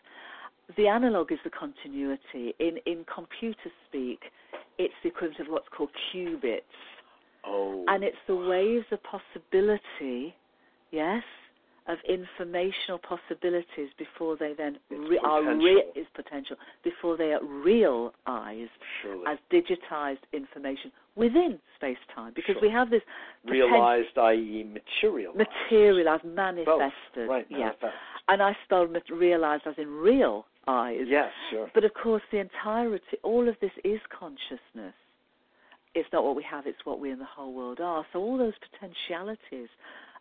The 0.75 0.87
analog 0.87 1.31
is 1.31 1.39
the 1.43 1.49
continuity. 1.51 2.53
In 2.59 2.77
in 2.85 3.05
computer 3.05 3.71
speak, 3.87 4.31
it's 4.77 4.93
the 5.03 5.09
equivalent 5.09 5.39
of 5.39 5.47
what's 5.49 5.69
called 5.69 5.91
qubits. 6.11 6.63
Oh. 7.49 7.85
and 7.87 8.03
it's 8.03 8.17
the 8.27 8.35
waves 8.35 8.85
of 8.91 8.99
possibility, 9.03 10.35
yes, 10.91 11.23
of 11.87 11.97
informational 12.01 12.97
possibilities 12.99 13.89
before 13.97 14.35
they 14.35 14.51
then 14.53 14.77
re- 14.89 15.17
are 15.19 15.39
potential. 15.41 15.65
re- 15.65 15.91
is 15.95 16.07
potential 16.13 16.57
before 16.83 17.15
they 17.15 17.31
are 17.33 17.41
realized 17.43 18.71
surely 19.01 19.25
as 19.27 19.37
digitized 19.49 20.19
information 20.33 20.91
within 21.17 21.59
space 21.75 21.97
time 22.15 22.31
because 22.35 22.53
Sure. 22.53 22.61
we 22.61 22.69
have 22.69 22.89
this 22.89 23.01
realized, 23.45 24.17
i.e., 24.17 24.63
materialized. 24.63 25.37
materialized 25.37 26.23
manifested 26.23 27.27
Right. 27.27 27.45
yeah 27.49 27.57
manifest. 27.57 27.95
and 28.29 28.41
i 28.41 28.55
spelled 28.63 28.95
realized 29.09 29.63
as 29.65 29.75
in 29.77 29.89
real 29.89 30.45
eyes 30.67 31.05
Yes, 31.07 31.31
sure. 31.49 31.69
but 31.73 31.83
of 31.85 31.93
course, 31.93 32.21
the 32.31 32.39
entirety, 32.39 33.17
all 33.23 33.47
of 33.47 33.55
this 33.61 33.71
is 33.83 33.99
consciousness. 34.09 34.93
It's 35.95 36.09
not 36.11 36.23
what 36.25 36.35
we 36.35 36.43
have, 36.43 36.67
it's 36.67 36.85
what 36.85 36.99
we 36.99 37.09
and 37.11 37.21
the 37.21 37.25
whole 37.25 37.53
world 37.53 37.79
are. 37.79 38.05
So 38.11 38.19
all 38.19 38.37
those 38.37 38.53
potentialities 38.69 39.69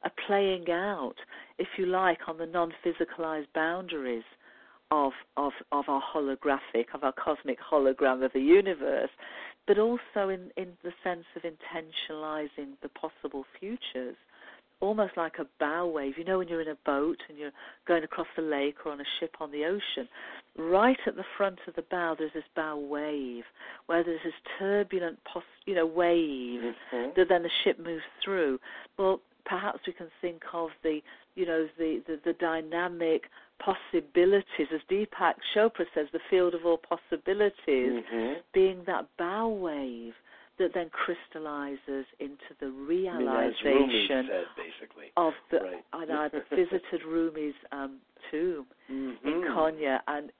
are 0.05 0.13
playing 0.27 0.71
out, 0.71 1.17
if 1.59 1.67
you 1.77 1.87
like, 1.87 2.21
on 2.29 2.39
the 2.39 2.47
non 2.47 2.73
physicalized 2.85 3.49
boundaries 3.55 4.23
of, 4.91 5.13
of, 5.37 5.53
of 5.73 5.85
our 5.89 6.01
holographic, 6.15 6.87
of 6.95 7.03
our 7.03 7.13
cosmic 7.13 7.59
hologram 7.61 8.25
of 8.25 8.33
the 8.33 8.41
universe, 8.41 9.11
but 9.67 9.79
also 9.79 10.29
in, 10.29 10.51
in 10.57 10.69
the 10.83 10.93
sense 11.03 11.25
of 11.35 11.43
intentionalizing 11.43 12.75
the 12.83 12.89
possible 12.91 13.45
futures 13.59 14.17
almost 14.81 15.17
like 15.17 15.35
a 15.39 15.47
bow 15.59 15.87
wave. 15.87 16.15
You 16.19 16.25
know, 16.25 16.39
when 16.39 16.49
you're 16.49 16.61
in 16.61 16.69
a 16.69 16.79
boat 16.85 17.17
and 17.29 17.39
you're 17.39 17.53
going 17.87 18.05
across 18.05 18.27
the 18.37 18.43
lake 18.43 18.77
or 18.85 18.93
on 18.93 19.01
a 19.01 19.05
ship 19.19 19.35
on 19.41 19.51
the 19.51 19.65
ocean, 19.65 20.09
right 20.57 20.99
at 21.07 21.17
the 21.17 21.25
front 21.37 21.59
of 21.67 21.75
the 21.75 21.85
bow, 21.91 22.15
there's 22.19 22.33
this 22.35 22.45
bow 22.55 22.77
wave 22.77 23.45
where 23.87 24.05
there's 24.05 24.21
this 24.25 24.35
turbulent, 24.59 25.19
pos- 25.25 25.43
you 25.65 25.75
know, 25.75 25.87
wave 25.87 26.75
Mhm. 26.93 27.15
that 27.15 27.29
then 27.29 27.43
the 27.43 27.51
ship 27.65 27.79
moves 27.79 28.05
through. 28.23 28.61
Well, 28.99 29.21
perhaps 29.45 29.87
we 29.87 29.93
can 29.93 30.11
think 30.21 30.43
of 30.53 30.71
the, 30.83 31.03
you 31.35 31.47
know, 31.47 31.69
the, 31.79 32.03
the, 32.07 32.17
the 32.25 32.33
dynamic 32.35 33.31
possibilities, 33.59 34.69
as 34.73 34.81
Deepak 34.91 35.35
Chopra 35.55 35.85
says, 35.95 36.07
the 36.13 36.21
field 36.31 36.55
of 36.55 36.65
all 36.67 36.79
possibilities, 36.79 38.03
Mhm. 38.05 38.43
being 38.53 38.85
that 38.85 39.07
bow 39.19 39.49
wave 39.49 40.15
that 40.59 40.73
then 40.73 40.89
crystallizes 40.89 42.07
into 42.19 42.55
the 42.61 42.67
I 42.67 42.71
mean, 42.71 42.87
realization 42.87 44.27
said, 44.27 44.47
basically. 44.57 45.13
of 45.17 45.35
the. 45.51 45.61
Right. 45.61 45.85
And 45.93 46.13
I 46.13 46.29
visited 46.51 47.03
Rumi's 47.07 47.55
um, 47.73 48.01
tomb 48.31 48.67
in 48.89 49.17
Mhm. 49.23 49.55
Konya 49.55 50.01
and 50.09 50.33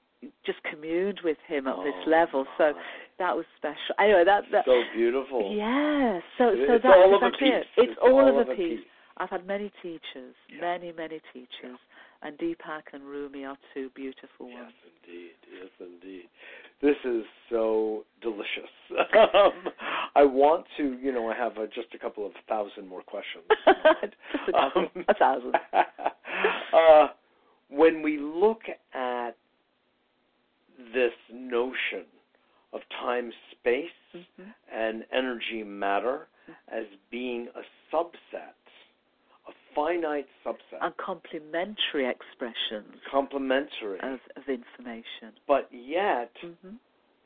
just 0.45 0.63
communed 0.63 1.21
with 1.21 1.39
him 1.47 1.67
at 1.69 1.77
this 1.85 1.95
Oh, 2.07 2.11
level. 2.11 2.47
So 2.57 2.75
that 3.19 3.37
was 3.37 3.45
special. 3.57 3.95
Anyway, 3.99 4.25
that, 4.25 4.51
that 4.51 4.65
so 4.65 4.83
beautiful. 4.95 5.53
yeah. 5.55 6.21
So 6.39 6.55
so 6.57 6.73
it's 6.75 6.83
that's 6.83 6.87
all 6.97 7.15
of 7.15 7.23
a 7.23 7.27
exactly 7.27 7.49
it. 7.49 7.67
piece. 7.75 7.89
It's, 7.91 7.99
all, 8.01 8.27
of 8.27 8.37
a 8.49 8.55
piece. 8.55 8.81
piece. 8.81 8.89
I've 9.19 9.31
had 9.31 9.47
many 9.47 9.71
teachers, 9.83 10.35
Yeah. 10.49 10.61
many 10.63 10.93
many 10.93 11.21
teachers, 11.33 11.79
and 12.23 12.37
Deepak 12.39 12.83
and 12.93 13.05
Rumi 13.05 13.45
are 13.45 13.57
two 13.75 13.91
beautiful 13.95 14.47
ones. 14.53 14.73
Yes, 14.85 14.93
indeed. 15.07 15.31
Yes, 15.53 15.71
indeed. 15.81 16.25
This 16.83 16.97
is 17.05 17.25
so 17.51 18.05
delicious. 18.21 18.71
um, 19.35 19.73
I 20.15 20.25
want 20.25 20.67
to, 20.77 20.99
you 21.01 21.13
know, 21.13 21.29
I 21.31 21.35
have 21.37 21.57
uh, 21.59 21.67
just 21.75 21.89
a 21.95 21.99
couple 21.99 22.27
of 22.27 22.33
thousand 22.49 22.87
more 22.89 23.03
questions. 23.03 23.45
Just 24.03 24.49
a 24.49 24.53
couple, 24.53 24.83
Um, 24.83 25.05
a 25.09 25.15
thousand. 25.15 25.55
uh, 26.73 27.09
when 27.69 28.03
we 28.03 28.19
look 28.19 28.61
at 28.95 29.37
this 30.93 31.13
notion 31.33 32.05
of 32.73 32.81
time, 33.01 33.33
space, 33.53 33.91
Mhm. 34.15 34.55
and 34.71 35.05
energy 35.13 35.63
matter 35.65 36.29
as 36.69 36.85
being 37.11 37.49
a 37.55 37.63
subset, 37.95 38.55
finite 39.77 40.27
subset, 40.45 40.81
And 40.81 40.97
complementary 40.97 42.09
expressions 42.09 42.95
complementary, 43.11 44.01
of, 44.03 44.19
of 44.37 44.43
information. 44.49 45.33
but 45.47 45.69
yet 45.71 46.33
hmm 46.43 46.75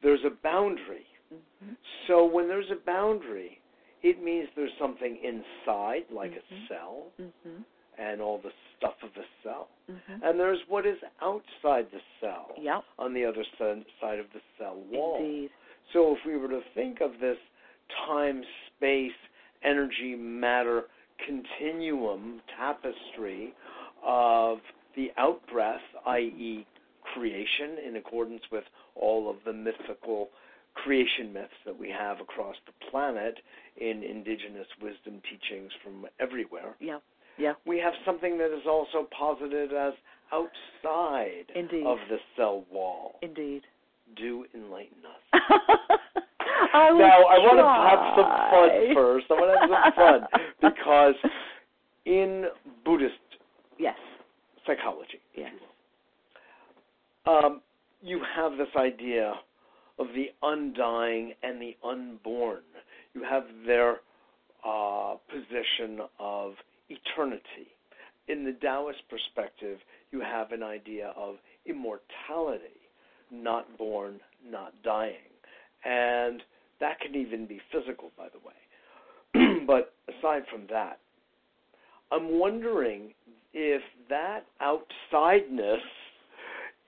there's 0.03 0.24
a 0.26 0.30
boundary. 0.42 1.07
hmm 1.30 1.72
So 2.07 2.24
when 2.26 2.48
there's 2.48 2.70
a 2.70 2.84
boundary, 2.86 3.61
it 4.03 4.22
means 4.22 4.48
there's 4.57 4.72
something 4.78 5.16
inside, 5.22 6.05
like 6.11 6.32
Mhm. 6.32 6.38
a 6.38 6.68
cell, 6.68 7.12
hmm 7.16 7.62
and 7.98 8.22
all 8.22 8.38
the 8.38 8.53
stuff 8.76 8.94
of 9.03 9.12
the 9.14 9.24
cell. 9.42 9.68
hmm 9.86 10.24
And 10.24 10.40
there's 10.40 10.61
what 10.68 10.86
is 10.86 10.98
outside 11.20 11.86
the 11.92 12.01
cell, 12.20 12.55
Yep. 12.59 12.82
on 12.98 13.12
the 13.12 13.24
other 13.26 13.44
side 13.59 14.18
of 14.18 14.32
the 14.32 14.40
cell 14.59 14.76
wall. 14.90 15.16
Indeed. 15.18 15.51
So 15.92 16.16
if 16.16 16.24
we 16.24 16.36
were 16.36 16.48
to 16.48 16.62
think 16.74 17.01
of 17.01 17.18
this 17.20 17.38
time, 18.07 18.42
space, 18.76 19.12
energy, 19.62 20.14
matter 20.16 20.88
continuum 21.26 22.40
tapestry 22.58 23.52
of 24.04 24.58
the 24.96 25.10
outbreath, 25.18 25.80
i.e., 26.06 26.66
creation, 27.14 27.76
in 27.86 27.96
accordance 27.96 28.42
with 28.52 28.64
all 28.94 29.28
of 29.30 29.36
the 29.44 29.52
mythical 29.52 30.28
creation 30.74 31.32
myths 31.32 31.52
that 31.66 31.76
we 31.78 31.88
have 31.90 32.20
across 32.20 32.54
the 32.66 32.72
planet 32.90 33.34
in 33.76 34.02
indigenous 34.04 34.66
wisdom 34.80 35.20
teachings 35.28 35.72
from 35.82 36.06
everywhere, 36.20 36.74
Yeah. 36.80 36.98
Yeah. 37.38 37.54
we 37.66 37.78
have 37.78 37.94
something 38.04 38.38
that 38.38 38.54
is 38.54 38.66
also 38.68 39.06
posited 39.16 39.72
as 39.72 39.92
outside 40.32 41.46
Indeed. 41.54 41.86
of 41.86 41.98
the 42.08 42.18
cell 42.36 42.64
wall. 42.70 43.18
Indeed. 43.22 43.62
Do 44.16 44.44
enlighten 44.54 44.98
us. 45.32 45.40
I 46.72 46.90
now 46.96 47.24
I 47.26 47.38
want 47.38 47.58
to 47.58 47.66
have 47.66 48.00
some 48.16 48.30
fun 48.50 48.94
first. 48.94 49.26
I 49.30 49.34
want 49.34 49.50
to 49.52 49.61
have 49.61 49.94
some 49.94 50.70
fun 50.70 50.72
because 50.72 51.14
in 52.04 52.46
Buddhist 52.84 53.14
Yes. 53.78 53.96
psychology, 54.66 55.20
Yes. 55.34 55.52
um, 57.26 57.61
you 58.02 58.20
have 58.36 58.52
this 58.56 58.68
idea 58.76 59.34
of 59.98 60.08
the 60.14 60.26
undying 60.42 61.32
and 61.42 61.61
the 61.61 61.76
unborn. 61.84 62.62
You 63.14 63.22
have 63.24 63.44
their 63.66 63.96
uh, 64.66 65.14
position 65.30 66.00
of 66.18 66.52
eternity. 66.88 67.68
In 68.28 68.44
the 68.44 68.52
Taoist 68.52 69.00
perspective, 69.08 69.78
you 70.12 70.20
have 70.20 70.52
an 70.52 70.62
idea 70.62 71.12
of 71.16 71.36
immortality, 71.66 72.80
not 73.30 73.76
born, 73.76 74.20
not 74.48 74.72
dying. 74.82 75.30
And 75.85 76.43
that 76.81 77.01
can 77.01 77.14
even 77.14 77.47
be 77.47 77.61
physical, 77.72 78.11
by 78.16 78.26
the 78.28 78.39
way. 78.47 79.61
but 79.66 79.95
aside 80.09 80.43
from 80.51 80.62
that, 80.70 80.99
I'm 82.12 82.39
wondering 82.39 83.12
if 83.53 83.83
that 84.09 84.45
outsideness 84.61 85.78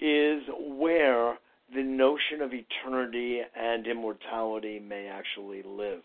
is 0.01 0.43
where 0.59 1.38
the 1.74 1.82
notion 1.82 2.43
of 2.43 2.51
eternity 2.53 3.40
and 3.57 3.86
immortality 3.86 4.78
may 4.80 5.07
actually 5.07 5.62
live. 5.62 6.03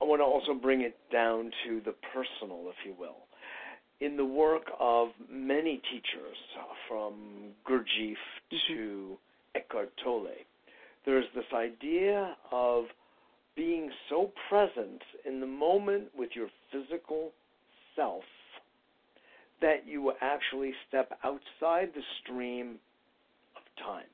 I 0.00 0.04
want 0.04 0.20
to 0.20 0.24
also 0.24 0.54
bring 0.54 0.82
it 0.82 0.96
down 1.12 1.50
to 1.66 1.80
the 1.84 1.94
personal, 2.12 2.66
if 2.68 2.76
you 2.84 2.94
will. 2.98 3.16
In 4.00 4.16
the 4.16 4.24
work 4.24 4.62
of 4.78 5.08
many 5.28 5.80
teachers, 5.90 6.36
from 6.88 7.14
Gurdjieff 7.68 8.16
mm-hmm. 8.52 8.72
to 8.74 9.18
Eckhart 9.54 9.92
Tolle, 10.02 10.28
idea 11.54 12.36
of 12.52 12.84
being 13.56 13.90
so 14.08 14.30
present 14.48 15.02
in 15.26 15.40
the 15.40 15.46
moment 15.46 16.04
with 16.16 16.30
your 16.34 16.48
physical 16.70 17.32
self 17.96 18.22
that 19.60 19.86
you 19.86 20.12
actually 20.20 20.72
step 20.88 21.18
outside 21.24 21.90
the 21.94 22.02
stream 22.22 22.78
of 23.56 23.84
time. 23.84 24.06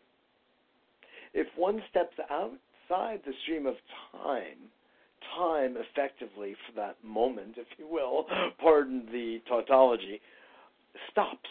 If 1.35 1.47
one 1.57 1.83
steps 1.91 2.15
outside 2.31 3.21
the 3.27 3.33
stream 3.43 3.67
of 3.67 3.75
time, 4.13 4.71
time 5.37 5.77
effectively 5.77 6.55
for 6.67 6.81
that 6.81 6.97
moment, 7.05 7.57
if 7.57 7.67
you 7.79 7.87
will, 7.87 8.27
pardon 8.61 9.07
the 9.13 9.41
tautology, 9.49 10.21
stops. 11.11 11.51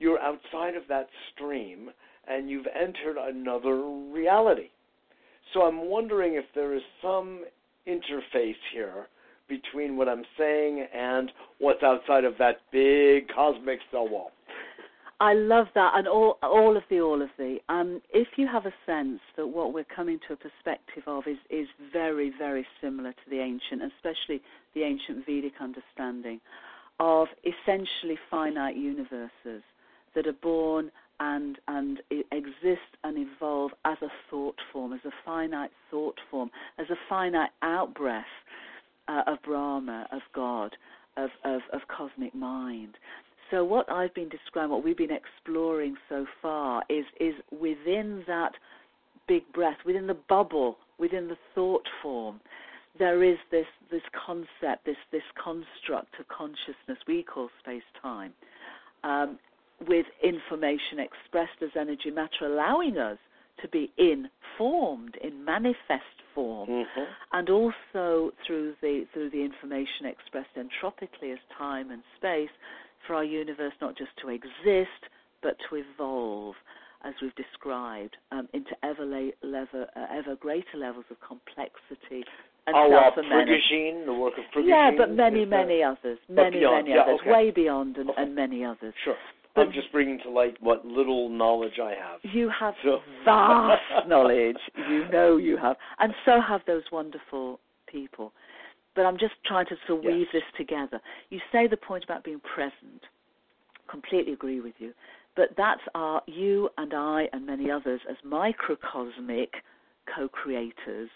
You're 0.00 0.20
outside 0.20 0.74
of 0.74 0.84
that 0.88 1.08
stream 1.32 1.90
and 2.26 2.48
you've 2.48 2.66
entered 2.66 3.16
another 3.18 3.82
reality. 3.82 4.70
So 5.52 5.62
I'm 5.62 5.88
wondering 5.88 6.34
if 6.34 6.44
there 6.54 6.74
is 6.74 6.82
some 7.02 7.44
interface 7.86 8.56
here 8.72 9.06
between 9.48 9.96
what 9.96 10.08
I'm 10.08 10.24
saying 10.36 10.86
and 10.94 11.30
what's 11.58 11.82
outside 11.82 12.24
of 12.24 12.34
that 12.38 12.56
big 12.70 13.28
cosmic 13.34 13.78
cell 13.90 14.08
wall. 14.08 14.32
I 15.20 15.34
love 15.34 15.66
that, 15.74 15.94
and 15.96 16.06
all 16.06 16.38
all 16.42 16.76
of 16.76 16.84
the 16.90 17.00
all 17.00 17.20
of 17.20 17.30
the. 17.38 17.58
Um, 17.68 18.00
if 18.12 18.28
you 18.36 18.46
have 18.46 18.66
a 18.66 18.74
sense 18.86 19.18
that 19.36 19.48
what 19.48 19.74
we're 19.74 19.84
coming 19.84 20.20
to 20.28 20.34
a 20.34 20.36
perspective 20.36 21.02
of 21.08 21.26
is 21.26 21.38
is 21.50 21.66
very 21.92 22.30
very 22.38 22.64
similar 22.80 23.12
to 23.12 23.30
the 23.30 23.40
ancient, 23.40 23.82
especially 23.82 24.40
the 24.74 24.82
ancient 24.82 25.26
Vedic 25.26 25.54
understanding 25.60 26.40
of 27.00 27.28
essentially 27.42 28.18
finite 28.30 28.76
universes 28.76 29.62
that 30.14 30.26
are 30.26 30.32
born 30.34 30.90
and 31.20 31.58
and 31.68 32.00
exist 32.32 32.90
and 33.04 33.18
evolve 33.18 33.72
as 33.84 33.98
a 34.02 34.08
thought 34.30 34.56
form, 34.72 34.92
as 34.92 35.00
a 35.04 35.12
finite 35.24 35.70
thought 35.90 36.18
form, 36.30 36.50
as 36.78 36.86
a 36.90 36.96
finite 37.08 37.50
outbreath 37.62 38.22
uh, 39.08 39.22
of 39.26 39.38
Brahma, 39.42 40.06
of 40.12 40.20
God, 40.34 40.76
of, 41.16 41.30
of 41.44 41.60
of 41.72 41.80
cosmic 41.88 42.34
mind. 42.34 42.96
So 43.50 43.64
what 43.64 43.90
I've 43.90 44.14
been 44.14 44.28
describing, 44.28 44.70
what 44.70 44.84
we've 44.84 44.96
been 44.96 45.10
exploring 45.10 45.96
so 46.08 46.26
far, 46.42 46.82
is 46.88 47.04
is 47.18 47.34
within 47.50 48.22
that 48.26 48.52
big 49.26 49.42
breath, 49.52 49.78
within 49.84 50.06
the 50.06 50.18
bubble, 50.28 50.76
within 50.98 51.28
the 51.28 51.36
thought 51.54 51.86
form, 52.02 52.40
there 52.98 53.22
is 53.22 53.38
this 53.50 53.66
this 53.90 54.02
concept, 54.26 54.84
this 54.84 54.96
this 55.12 55.22
construct 55.42 56.18
of 56.20 56.28
consciousness 56.28 56.98
we 57.06 57.22
call 57.22 57.48
space 57.60 57.82
time, 58.02 58.32
um, 59.04 59.38
with 59.86 60.06
information 60.22 60.98
expressed 60.98 61.62
as 61.62 61.70
energy 61.78 62.10
matter, 62.10 62.46
allowing 62.46 62.98
us 62.98 63.18
to 63.62 63.68
be 63.68 63.92
informed 63.98 65.16
in 65.22 65.44
manifest 65.44 66.02
form 66.34 66.68
Mm-hmm. 66.68 67.02
and 67.32 67.50
also 67.50 68.32
through 68.46 68.74
the 68.80 69.06
through 69.12 69.30
the 69.30 69.42
information 69.42 70.06
expressed 70.06 70.56
entropically 70.56 71.32
as 71.32 71.38
time 71.56 71.90
and 71.90 72.02
space 72.16 72.50
for 73.06 73.14
our 73.16 73.24
universe 73.24 73.72
not 73.80 73.96
just 73.96 74.10
to 74.22 74.28
exist 74.28 75.02
but 75.42 75.56
to 75.68 75.76
evolve 75.76 76.54
as 77.04 77.14
we've 77.22 77.34
described 77.34 78.16
um, 78.32 78.48
into 78.52 78.70
ever, 78.82 79.04
la- 79.04 79.30
lever, 79.48 79.86
uh, 79.96 80.06
ever 80.12 80.36
greater 80.36 80.76
levels 80.76 81.04
of 81.10 81.16
complexity 81.26 82.24
and 82.66 82.76
la 82.76 83.02
self-amenity. 83.02 83.52
Prigogine, 83.70 84.04
the 84.04 84.14
work 84.14 84.34
of 84.36 84.44
Prigogine. 84.54 84.68
Yeah, 84.68 84.90
but 84.96 85.12
many, 85.12 85.44
many 85.44 85.82
others, 85.82 86.18
many, 86.28 86.60
many 86.60 86.90
yeah, 86.90 87.02
others, 87.02 87.20
okay. 87.22 87.30
way 87.30 87.50
beyond, 87.50 87.96
and, 87.96 88.10
Okay. 88.10 88.22
and 88.22 88.34
many 88.34 88.64
others. 88.64 88.92
Sure. 89.04 89.16
I'm 89.58 89.72
just 89.72 89.90
bringing 89.92 90.18
to 90.24 90.30
light 90.30 90.56
what 90.60 90.84
little 90.86 91.28
knowledge 91.28 91.78
I 91.82 91.90
have. 91.90 92.20
You 92.22 92.48
have 92.50 92.74
So- 92.84 93.00
vast 93.24 93.82
knowledge. 94.08 94.56
You 94.88 95.08
know 95.08 95.36
you 95.36 95.56
have, 95.56 95.76
and 95.98 96.14
so 96.24 96.40
have 96.40 96.60
those 96.66 96.82
wonderful 96.92 97.60
people. 97.86 98.32
But 98.94 99.06
I'm 99.06 99.18
just 99.18 99.34
trying 99.44 99.66
to 99.66 99.76
sort 99.86 100.00
of 100.00 100.04
Yes. 100.04 100.12
weave 100.14 100.26
this 100.32 100.42
together. 100.56 101.00
You 101.30 101.40
say 101.52 101.66
the 101.66 101.76
point 101.76 102.04
about 102.04 102.24
being 102.24 102.40
present. 102.40 103.02
Completely 103.88 104.32
agree 104.32 104.60
with 104.60 104.74
you. 104.78 104.92
But 105.36 105.50
that's 105.56 105.80
our 105.94 106.20
you 106.26 106.68
and 106.78 106.92
I 106.92 107.28
and 107.32 107.46
many 107.46 107.70
others 107.70 108.00
as 108.10 108.16
microcosmic 108.24 109.62
co-creators. 110.14 111.10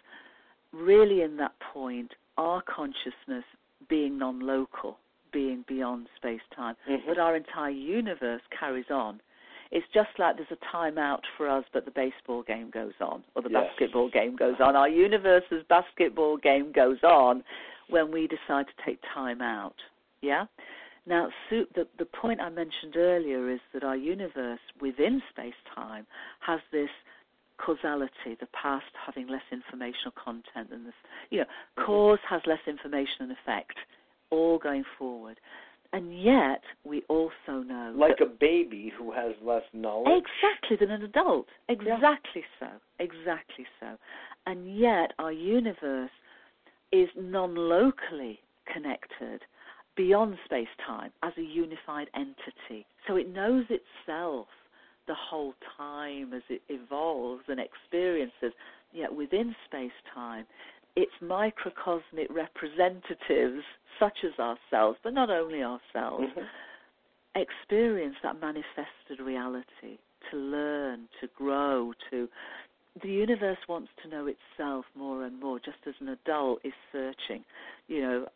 Really, 0.73 1.23
in 1.23 1.37
that 1.39 1.53
point, 1.73 2.13
our 2.39 2.63
consciousness 2.63 3.45
being 3.89 4.17
non-local, 4.17 4.97
being 5.33 5.65
beyond 5.67 6.09
space-time, 6.17 6.77
Mhm. 6.87 7.07
but 7.07 7.19
our 7.19 7.35
entire 7.37 7.71
universe 7.71 8.43
carries 8.51 8.91
on. 8.91 9.21
It's 9.71 9.89
just 9.89 10.19
like 10.19 10.37
there's 10.37 10.51
a 10.51 10.57
timeout 10.57 11.25
for 11.37 11.49
us, 11.49 11.65
but 11.73 11.87
the 11.87 11.91
baseball 11.91 12.43
game 12.43 12.69
goes 12.71 12.93
on, 13.01 13.25
or 13.35 13.43
the 13.43 13.51
Yes. 13.51 13.69
basketball 13.69 14.09
game 14.09 14.37
goes 14.37 14.61
on. 14.61 14.77
Our 14.77 14.89
universe's 14.89 15.65
basketball 15.65 16.37
game 16.37 16.73
goes 16.73 17.03
on 17.03 17.43
when 17.89 18.11
we 18.11 18.27
decide 18.27 18.69
to 18.69 18.75
take 18.85 19.01
time 19.03 19.41
out. 19.41 19.83
Yeah? 20.21 20.47
Now, 21.07 21.31
Sue, 21.49 21.67
the, 21.75 21.89
the 21.99 22.05
point 22.05 22.41
I 22.41 22.49
mentioned 22.49 22.97
earlier 22.97 23.49
is 23.49 23.61
that 23.73 23.83
our 23.83 23.97
universe 23.97 24.61
within 24.81 25.23
space 25.31 25.55
time 25.75 26.07
has 26.41 26.61
this 26.71 26.91
causality, 27.57 28.35
the 28.39 28.47
past 28.53 28.85
having 28.95 29.27
less 29.27 29.43
informational 29.51 30.13
content 30.13 30.71
than 30.71 30.85
this. 30.85 30.95
You 31.31 31.41
know, 31.41 31.47
Mhm. 31.79 31.85
cause 31.87 32.19
has 32.29 32.47
less 32.47 32.61
information 32.67 33.23
and 33.23 33.33
effect, 33.33 33.79
all 34.33 34.59
going 34.59 34.85
forward. 34.99 35.39
And 35.95 36.23
yet, 36.23 36.63
we 36.85 37.03
also 37.09 37.63
know 37.67 37.93
Like 37.95 38.21
a 38.23 38.27
baby 38.27 38.91
who 38.97 39.13
has 39.13 39.35
less 39.45 39.63
knowledge. 39.75 40.25
Exactly, 40.25 40.77
than 40.81 40.91
an 40.91 41.03
adult. 41.03 41.47
Exactly 41.69 42.43
so. 42.59 42.67
Exactly 42.99 43.67
so. 43.79 43.99
And 44.47 44.79
yet, 44.79 45.13
our 45.19 45.33
universe 45.33 46.11
is 46.93 47.09
non 47.17 47.55
locally 47.55 48.41
connected 48.73 49.43
beyond 49.95 50.37
space 50.47 50.69
time 50.87 51.11
as 51.23 51.33
a 51.37 51.43
unified 51.43 52.09
entity. 52.15 52.87
So 53.07 53.17
it 53.17 53.29
knows 53.29 53.65
itself 53.69 54.47
the 55.07 55.15
whole 55.15 55.55
time 55.77 56.33
as 56.33 56.43
it 56.49 56.63
evolves 56.69 57.43
and 57.49 57.61
experiences, 57.61 58.53
yet 58.93 59.15
within 59.15 59.55
space 59.67 59.91
time, 60.15 60.47
its 60.97 61.13
microcosmic 61.21 62.29
representatives, 62.31 63.65
such 63.99 64.25
as 64.25 64.39
ourselves, 64.39 64.99
but 65.03 65.15
not 65.15 65.31
only 65.31 65.63
ourselves, 65.63 66.31
Mhm. 66.35 66.49
experience 67.35 68.17
that 68.23 68.39
manifested 68.41 69.21
reality, 69.21 69.99
to 70.31 70.37
learn, 70.37 71.09
to 71.21 71.27
grow, 71.29 71.93
to 72.11 72.29
the 73.01 73.09
universe 73.09 73.59
wants 73.69 73.91
to 74.03 74.09
know 74.09 74.27
itself 74.27 74.85
more 74.95 75.25
and 75.25 75.41
more, 75.41 75.59
just 75.59 75.79
as 75.87 75.95
an 76.01 76.09
adult 76.09 76.61
is 76.63 76.75
searching. 76.91 77.43
You 77.89 78.03
know, 78.03 78.29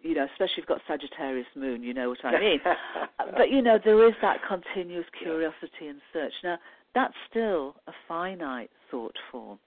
you 0.00 0.14
know, 0.14 0.24
especially 0.24 0.52
if 0.52 0.56
you've 0.58 0.66
got 0.66 0.80
Sagittarius 0.86 1.46
moon, 1.54 1.82
you 1.82 1.92
know 1.92 2.08
what 2.08 2.24
I 2.24 2.40
mean. 2.40 2.60
but 3.36 3.50
you 3.50 3.60
know, 3.60 3.78
there 3.84 4.06
is 4.08 4.14
that 4.22 4.38
continuous 4.48 5.06
curiosity 5.22 5.88
and 5.88 6.00
search. 6.12 6.32
Now, 6.42 6.58
that's 6.94 7.14
still 7.28 7.76
a 7.86 7.92
finite 8.08 8.70
thought 8.90 9.16
form 9.30 9.58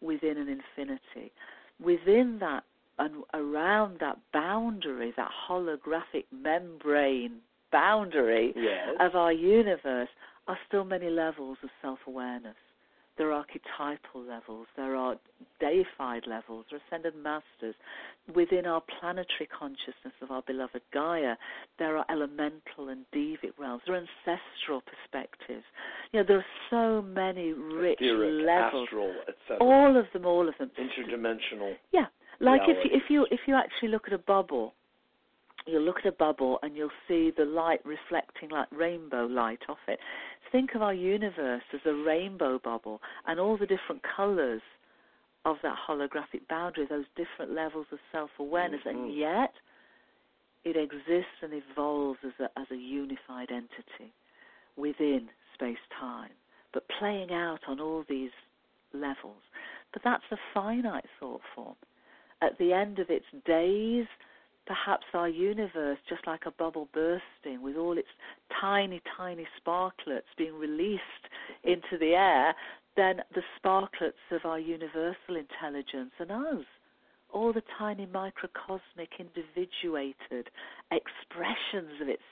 within 0.00 0.36
an 0.36 0.48
infinity. 0.48 1.32
Within 1.82 2.38
that 2.40 2.64
and 2.98 3.24
around 3.32 3.98
that 4.00 4.18
boundary, 4.32 5.12
that 5.16 5.30
holographic 5.48 6.24
membrane 6.30 7.40
boundary 7.72 8.52
Yes. 8.56 8.96
of 9.00 9.14
our 9.14 9.32
universe, 9.32 10.08
are 10.48 10.58
still 10.66 10.84
many 10.84 11.08
levels 11.08 11.58
of 11.62 11.70
self 11.80 12.00
awareness. 12.06 12.56
There 13.20 13.32
are 13.32 13.44
archetypal 13.44 14.22
levels, 14.22 14.66
there 14.78 14.96
are 14.96 15.14
deified 15.60 16.22
levels, 16.26 16.64
there 16.70 16.80
are 16.80 16.82
ascended 16.88 17.14
masters. 17.22 17.74
Within 18.34 18.64
our 18.64 18.80
planetary 18.98 19.46
consciousness 19.46 20.14
of 20.22 20.30
our 20.30 20.40
beloved 20.46 20.80
Gaia, 20.90 21.34
there 21.78 21.98
are 21.98 22.06
elemental 22.08 22.88
and 22.88 23.04
devic 23.14 23.52
realms, 23.58 23.82
there 23.86 23.96
are 23.96 23.98
ancestral 23.98 24.80
perspectives. 24.80 25.64
You 26.12 26.20
know, 26.20 26.24
there 26.26 26.38
are 26.38 26.44
so 26.70 27.02
many 27.02 27.52
rich 27.52 27.98
Etheric, 28.00 28.46
levels. 28.46 28.88
astral. 28.88 29.12
All 29.60 29.98
of 29.98 30.06
them, 30.14 30.24
all 30.24 30.48
of 30.48 30.54
them. 30.58 30.70
Interdimensional. 30.80 31.74
Yeah, 31.92 32.06
like 32.40 32.62
if 32.68 32.78
you, 32.86 32.90
if 32.96 33.02
you 33.10 33.26
if 33.30 33.40
you 33.46 33.54
actually 33.54 33.88
look 33.88 34.04
at 34.06 34.14
a 34.14 34.18
bubble, 34.18 34.72
you'll 35.70 35.82
look 35.82 35.98
at 36.00 36.06
a 36.06 36.12
bubble 36.12 36.58
and 36.62 36.76
you'll 36.76 36.90
see 37.06 37.30
the 37.36 37.44
light 37.44 37.80
reflecting 37.84 38.50
like 38.50 38.68
rainbow 38.70 39.26
light 39.26 39.60
off 39.68 39.78
it. 39.88 39.98
Think 40.52 40.74
of 40.74 40.82
our 40.82 40.94
universe 40.94 41.62
as 41.72 41.80
a 41.86 41.94
rainbow 41.94 42.58
bubble 42.58 43.00
and 43.26 43.38
all 43.38 43.56
the 43.56 43.66
different 43.66 44.02
colours 44.02 44.62
of 45.44 45.56
that 45.62 45.76
holographic 45.88 46.46
boundary, 46.48 46.86
those 46.86 47.04
different 47.16 47.52
levels 47.52 47.86
of 47.92 47.98
self-awareness, 48.12 48.82
Mhm. 48.82 48.90
and 48.90 49.14
yet 49.14 49.54
it 50.64 50.76
exists 50.76 51.42
and 51.42 51.54
evolves 51.54 52.22
as 52.24 52.38
a 52.40 52.50
as 52.58 52.70
a 52.70 52.76
unified 52.76 53.50
entity 53.50 54.12
within 54.76 55.30
space-time, 55.54 56.32
but 56.72 56.86
playing 56.88 57.32
out 57.32 57.66
on 57.68 57.80
all 57.80 58.02
these 58.02 58.32
levels. 58.92 59.42
But 59.92 60.02
that's 60.02 60.30
a 60.30 60.36
finite 60.52 61.06
thought 61.18 61.42
form. 61.54 61.76
At 62.42 62.58
the 62.58 62.72
end 62.72 62.98
of 62.98 63.10
its 63.10 63.26
days, 63.44 64.06
perhaps 64.66 65.04
our 65.14 65.28
universe, 65.28 65.98
just 66.08 66.26
like 66.26 66.42
a 66.46 66.50
bubble 66.52 66.88
bursting 66.92 67.62
with 67.62 67.76
all 67.76 67.98
its 67.98 68.08
tiny, 68.60 69.00
tiny 69.16 69.46
sparklets 69.58 70.28
being 70.36 70.54
released 70.54 71.02
into 71.64 71.98
the 71.98 72.14
air, 72.14 72.54
then 72.96 73.20
the 73.34 73.42
sparklets 73.58 74.12
of 74.30 74.44
our 74.44 74.58
universal 74.58 75.36
intelligence 75.36 76.12
and 76.18 76.30
us, 76.30 76.64
all 77.32 77.52
the 77.52 77.62
tiny 77.78 78.06
microcosmic 78.06 79.10
individuated 79.18 80.50
expressions 80.90 82.00
of 82.00 82.08
its 82.08 82.22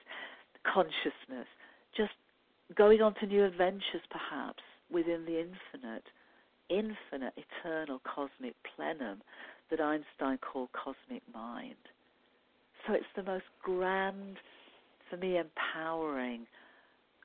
consciousness, 0.64 1.46
just 1.96 2.12
going 2.74 3.00
on 3.00 3.14
to 3.14 3.26
new 3.26 3.44
adventures 3.44 4.02
perhaps 4.10 4.62
within 4.90 5.24
the 5.24 5.38
infinite, 5.38 6.04
infinite, 6.68 7.34
eternal 7.36 8.00
cosmic 8.04 8.54
plenum 8.76 9.22
that 9.70 9.80
Einstein 9.80 10.38
called 10.38 10.68
cosmic 10.72 11.22
mind. 11.32 11.76
So 12.86 12.94
it's 12.94 13.04
the 13.16 13.22
most 13.22 13.44
grand, 13.62 14.36
for 15.10 15.16
me, 15.16 15.38
empowering, 15.38 16.46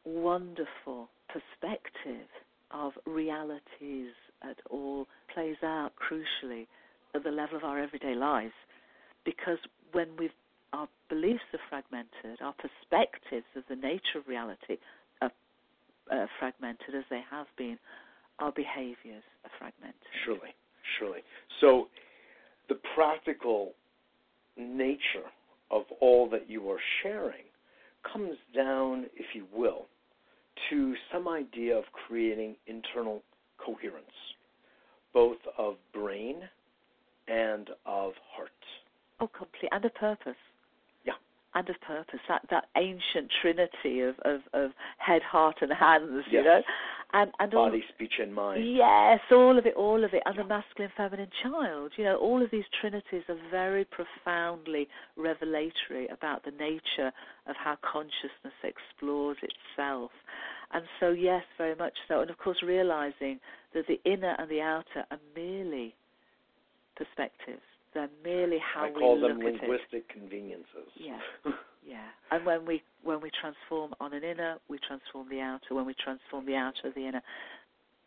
wonderful 0.06 1.10
perspective 1.30 2.28
of 2.72 2.94
realities 3.06 4.12
at 4.42 4.58
all 4.70 5.08
plays 5.34 5.56
out 5.64 5.92
crucially 5.96 6.68
at 7.16 7.24
the 7.24 7.30
level 7.30 7.58
of 7.58 7.64
our 7.64 7.80
everyday 7.80 8.16
lives. 8.16 8.54
Because 9.26 9.58
when 9.94 10.10
our 10.74 10.88
beliefs 11.10 11.44
are 11.54 11.60
fragmented, 11.70 12.42
our 12.42 12.54
perspectives 12.54 13.46
of 13.56 13.64
the 13.70 13.76
nature 13.76 14.18
of 14.18 14.28
reality 14.28 14.78
are 15.22 15.32
uh, 16.12 16.26
fragmented 16.40 16.96
as 16.98 17.04
they 17.10 17.22
have 17.30 17.48
been, 17.58 17.78
our 18.40 18.52
behaviors 18.52 19.24
are 19.46 19.52
fragmented. 19.58 19.96
Surely, 20.26 20.54
surely. 21.00 21.20
So, 21.62 21.88
the 22.70 22.76
practical 22.96 23.74
nature 24.58 25.30
of 25.74 25.84
all 26.00 26.30
that 26.30 26.50
you 26.50 26.70
are 26.70 26.80
sharing 27.02 27.46
comes 28.12 28.38
down, 28.56 29.06
if 29.16 29.26
you 29.34 29.46
will, 29.54 29.88
to 30.70 30.94
some 31.12 31.28
idea 31.28 31.76
of 31.76 31.86
creating 32.08 32.56
internal 32.68 33.24
coherence, 33.58 34.06
both 35.14 35.38
of 35.58 35.76
brain 35.94 36.42
and 37.28 37.70
of 37.86 38.14
heart. 38.36 38.50
Oh, 39.20 39.28
complete 39.28 39.70
and 39.72 39.84
a 39.86 39.90
purpose. 39.90 40.36
Yeah. 41.54 41.60
And 41.60 41.70
of 41.70 41.82
purpose. 41.82 42.20
That 42.28 42.42
that 42.50 42.66
ancient 42.78 43.32
trinity 43.42 44.02
of, 44.02 44.16
of, 44.26 44.42
of 44.54 44.72
head, 44.98 45.22
heart, 45.22 45.58
and 45.62 45.72
hands. 45.72 46.26
You 46.30 46.40
Yes. 46.40 46.46
know, 46.46 46.62
and 47.14 47.32
and 47.40 47.54
all, 47.54 47.70
Body, 47.70 47.84
speech, 47.94 48.14
and 48.20 48.34
mind. 48.34 48.76
Yes, 48.76 49.20
all 49.32 49.58
of 49.58 49.66
it, 49.66 49.76
all 49.76 50.04
of 50.04 50.14
it, 50.14 50.24
and 50.26 50.38
the 50.38 50.44
masculine, 50.44 50.92
feminine 50.98 51.30
child. 51.44 51.92
You 51.96 52.06
know, 52.06 52.18
all 52.18 52.42
of 52.42 52.50
these 52.52 52.64
trinities 52.82 53.24
are 53.30 53.38
very 53.52 53.86
profoundly 53.86 54.88
revelatory 55.16 56.08
about 56.12 56.44
the 56.44 56.52
nature 56.52 57.12
of 57.48 57.56
how 57.56 57.78
consciousness 57.82 58.54
explores 58.64 59.38
itself. 59.44 60.12
And 60.74 60.86
so, 61.00 61.12
yes, 61.12 61.44
very 61.58 61.76
much 61.76 61.94
so. 62.08 62.22
And 62.22 62.32
of 62.32 62.38
course, 62.40 62.64
realizing 62.64 63.40
that 63.76 63.86
the 63.88 64.02
inner 64.12 64.36
and 64.40 64.50
the 64.50 64.62
outer 64.62 65.06
are 65.12 65.20
merely 65.36 65.94
perspectives. 66.96 67.62
They're 67.94 68.10
merely 68.24 68.58
how 68.60 68.86
I 68.86 68.92
we 68.92 69.00
call 69.00 69.20
look 69.20 69.30
them 69.30 69.42
at 69.42 69.54
it. 69.54 69.62
linguistic 69.62 70.10
conveniences. 70.10 70.90
Yeah. 71.00 71.20
Yeah, 71.86 72.08
and 72.32 72.46
when 72.46 72.66
we 72.66 72.82
when 73.04 73.22
we 73.22 73.30
transform 73.40 73.94
on 74.00 74.14
an 74.14 74.24
inner, 74.24 74.58
we 74.70 74.80
transform 74.88 75.28
the 75.30 75.42
outer. 75.42 75.76
When 75.76 75.86
we 75.86 75.94
transform 75.94 76.46
the 76.46 76.56
outer, 76.56 76.92
the 76.96 77.08
inner. 77.08 77.22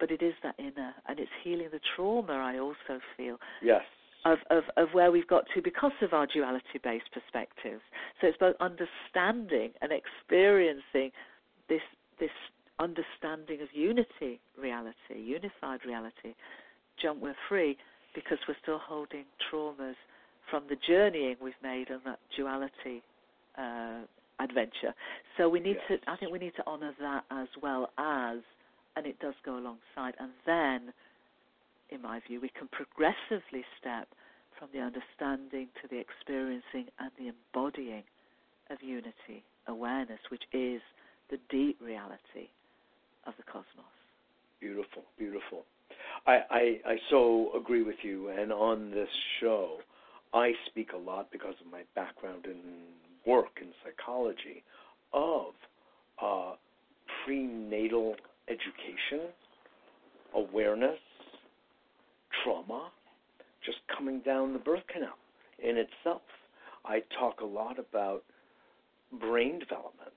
But 0.00 0.10
it 0.10 0.22
is 0.22 0.34
that 0.42 0.54
inner, 0.58 0.94
and 1.08 1.18
it's 1.18 1.30
healing 1.42 1.68
the 1.72 1.80
trauma. 1.94 2.32
I 2.32 2.58
also 2.58 3.00
feel 3.16 3.38
yes. 3.62 3.82
of, 4.24 4.38
of, 4.50 4.64
of 4.76 4.88
where 4.92 5.10
we've 5.10 5.26
got 5.26 5.44
to 5.54 5.62
because 5.62 5.92
of 6.02 6.12
our 6.12 6.26
duality 6.26 6.78
based 6.82 7.10
perspectives. 7.12 7.82
So 8.20 8.26
it's 8.26 8.36
both 8.38 8.56
understanding 8.60 9.72
and 9.80 9.90
experiencing 9.92 11.12
this 11.68 11.80
this 12.18 12.30
understanding 12.78 13.62
of 13.62 13.68
unity 13.72 14.40
reality, 14.58 15.16
unified 15.16 15.80
reality. 15.86 16.34
Jump 17.00 17.20
we're 17.20 17.36
free 17.48 17.76
because 18.16 18.38
we're 18.48 18.56
still 18.60 18.80
holding 18.82 19.24
traumas 19.46 19.94
from 20.50 20.64
the 20.68 20.76
journeying 20.88 21.36
we've 21.40 21.54
made 21.62 21.90
on 21.92 22.00
that 22.04 22.18
duality 22.36 23.02
uh, 23.56 24.00
adventure. 24.40 24.94
So 25.36 25.48
we 25.48 25.60
need 25.60 25.76
yes. 25.88 26.00
to 26.00 26.10
I 26.10 26.16
think 26.16 26.32
we 26.32 26.40
need 26.40 26.54
to 26.56 26.66
honour 26.66 26.92
that 27.00 27.24
as 27.30 27.48
well 27.62 27.90
as 27.98 28.38
and 28.96 29.06
it 29.06 29.20
does 29.20 29.34
go 29.44 29.58
alongside 29.58 30.14
and 30.18 30.32
then 30.44 30.92
in 31.90 32.02
my 32.02 32.20
view, 32.26 32.40
we 32.40 32.48
can 32.48 32.68
progressively 32.68 33.64
step 33.78 34.08
from 34.58 34.68
the 34.72 34.80
understanding 34.80 35.68
to 35.82 35.88
the 35.88 35.98
experiencing 35.98 36.90
and 36.98 37.10
the 37.18 37.30
embodying 37.30 38.02
of 38.70 38.82
unity, 38.82 39.44
awareness, 39.68 40.18
which 40.30 40.42
is 40.52 40.80
the 41.30 41.38
deep 41.50 41.78
reality 41.80 42.50
of 43.26 43.34
the 43.36 43.44
cosmos. 43.44 43.94
Beautiful, 44.60 45.02
beautiful. 45.18 45.64
I, 46.26 46.40
I, 46.50 46.80
I 46.86 46.96
so 47.10 47.50
agree 47.56 47.82
with 47.82 47.96
you. 48.02 48.28
And 48.28 48.52
on 48.52 48.90
this 48.90 49.08
show, 49.40 49.78
I 50.34 50.52
speak 50.66 50.90
a 50.92 50.98
lot 50.98 51.30
because 51.30 51.54
of 51.64 51.70
my 51.70 51.82
background 51.94 52.46
in 52.46 52.60
work 53.24 53.58
in 53.60 53.68
psychology 53.84 54.62
of 55.12 55.52
uh, 56.22 56.54
prenatal 57.24 58.16
education, 58.48 59.28
awareness, 60.34 60.98
trauma 62.42 62.90
just 63.64 63.78
coming 63.96 64.20
down 64.20 64.52
the 64.52 64.58
birth 64.58 64.86
canal 64.92 65.16
in 65.58 65.76
itself. 65.76 66.22
I 66.84 67.02
talk 67.18 67.40
a 67.40 67.44
lot 67.44 67.78
about 67.78 68.22
brain 69.20 69.58
development, 69.58 70.14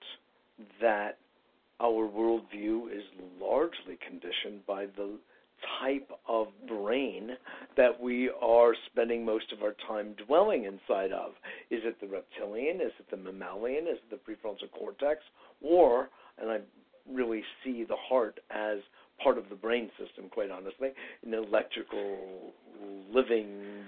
that 0.82 1.18
our 1.80 2.08
worldview 2.08 2.92
is 2.92 3.04
largely 3.42 3.98
conditioned 4.06 4.66
by 4.68 4.86
the 4.86 5.18
type 5.82 6.10
of 6.28 6.48
brain 6.68 7.32
that 7.78 8.00
we 8.00 8.30
are 8.42 8.74
spending 8.92 9.26
most 9.26 9.52
of 9.52 9.64
our 9.64 9.76
time 9.88 10.16
dwelling 10.26 10.66
inside 10.66 11.12
of. 11.12 11.32
Is 11.70 11.82
it 11.84 12.00
the 12.02 12.08
reptilian? 12.08 12.78
Is 12.78 12.92
it 13.00 13.10
the 13.12 13.18
mammalian? 13.18 13.88
Is 13.88 13.98
it 13.98 14.10
the 14.10 14.18
prefrontal 14.18 14.72
cortex? 14.72 15.22
Or, 15.62 16.10
and 16.42 16.50
I 16.50 16.60
really 17.12 17.44
see 17.64 17.84
the 17.84 17.96
heart 17.98 18.40
as 18.50 18.80
part 19.24 19.38
of 19.38 19.50
the 19.50 19.56
brain 19.56 19.90
system, 20.00 20.30
quite 20.30 20.52
honestly, 20.52 20.90
an 21.26 21.34
electrical 21.34 22.54
living 23.14 23.84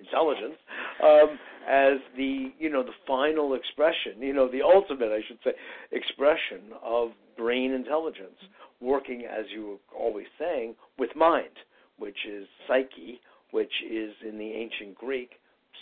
intelligence, 0.00 0.56
um, 1.04 1.38
as 1.68 1.98
the 2.16 2.52
you 2.58 2.70
know 2.70 2.82
the 2.82 2.96
final 3.06 3.54
expression, 3.54 4.20
you 4.20 4.32
know 4.32 4.50
the 4.50 4.62
ultimate, 4.62 5.12
I 5.12 5.20
should 5.26 5.38
say, 5.44 5.52
expression 5.92 6.72
of 6.82 7.10
brain 7.40 7.72
intelligence, 7.72 8.38
working 8.80 9.24
as 9.24 9.46
you 9.54 9.66
were 9.66 9.98
always 9.98 10.26
saying 10.38 10.74
with 10.98 11.10
mind, 11.16 11.56
which 11.98 12.18
is 12.30 12.46
psyche, 12.68 13.20
which 13.50 13.72
is 13.90 14.12
in 14.28 14.38
the 14.38 14.52
ancient 14.52 14.94
Greek, 14.94 15.30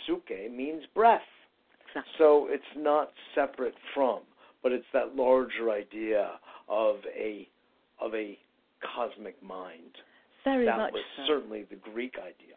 psyche 0.07 0.49
means 0.49 0.83
breath. 0.95 1.21
Exactly. 1.89 2.13
So 2.17 2.47
it's 2.49 2.63
not 2.77 3.11
separate 3.35 3.73
from, 3.93 4.19
but 4.63 4.71
it's 4.71 4.85
that 4.93 5.15
larger 5.15 5.71
idea 5.71 6.31
of 6.69 6.97
a 7.17 7.47
of 7.99 8.13
a 8.13 8.37
cosmic 8.95 9.41
mind. 9.43 9.97
Very 10.45 10.65
that 10.65 10.77
much 10.77 10.93
was 10.93 11.03
so. 11.17 11.23
certainly 11.27 11.65
the 11.69 11.75
Greek 11.91 12.13
idea. 12.17 12.55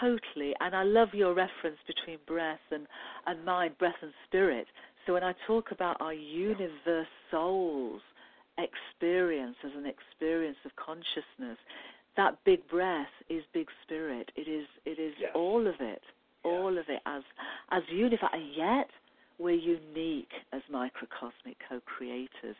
Totally, 0.00 0.54
and 0.60 0.74
I 0.74 0.82
love 0.82 1.08
your 1.12 1.34
reference 1.34 1.78
between 1.86 2.18
breath 2.26 2.60
and, 2.70 2.86
and 3.26 3.44
mind, 3.44 3.78
breath 3.78 4.00
and 4.00 4.12
spirit. 4.26 4.66
So 5.06 5.12
when 5.12 5.22
I 5.22 5.34
talk 5.46 5.66
about 5.70 6.00
our 6.00 6.14
universe 6.14 7.06
soul's 7.30 8.00
experience 8.58 9.56
as 9.64 9.72
an 9.76 9.86
experience 9.86 10.58
of 10.64 10.72
consciousness, 10.76 11.58
that 12.16 12.38
big 12.44 12.66
breath 12.68 13.06
is 13.28 13.42
big 13.52 13.68
spirit. 13.82 14.30
It 14.36 14.48
is 14.48 14.66
it 14.84 14.98
is 14.98 15.14
Yes. 15.18 15.32
all 15.34 15.66
of 15.66 15.80
it, 15.80 16.02
all 16.44 16.74
Yes. 16.74 16.84
of 16.84 16.94
it 16.94 17.02
as 17.06 17.22
as 17.70 17.82
unified, 17.88 18.34
and 18.34 18.54
yet 18.54 18.90
we're 19.38 19.50
unique 19.54 20.30
as 20.52 20.62
microcosmic 20.70 21.56
co-creators. 21.68 22.54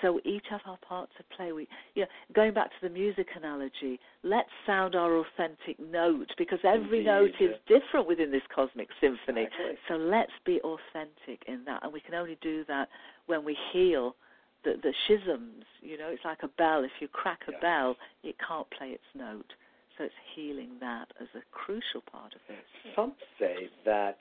So 0.00 0.12
we 0.12 0.22
each 0.24 0.46
have 0.48 0.62
our 0.66 0.78
part 0.78 1.08
to 1.16 1.22
play. 1.36 1.52
We, 1.52 1.68
you 1.94 2.02
know, 2.02 2.08
going 2.34 2.54
back 2.54 2.70
to 2.70 2.88
the 2.88 2.88
music 2.88 3.28
analogy, 3.36 4.00
let's 4.22 4.48
sound 4.66 4.94
our 4.96 5.16
authentic 5.18 5.78
note 5.78 6.32
because 6.36 6.58
every 6.64 6.98
Indeed. 6.98 7.06
note 7.06 7.40
is 7.40 7.56
different 7.66 8.08
within 8.08 8.30
this 8.32 8.42
cosmic 8.52 8.88
symphony. 9.00 9.42
Exactly. 9.42 9.78
So 9.86 9.94
let's 9.94 10.32
be 10.44 10.60
authentic 10.62 11.44
in 11.46 11.62
that, 11.66 11.84
and 11.84 11.92
we 11.92 12.00
can 12.00 12.14
only 12.14 12.36
do 12.40 12.64
that 12.64 12.88
when 13.26 13.44
we 13.44 13.56
heal 13.72 14.16
the, 14.64 14.74
the 14.82 14.92
schisms. 15.04 15.64
You 15.80 15.98
know, 15.98 16.08
it's 16.08 16.24
like 16.24 16.42
a 16.42 16.48
bell. 16.48 16.82
If 16.84 16.90
you 17.00 17.08
crack 17.08 17.40
a 17.48 17.60
bell, 17.60 17.96
it 18.22 18.36
can't 18.46 18.68
play 18.70 18.88
its 18.88 19.04
note. 19.14 19.52
So 19.96 20.04
it's 20.04 20.14
healing 20.34 20.70
that 20.80 21.06
as 21.20 21.28
a 21.36 21.42
crucial 21.52 22.00
part 22.10 22.34
of 22.34 22.40
this. 22.48 22.56
Some 22.96 23.12
say 23.38 23.68
that 23.84 24.18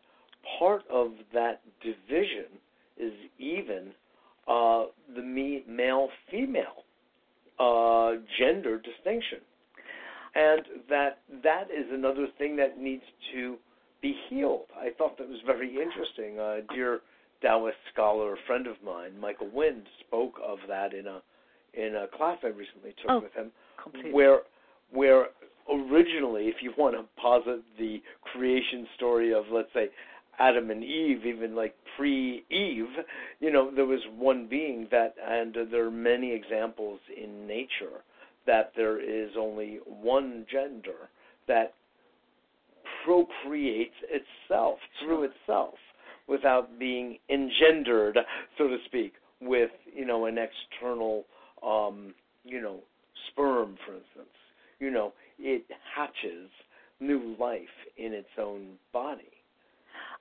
part 0.60 0.84
of 0.92 1.12
that 1.34 1.62
division 1.82 2.46
is 2.98 3.14
even 3.40 3.92
uh, 4.48 4.86
the 5.16 5.22
me- 5.22 5.64
male-female 5.68 6.84
uh, 7.60 8.22
gender 8.38 8.80
distinction, 8.80 9.40
and 10.36 10.62
that 10.90 11.20
that 11.44 11.70
is 11.72 11.86
another 11.92 12.28
thing 12.38 12.56
that 12.58 12.78
needs 12.78 13.04
to 13.34 13.58
be 14.02 14.16
healed. 14.30 14.66
I 14.78 14.90
thought 14.98 15.18
that 15.18 15.28
was 15.28 15.40
very 15.46 15.70
interesting. 15.70 16.40
A 16.40 16.62
dear 16.74 17.02
Taoist 17.44 17.78
scholar, 17.94 18.34
a 18.34 18.38
friend 18.48 18.68
of 18.68 18.76
mine, 18.84 19.20
Michael 19.20 19.50
Winn, 19.54 19.84
spoke 20.08 20.40
of 20.44 20.60
that 20.68 20.94
in 20.94 21.08
a 21.08 21.22
in 21.74 21.96
a 21.96 22.08
class 22.08 22.38
I 22.44 22.48
recently 22.48 22.94
took 23.02 23.10
Oh. 23.10 23.20
with 23.20 23.34
him, 23.34 23.52
Completely. 23.78 24.12
where 24.14 24.44
where 24.92 25.30
originally, 25.70 26.48
if 26.48 26.62
you 26.62 26.72
want 26.78 26.96
to 26.96 27.04
posit 27.20 27.62
the 27.78 28.02
creation 28.22 28.88
story 28.96 29.34
of, 29.34 29.46
let's 29.52 29.74
say, 29.74 29.90
Adam 30.40 30.70
and 30.72 30.84
Eve, 30.84 31.26
even 31.26 31.56
like 31.56 31.76
pre-Eve, 31.98 32.90
you 33.40 33.52
know, 33.52 33.72
there 33.72 33.86
was 33.86 34.02
one 34.18 34.46
being 34.46 34.88
that, 34.92 35.16
and 35.26 35.56
there 35.72 35.86
are 35.86 35.92
many 35.92 36.32
examples 36.32 37.00
in 37.16 37.48
nature 37.48 38.04
that 38.46 38.72
there 38.76 39.00
is 39.00 39.32
only 39.38 39.78
one 39.86 40.46
gender 40.52 41.10
that 41.48 41.74
procreates 43.04 43.96
itself 44.10 44.80
through 45.00 45.24
itself 45.24 45.76
without 46.28 46.80
being 46.80 47.18
engendered, 47.30 48.18
so 48.58 48.68
to 48.68 48.78
speak, 48.86 49.14
with 49.42 49.72
you 49.94 50.06
know 50.06 50.26
an 50.26 50.38
external, 50.38 51.26
um, 51.66 52.14
you 52.44 52.62
know, 52.62 52.80
sperm, 53.32 53.78
for 53.86 53.94
instance. 53.94 54.36
You 54.80 54.92
know, 54.92 55.14
it 55.40 55.66
hatches 55.96 56.50
new 57.00 57.36
life 57.40 57.62
in 57.98 58.14
its 58.14 58.30
own 58.40 58.78
body. 58.92 59.33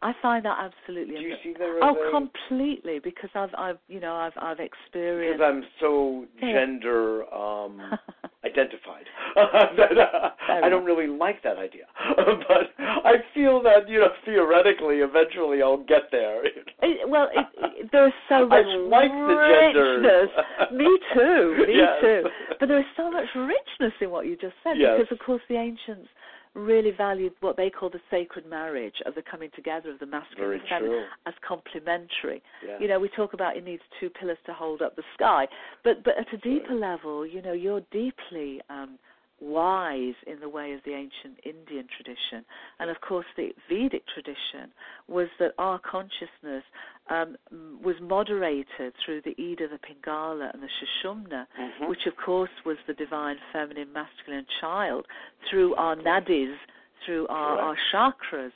I 0.03 0.13
find 0.21 0.45
that 0.45 0.59
absolutely. 0.59 1.15
Do 1.15 1.23
you 1.23 1.35
see 1.45 1.55
there 1.57 1.79
Oh, 1.83 1.95
completely. 2.11 2.99
Because 2.99 3.31
I've, 3.35 3.55
I've, 3.57 3.79
you 3.89 4.01
know, 4.01 4.15
I've, 4.15 4.33
I've 4.37 4.59
experienced. 4.59 5.39
Because 5.39 5.53
I'm 5.55 5.65
so 5.81 6.27
Yeah. 6.43 6.53
gender 6.53 7.33
um, 7.33 7.81
identified 8.45 9.07
that 9.37 9.97
uh, 9.97 10.31
I 10.49 10.69
don't 10.69 10.85
really 10.85 11.07
like 11.07 11.43
that 11.45 11.57
idea. 11.57 11.85
but 12.17 12.75
I 12.79 13.15
feel 13.33 13.63
that 13.63 13.89
you 13.89 14.01
know 14.01 14.09
theoretically, 14.25 14.97
eventually, 14.97 15.63
I'll 15.63 15.85
get 15.85 16.11
there. 16.11 16.45
It, 16.45 17.09
well, 17.09 17.29
it, 17.33 17.47
it, 17.59 17.89
there's 17.93 18.13
so 18.29 18.47
I 18.51 18.63
much 18.63 18.67
like 18.91 19.11
the 19.11 19.37
richness. 19.39 20.31
me 20.73 20.99
too. 21.15 21.65
Me 21.69 21.77
Yes. 21.77 22.01
too. 22.01 22.23
But 22.59 22.69
there 22.69 22.81
is 22.81 22.87
so 22.97 23.11
much 23.11 23.27
richness 23.37 23.95
in 24.01 24.11
what 24.11 24.27
you 24.27 24.37
just 24.37 24.55
said 24.65 24.75
Yes. 24.77 24.99
because, 24.99 25.13
of 25.13 25.25
course, 25.25 25.43
the 25.49 25.57
ancients 25.57 26.09
really 26.55 26.91
valued 26.97 27.33
what 27.41 27.57
they 27.57 27.71
call 27.71 27.89
the 27.89 28.01
sacred 28.11 28.47
marriage 28.47 28.97
of 29.07 29.15
the 29.15 29.23
coming 29.23 29.51
together 29.55 29.91
of 29.91 29.99
the 29.99 30.07
masculine 30.07 30.61
and 30.61 30.69
feminine 30.69 31.05
as 31.27 31.35
complementary. 31.47 32.43
Yeah. 32.67 32.79
You 32.79 32.89
know, 32.89 33.01
we 33.01 33.09
talk 33.09 33.33
about 33.33 33.57
it 33.57 33.65
needs 33.65 33.83
two 33.99 34.11
pillars 34.11 34.39
to 34.47 34.53
hold 34.53 34.83
up 34.83 34.97
the 34.97 35.03
sky, 35.15 35.47
but 35.83 36.05
but 36.05 36.15
at 36.19 36.33
a 36.33 36.37
deeper 36.39 36.75
level, 36.75 37.27
you 37.27 37.41
know, 37.41 37.53
you're 37.53 37.83
deeply 37.91 38.61
um, 38.69 38.99
wise 39.43 40.15
in 40.27 40.39
the 40.41 40.49
way 40.49 40.73
of 40.73 40.81
the 40.85 40.93
ancient 40.93 41.39
Indian 41.45 41.87
tradition, 41.97 42.45
and 42.79 42.89
of 42.91 43.01
course 43.01 43.27
the 43.37 43.51
Vedic 43.69 44.03
tradition 44.15 44.71
was 45.09 45.29
that 45.39 45.53
our 45.59 45.79
consciousness 45.81 46.63
um, 47.11 47.37
was 47.85 47.97
moderated 48.01 48.93
through 49.05 49.21
the 49.23 49.35
Ida, 49.39 49.67
the 49.69 49.79
Pingala, 49.79 50.53
and 50.55 50.63
the 50.63 50.69
Sushumna, 50.79 51.47
Mhm. 51.59 51.89
which 51.89 52.07
of 52.07 52.17
course 52.17 52.51
was 52.65 52.77
the 52.87 52.95
divine 52.95 53.39
feminine, 53.53 53.93
masculine 53.93 54.47
child 54.61 55.07
through 55.51 55.75
our 55.75 55.97
nadis, 55.97 56.57
through 57.05 57.27
our, 57.29 57.59
our 57.59 57.77
chakras. 57.93 58.53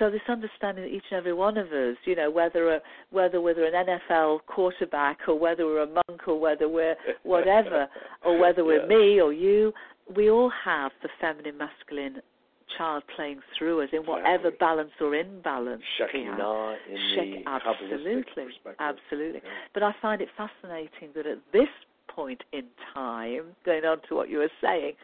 So 0.00 0.10
this 0.10 0.22
understanding 0.28 0.82
that 0.84 0.90
each 0.90 1.04
and 1.12 1.18
every 1.18 1.32
one 1.32 1.56
of 1.56 1.68
us, 1.72 1.96
you 2.04 2.16
know, 2.16 2.28
whether 2.28 2.68
a, 2.74 2.80
whether 3.10 3.40
we're 3.40 3.64
an 3.72 3.86
NFL 3.86 4.40
quarterback 4.46 5.20
or 5.28 5.38
whether 5.38 5.66
we're 5.66 5.82
a 5.84 5.86
monk 5.86 6.26
or 6.26 6.40
whether 6.40 6.68
we're 6.68 6.96
whatever, 7.22 7.88
or 8.24 8.36
whether 8.36 8.64
we're 8.64 8.80
Yes. 8.80 8.88
me 8.88 9.20
or 9.20 9.32
you, 9.32 9.72
we 10.14 10.30
all 10.30 10.50
have 10.64 10.92
the 11.02 11.08
feminine, 11.20 11.56
masculine 11.58 12.20
child 12.78 13.02
playing 13.14 13.40
through 13.56 13.82
us 13.82 13.88
in 13.92 14.00
whatever 14.00 14.48
Exactly. 14.48 14.58
balance 14.58 14.90
or 15.00 15.14
imbalance 15.14 15.82
we 15.98 16.24
have. 16.24 16.36
Shekinah 16.36 16.76
in 16.90 16.96
Shek- 17.14 17.44
the 17.44 17.50
absolutely, 17.50 18.44
absolutely. 18.78 19.40
Yeah. 19.44 19.50
But 19.72 19.82
I 19.82 19.92
find 20.00 20.20
it 20.20 20.28
fascinating 20.36 21.10
that 21.14 21.26
at 21.26 21.38
this 21.52 21.68
point 22.08 22.42
in 22.52 22.64
time, 22.92 23.54
going 23.64 23.84
on 23.84 23.98
to 24.08 24.14
what 24.14 24.28
you 24.28 24.38
were 24.38 24.50
saying, 24.60 24.94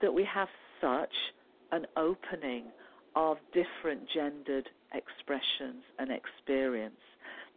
that 0.00 0.12
we 0.12 0.24
have 0.24 0.48
such 0.80 1.14
an 1.72 1.86
opening 1.96 2.64
of 3.16 3.38
different 3.52 4.08
gendered 4.08 4.68
expressions 4.94 5.82
and 5.98 6.10
experience. 6.10 6.94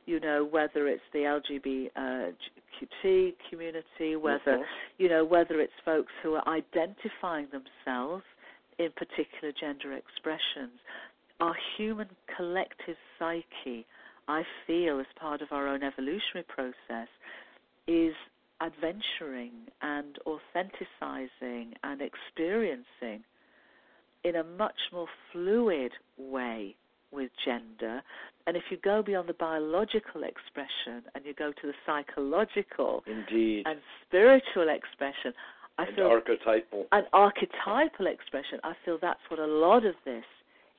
You 0.06 0.20
know, 0.20 0.48
whether 0.50 0.88
it's 0.88 1.04
the 1.14 1.20
LGBTQ 1.20 3.34
community, 3.50 4.16
whether 4.16 4.66
you 4.98 5.10
know, 5.10 5.24
whether 5.24 5.62
it's 5.62 5.74
folks 5.86 6.12
who 6.22 6.34
are 6.34 6.48
identifying 6.48 7.48
themselves 7.52 8.24
in 8.80 8.90
particular 8.92 9.54
gender 9.60 9.94
expressions. 9.94 10.80
Our 11.40 11.56
human 11.78 12.10
collective 12.36 12.96
psyche, 13.20 13.86
I 14.28 14.44
feel, 14.66 15.00
as 15.00 15.06
part 15.20 15.42
of 15.42 15.50
our 15.52 15.68
own 15.68 15.84
evolutionary 15.84 16.46
process, 16.48 17.08
is 17.88 18.14
adventuring 18.62 19.52
and 19.82 20.18
authenticizing 20.26 21.74
and 21.84 22.02
experiencing 22.02 23.24
in 24.24 24.38
a 24.38 24.44
much 24.44 24.80
more 24.94 25.08
fluid 25.32 25.92
way 26.18 26.76
with 27.14 27.32
gender. 27.46 28.02
And 28.46 28.58
if 28.58 28.64
you 28.70 28.78
go 28.84 29.02
beyond 29.02 29.30
the 29.30 29.34
biological 29.34 30.24
expression 30.24 31.04
and 31.16 31.24
you 31.26 31.34
go 31.34 31.52
to 31.52 31.68
the 31.68 31.74
psychological 31.86 33.04
Indeed. 33.08 33.64
and 33.66 33.80
spiritual 34.06 34.68
expression, 34.70 35.34
I 35.78 35.86
and 35.86 35.96
feel 35.96 36.08
archetypal. 36.08 36.86
an 36.92 37.04
archetypal 37.14 38.08
expression. 38.08 38.60
I 38.64 38.74
feel 38.84 38.98
that's 39.02 39.20
what 39.30 39.40
a 39.40 39.48
lot 39.48 39.86
of 39.86 39.96
this 40.06 40.26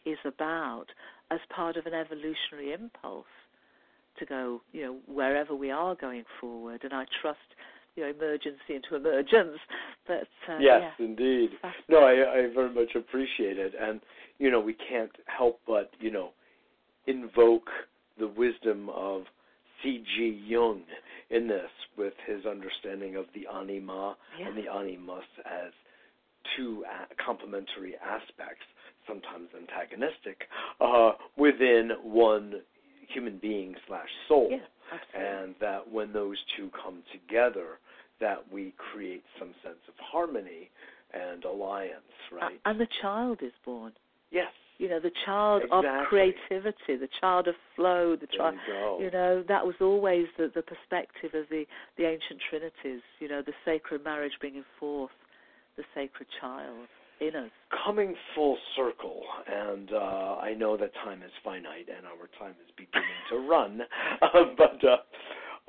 is 0.04 0.18
about 0.24 0.86
as 1.30 1.40
part 1.54 1.76
of 1.76 1.86
an 1.86 1.94
evolutionary 1.94 2.72
impulse 2.72 3.24
to 4.18 4.26
go, 4.26 4.60
you 4.72 4.82
know, 4.82 4.96
wherever 5.06 5.54
we 5.54 5.70
are 5.70 5.94
going 5.94 6.24
forward. 6.40 6.80
And 6.84 6.92
I 6.92 7.04
trust, 7.20 7.38
you 7.96 8.02
know, 8.04 8.10
emergency 8.10 8.74
into 8.74 8.96
emergence. 8.96 9.58
But 10.06 10.26
uh, 10.48 10.58
yes, 10.60 10.82
yeah. 10.98 11.04
indeed. 11.04 11.50
No, 11.88 11.98
I, 12.00 12.38
I 12.38 12.54
very 12.54 12.72
much 12.74 12.94
appreciate 12.94 13.58
it, 13.58 13.72
and 13.80 14.00
you 14.38 14.50
know 14.50 14.60
we 14.60 14.74
can't 14.74 15.12
help 15.26 15.60
but 15.66 15.90
you 16.00 16.10
know 16.10 16.30
invoke 17.06 17.68
the 18.18 18.28
wisdom 18.28 18.88
of 18.90 19.22
C.G. 19.82 20.42
Jung 20.46 20.82
in 21.30 21.48
this, 21.48 21.70
with 21.98 22.14
his 22.26 22.46
understanding 22.46 23.16
of 23.16 23.26
the 23.34 23.46
anima 23.52 24.16
Yeah. 24.38 24.48
and 24.48 24.56
the 24.56 24.70
animus 24.72 25.24
as 25.44 25.72
two 26.56 26.84
a- 26.84 27.14
complementary 27.22 27.94
aspects, 27.96 28.64
sometimes 29.06 29.48
antagonistic, 29.56 30.48
uh, 30.80 31.12
within 31.36 31.90
one 32.02 32.62
human 33.08 33.38
being 33.38 33.74
slash 33.86 34.08
soul 34.28 34.48
Yeah, 34.50 34.58
and 35.14 35.54
that 35.60 35.90
when 35.90 36.12
those 36.12 36.36
two 36.56 36.70
come 36.82 37.02
together, 37.12 37.78
that 38.20 38.38
we 38.52 38.74
create 38.92 39.24
some 39.38 39.54
sense 39.62 39.78
of 39.88 39.94
harmony 39.98 40.70
and 41.12 41.44
alliance, 41.44 42.02
right? 42.32 42.60
And 42.64 42.80
the 42.80 42.88
child 43.00 43.40
is 43.42 43.52
born. 43.64 43.92
yes. 44.30 44.48
You 44.76 44.88
know, 44.88 44.98
the 44.98 45.12
child 45.24 45.62
of 45.70 45.84
creativity, 46.08 46.96
the 46.96 47.08
child 47.20 47.46
of 47.46 47.54
flow, 47.76 48.16
the 48.20 48.26
child. 48.26 48.56
you. 48.66 49.04
You 49.04 49.10
know, 49.12 49.44
that 49.46 49.64
was 49.64 49.76
always 49.80 50.26
the, 50.36 50.50
the 50.52 50.62
perspective 50.62 51.30
of 51.32 51.48
the, 51.48 51.64
the 51.96 52.04
ancient 52.04 52.40
trinities, 52.50 53.00
you 53.20 53.28
know, 53.28 53.40
the 53.40 53.52
sacred 53.64 54.02
marriage 54.02 54.32
bringing 54.40 54.64
forth 54.80 55.12
the 55.76 55.84
sacred 55.94 56.26
child 56.40 56.88
in 57.20 57.36
us. 57.36 57.50
Coming 57.84 58.14
full 58.34 58.56
circle, 58.76 59.22
and 59.46 59.92
uh, 59.92 60.38
I 60.42 60.54
know 60.54 60.76
that 60.76 60.92
time 61.04 61.22
is 61.22 61.30
finite 61.44 61.88
and 61.88 62.04
our 62.06 62.28
time 62.38 62.56
is 62.60 62.72
beginning 62.76 63.08
to 63.30 63.48
run, 63.48 63.80
uh, 64.22 64.28
but 64.58 64.84
uh, 64.84 64.96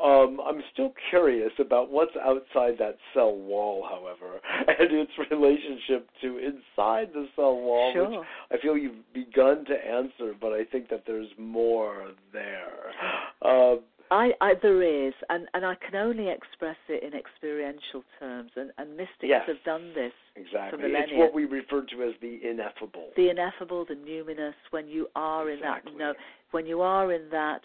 um, 0.04 0.42
I'm 0.46 0.62
still 0.74 0.94
curious 1.10 1.52
about 1.60 1.90
what's 1.90 2.12
outside 2.22 2.78
that 2.80 2.98
cell 3.14 3.36
wall, 3.36 3.88
however, 3.90 4.40
and 4.68 4.92
its 4.92 5.12
relationship 5.32 6.10
to 6.22 6.38
inside 6.38 7.10
the 7.14 7.28
cell 7.36 7.56
wall, 7.56 7.88
which 7.96 8.14
Sure. 8.14 8.26
I 8.52 8.58
feel 8.62 8.78
you've 8.78 9.14
begun 9.14 9.64
to 9.66 9.74
answer, 9.74 10.34
but 10.40 10.52
I 10.52 10.66
think 10.66 10.90
that 10.90 11.04
there's 11.08 11.30
more 11.38 12.12
there. 12.34 12.92
Uh, 13.42 13.76
I, 14.12 14.32
I 14.42 14.54
there 14.62 14.82
is, 14.82 15.14
and, 15.30 15.48
and 15.54 15.66
I 15.66 15.76
can 15.76 15.96
only 15.96 16.30
express 16.30 16.78
it 16.90 17.04
in 17.04 17.18
experiential 17.18 18.04
terms, 18.20 18.52
and, 18.56 18.72
and 18.78 18.92
mystics 18.92 19.24
Yes. 19.24 19.44
have 19.48 19.64
done 19.66 19.94
this. 19.94 20.14
exactly. 20.36 20.80
For 20.80 20.88
It's 20.88 21.12
what 21.14 21.34
we 21.34 21.46
refer 21.46 21.82
to 21.82 22.04
as 22.04 22.14
the 22.22 22.40
ineffable. 22.48 23.10
The 23.16 23.30
ineffable, 23.30 23.86
the 23.86 23.96
numinous, 23.96 24.54
when 24.72 24.88
you 24.88 25.08
are 25.16 25.50
Exactly. 25.50 25.92
in 25.94 25.98
that 26.00 26.06
no, 26.06 26.14
when 26.52 26.66
you 26.66 26.82
are 26.82 27.12
in 27.12 27.30
that 27.32 27.62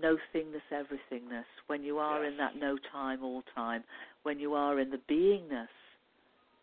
no 0.00 0.16
thingness, 0.34 0.62
everythingness, 0.72 1.44
when 1.66 1.82
you 1.82 1.98
are 1.98 2.24
in 2.24 2.36
that 2.36 2.56
no 2.56 2.76
time, 2.92 3.24
all 3.24 3.42
time, 3.54 3.84
when 4.22 4.38
you 4.38 4.54
are 4.54 4.78
in 4.80 4.90
the 4.90 5.00
beingness 5.10 5.68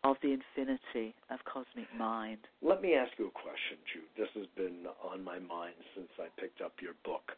of 0.03 0.17
the 0.21 0.33
infinity 0.33 1.15
of 1.31 1.39
cosmic 1.45 1.87
mind. 1.97 2.39
Let 2.61 2.81
me 2.81 2.93
ask 2.93 3.11
you 3.17 3.27
a 3.27 3.31
question, 3.31 3.77
Jude. 3.91 4.03
This 4.17 4.27
has 4.35 4.47
been 4.55 4.85
on 5.03 5.23
my 5.23 5.39
mind 5.39 5.75
since 5.95 6.09
I 6.19 6.27
picked 6.39 6.61
up 6.61 6.73
your 6.81 6.93
book. 7.05 7.31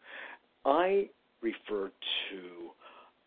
I 0.66 1.10
refer 1.42 1.92
to 2.32 2.42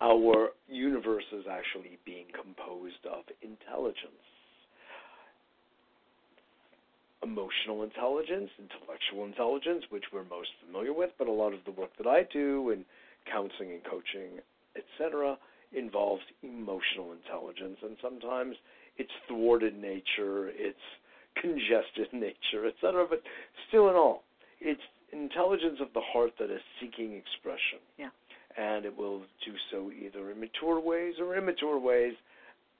our 0.01 0.51
universe 0.69 1.25
as 1.33 1.45
actually 1.51 1.99
being 2.05 2.27
composed 2.35 3.07
of 3.07 3.25
intelligence. 3.43 4.27
Emotional 7.29 7.83
intelligence, 7.83 8.49
intellectual 8.59 9.27
intelligence, 9.27 9.85
which 9.91 10.05
we're 10.13 10.25
most 10.25 10.49
familiar 10.65 10.95
with, 10.95 11.11
but 11.19 11.29
a 11.29 11.33
lot 11.33 11.53
of 11.53 11.61
the 11.67 11.71
work 11.73 11.91
that 11.99 12.07
I 12.07 12.23
do 12.33 12.71
in 12.71 12.87
counseling 13.31 13.71
and 13.71 13.85
coaching, 13.85 14.41
etc., 14.75 15.37
involves 15.77 16.23
emotional 16.43 17.13
intelligence, 17.13 17.77
and 17.83 17.97
sometimes 18.01 18.57
its 18.97 19.11
thwarted 19.29 19.77
nature, 19.77 20.49
its 20.55 20.81
congested 21.37 22.09
nature, 22.13 22.67
etc. 22.67 23.07
But 23.09 23.23
still, 23.69 23.91
in 23.91 23.95
all, 23.95 24.25
it's 24.61 24.81
intelligence 25.13 25.79
of 25.81 25.89
the 25.95 26.01
heart 26.01 26.33
that 26.39 26.51
is 26.51 26.61
seeking 26.81 27.13
expression. 27.13 27.85
Yeah. 27.99 28.11
And 28.57 28.85
it 28.85 28.97
will 28.97 29.21
do 29.45 29.53
so 29.71 29.91
either 29.93 30.31
in 30.31 30.41
mature 30.41 30.81
ways 30.81 31.15
or 31.21 31.37
immature 31.37 31.79
ways, 31.79 32.15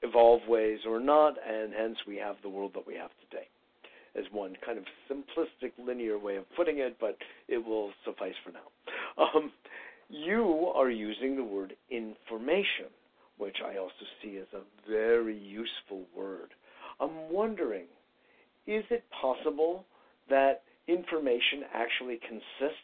evolve 0.01 0.41
ways 0.47 0.79
or 0.87 0.99
not, 0.99 1.35
and 1.47 1.71
hence 1.73 1.97
we 2.07 2.17
have 2.17 2.35
the 2.41 2.49
world 2.49 2.71
that 2.73 2.87
we 2.87 2.95
have 2.95 3.11
today. 3.29 3.47
As 4.19 4.25
one 4.33 4.53
kind 4.65 4.77
of 4.77 4.83
simplistic, 5.09 5.71
linear 5.77 6.19
way 6.19 6.35
of 6.35 6.43
putting 6.57 6.79
it, 6.79 6.97
but 6.99 7.15
it 7.47 7.57
will 7.65 7.91
suffice 8.03 8.33
for 8.43 8.51
now. 8.51 8.67
Um, 9.33 9.51
you 10.09 10.71
are 10.75 10.89
using 10.89 11.37
the 11.37 11.43
word 11.43 11.73
information, 11.89 12.89
which 13.37 13.57
I 13.65 13.77
also 13.77 14.05
see 14.21 14.37
as 14.37 14.47
a 14.53 14.89
very 14.89 15.37
useful 15.37 16.03
word. 16.13 16.49
I'm 16.99 17.31
wondering, 17.31 17.85
is 18.67 18.83
it 18.89 19.03
possible 19.21 19.85
that 20.29 20.63
information 20.87 21.63
actually 21.73 22.19
consists 22.27 22.83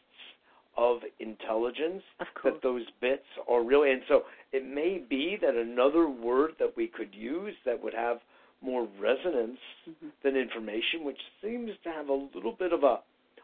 of 0.77 0.99
intelligence? 1.19 2.03
Of 2.19 2.27
course. 2.39 2.53
That 2.53 2.63
those 2.63 2.85
bits 3.01 3.27
are 3.49 3.63
really, 3.63 3.91
and 3.91 4.01
so 4.07 4.23
it 4.53 4.65
may 4.65 5.03
be 5.09 5.37
that 5.41 5.55
another 5.55 6.07
word 6.07 6.51
that 6.59 6.77
we 6.77 6.87
could 6.87 7.13
use 7.13 7.55
that 7.65 7.81
would 7.83 7.93
have 7.93 8.19
more 8.65 8.87
resonance 8.99 9.59
Mhm. 9.87 10.11
than 10.23 10.35
information, 10.35 11.03
which 11.03 11.21
seems 11.41 11.77
to 11.83 11.91
have 11.91 12.09
a 12.09 12.13
little 12.13 12.51
bit 12.51 12.73
of 12.73 12.83
a 12.83 13.01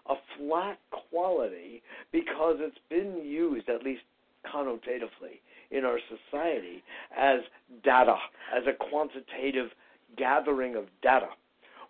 a 0.08 0.16
flat 0.36 0.80
quality 0.90 1.84
because 2.12 2.58
it's 2.60 2.80
been 2.90 3.24
used, 3.24 3.70
at 3.70 3.84
least 3.84 4.02
connotatively, 4.44 5.40
in 5.70 5.86
our 5.86 6.00
society 6.00 6.84
as 7.16 7.40
data, 7.84 8.18
as 8.52 8.66
a 8.66 8.74
quantitative 8.74 9.72
gathering 10.18 10.76
of 10.76 10.86
data. 11.04 11.30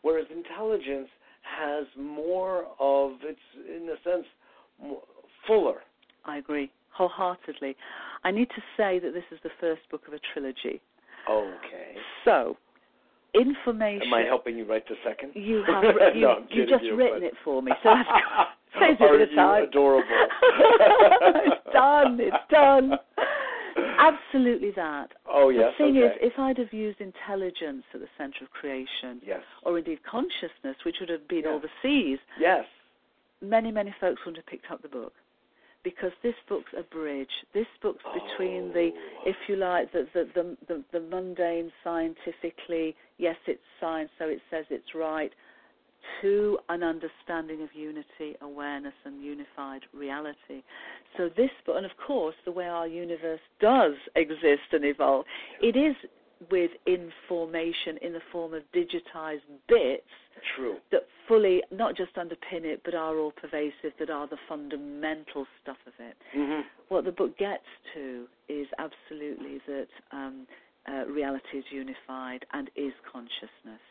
Whereas 0.01 0.27
intelligence 0.29 1.09
has 1.41 1.85
more 1.95 2.67
of, 2.79 3.23
it's 3.23 3.39
in 3.55 3.89
a 3.89 3.97
sense, 4.03 4.27
fuller. 5.47 5.83
I 6.25 6.37
agree 6.37 6.69
wholeheartedly. 6.89 7.75
I 8.23 8.31
need 8.31 8.49
to 8.49 8.61
say 8.75 8.99
that 8.99 9.13
this 9.13 9.23
is 9.31 9.39
the 9.41 9.49
first 9.59 9.81
book 9.89 10.07
of 10.07 10.13
a 10.13 10.19
trilogy. 10.33 10.81
Okay. 11.29 11.95
So, 12.25 12.57
information. 13.33 14.07
Am 14.07 14.13
I 14.13 14.23
helping 14.23 14.57
you 14.57 14.65
write 14.65 14.87
the 14.87 14.95
second? 15.05 15.31
You 15.35 15.63
have 15.67 15.83
you, 16.15 16.21
no, 16.21 16.37
you've 16.39 16.49
kidding 16.49 16.67
just 16.69 16.83
you, 16.83 16.95
written 16.95 17.19
but- 17.21 17.27
it 17.27 17.33
for 17.43 17.61
me, 17.61 17.71
so 17.83 17.89
got 17.89 18.47
saves 18.79 19.01
Are 19.01 19.17
bit 19.17 19.35
time. 19.35 19.63
adorable? 19.63 20.07
it's 21.45 21.73
done. 21.73 22.17
It's 22.19 22.37
done. 22.49 22.93
Absolutely 23.99 24.71
that. 24.75 25.09
Oh 25.31 25.49
yes. 25.49 25.73
the 25.77 25.85
thing 25.85 25.97
okay. 25.97 26.07
is, 26.07 26.11
if 26.21 26.39
I'd 26.39 26.57
have 26.57 26.73
used 26.73 26.99
intelligence 26.99 27.83
at 27.93 27.99
the 28.01 28.07
center 28.17 28.43
of 28.43 28.49
creation, 28.51 29.21
yes. 29.25 29.41
or 29.63 29.77
indeed 29.77 29.99
consciousness, 30.09 30.75
which 30.85 30.95
would 30.99 31.09
have 31.09 31.27
been 31.27 31.43
the 31.43 31.69
C's, 31.81 32.19
Yes. 32.39 32.65
many, 33.41 33.71
many 33.71 33.93
folks 34.01 34.19
wouldn't 34.25 34.37
have 34.43 34.47
picked 34.47 34.71
up 34.71 34.81
the 34.81 34.89
book. 34.89 35.13
Because 35.83 36.11
this 36.21 36.35
book's 36.47 36.71
a 36.77 36.83
bridge. 36.83 37.31
This 37.53 37.65
book's 37.81 38.03
between 38.13 38.71
the, 38.73 38.91
Oh. 38.93 39.21
if 39.25 39.35
you 39.47 39.55
like, 39.55 39.91
the, 39.91 40.07
the, 40.13 40.29
the, 40.35 40.57
the, 40.67 40.83
the 40.91 40.99
mundane 40.99 41.71
scientifically, 41.83 42.95
yes, 43.17 43.35
it's 43.47 43.61
science, 43.79 44.11
so 44.19 44.25
it 44.27 44.41
says 44.51 44.65
it's 44.69 44.93
right, 44.93 45.31
to 46.21 46.57
an 46.69 46.83
understanding 46.83 47.61
of 47.63 47.69
unity, 47.73 48.35
awareness, 48.41 48.93
and 49.05 49.23
unified 49.23 49.81
reality. 49.93 50.63
So 51.17 51.29
this, 51.35 51.49
book, 51.65 51.75
and 51.77 51.85
of 51.85 51.91
course, 52.05 52.35
the 52.45 52.51
way 52.51 52.65
our 52.65 52.87
universe 52.87 53.39
does 53.59 53.93
exist 54.15 54.71
and 54.71 54.85
evolve, 54.85 55.25
it 55.61 55.75
is 55.75 55.95
with 56.49 56.71
information 56.87 57.97
in 58.01 58.13
the 58.13 58.21
form 58.31 58.53
of 58.53 58.63
digitized 58.73 59.41
bits 59.67 60.03
True. 60.55 60.77
that 60.91 61.01
fully 61.27 61.61
not 61.71 61.95
just 61.95 62.15
underpin 62.15 62.63
it 62.63 62.81
but 62.83 62.95
are 62.95 63.17
all 63.17 63.31
pervasive 63.31 63.93
that 63.99 64.09
are 64.09 64.27
the 64.27 64.37
fundamental 64.49 65.45
stuff 65.61 65.77
of 65.85 65.93
it 65.99 66.17
mm-hmm. 66.35 66.61
what 66.89 67.05
the 67.05 67.11
book 67.11 67.37
gets 67.37 67.65
to 67.93 68.25
is 68.49 68.67
absolutely 68.79 69.59
that 69.67 69.87
um, 70.11 70.47
uh, 70.89 71.05
reality 71.05 71.57
is 71.57 71.65
unified 71.69 72.45
and 72.53 72.69
is 72.75 72.93
consciousness 73.11 73.81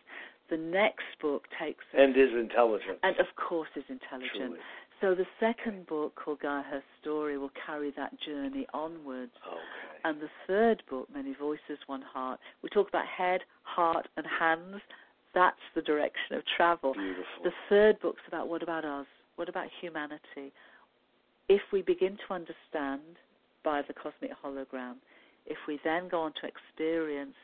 the 0.51 0.57
next 0.57 1.05
book 1.23 1.45
takes 1.61 1.85
and 1.97 2.17
is 2.17 2.31
intelligent 2.37 2.99
and 3.05 3.17
of 3.21 3.27
course 3.37 3.69
is 3.77 3.85
intelligent 3.89 4.31
Truly. 4.35 4.59
So 5.01 5.15
the 5.15 5.27
second 5.39 5.87
book 5.87 6.15
called 6.15 6.41
Gaia 6.41 6.63
Her 6.63 6.83
Story 7.01 7.39
will 7.39 7.51
carry 7.67 7.93
that 7.97 8.13
journey 8.21 8.67
onwards 8.75 9.33
okay. 9.47 9.61
and 10.05 10.21
the 10.21 10.29
third 10.47 10.83
book, 10.91 11.09
Many 11.13 11.35
Voices, 11.39 11.79
One 11.87 12.03
Heart, 12.03 12.41
we 12.63 12.69
talk 12.69 12.89
about 12.89 13.07
head, 13.07 13.41
heart, 13.63 14.09
and 14.17 14.27
hands. 14.27 14.81
That's 15.35 15.57
the 15.75 15.83
direction 15.83 16.37
of 16.37 16.43
travel. 16.57 16.93
Beautiful. 16.93 17.25
The 17.45 17.53
third 17.69 18.01
book's 18.01 18.23
about 18.29 18.49
what 18.49 18.63
about 18.63 18.85
us? 18.85 19.07
What 19.37 19.49
about 19.49 19.69
humanity? 19.81 20.53
If 21.49 21.63
we 21.73 21.83
begin 21.83 22.19
to 22.29 22.35
understand 22.35 23.01
by 23.65 23.83
the 23.87 23.95
cosmic 23.95 24.33
hologram, 24.45 24.97
if 25.47 25.57
we 25.67 25.81
then 25.85 26.09
go 26.09 26.21
on 26.21 26.33
to 26.41 26.49
experience 26.49 27.35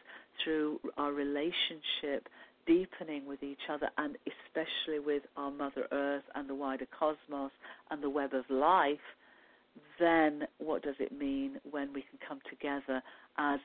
through 0.43 0.78
our 0.99 1.12
relationship 1.12 2.28
deepening 2.66 3.26
with 3.26 3.43
each 3.43 3.70
other 3.70 3.88
and 3.98 4.16
especially 4.26 4.98
with 4.98 5.22
our 5.36 5.51
Mother 5.51 5.86
Earth 5.93 6.24
and 6.34 6.48
the 6.48 6.55
wider 6.55 6.86
cosmos 6.98 7.52
and 7.90 8.02
the 8.02 8.10
web 8.10 8.34
of 8.34 8.44
life, 8.51 8.98
then 9.98 10.43
what 10.59 10.82
does 10.82 10.97
it 10.98 11.16
mean 11.16 11.59
when 11.70 11.93
we 11.93 12.02
can 12.02 12.18
come 12.26 12.40
together 12.48 13.02
as 13.38 13.60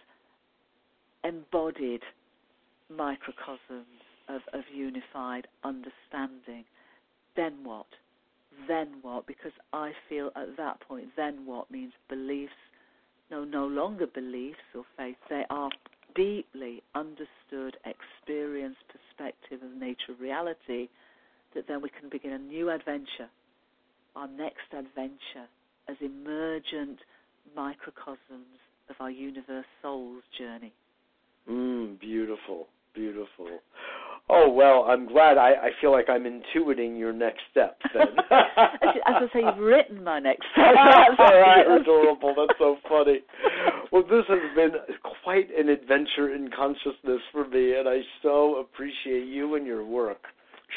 embodied 1.24 2.02
microcosms 2.90 3.86
of, 4.30 4.42
of 4.54 4.64
unified 4.74 5.48
understanding? 5.64 6.66
Then 7.36 7.54
what? 7.64 7.88
Then 8.68 8.96
what? 9.02 9.28
Because 9.28 9.54
I 9.74 9.92
feel 10.10 10.32
at 10.36 10.58
that 10.58 10.82
point, 10.88 11.08
then 11.16 11.46
what 11.46 11.72
means 11.72 11.94
beliefs, 12.10 12.52
no, 13.30 13.44
no 13.44 13.66
longer 13.66 14.08
beliefs 14.08 14.60
or 14.76 14.84
faith, 14.98 15.16
they 15.30 15.44
are 15.50 15.70
deeply 16.16 16.84
understood 16.96 17.78
experience, 17.86 18.76
perspective 18.88 19.62
of 19.64 19.80
nature 19.80 20.12
of 20.12 20.20
reality, 20.20 20.90
that 21.54 21.68
then 21.68 21.82
we 21.82 21.90
can 21.90 22.10
begin 22.10 22.32
a 22.34 22.40
new 22.40 22.70
adventure, 22.70 23.30
our 24.16 24.28
next 24.28 24.74
adventure 24.74 25.48
as 25.90 25.98
emergent 26.02 27.00
microcosms 27.56 28.60
of 28.90 28.96
our 29.00 29.12
universe 29.12 29.66
soul's 29.82 30.24
journey. 30.38 30.74
Mm, 31.50 32.00
beautiful, 32.00 32.68
beautiful. 32.94 33.60
Oh 34.30 34.50
well, 34.50 34.86
I'm 34.88 35.08
glad. 35.08 35.38
I, 35.38 35.52
I 35.52 35.70
feel 35.82 35.92
like 35.92 36.10
I'm 36.10 36.24
intuiting 36.24 36.98
your 36.98 37.12
next 37.12 37.42
step. 37.52 37.78
Then, 37.94 38.08
as, 38.32 38.96
I 39.06 39.28
say, 39.34 39.40
you've 39.40 39.58
written 39.58 40.04
my 40.04 40.20
next 40.20 40.46
step. 40.54 40.74
That's 40.76 41.20
all 41.20 41.40
right. 41.42 41.82
Adorable. 41.82 42.34
That's 42.38 42.58
so 42.58 42.78
funny. 42.88 43.20
Well, 43.92 44.04
this 44.04 44.24
has 44.30 44.40
been 44.56 44.72
quite 45.24 45.48
an 45.58 45.70
adventure 45.70 46.34
in 46.34 46.50
consciousness 46.56 47.22
for 47.32 47.48
me, 47.48 47.76
and 47.78 47.90
I 47.90 48.00
so 48.22 48.58
appreciate 48.58 49.28
you 49.28 49.56
and 49.56 49.66
your 49.66 49.86
work. 49.86 50.22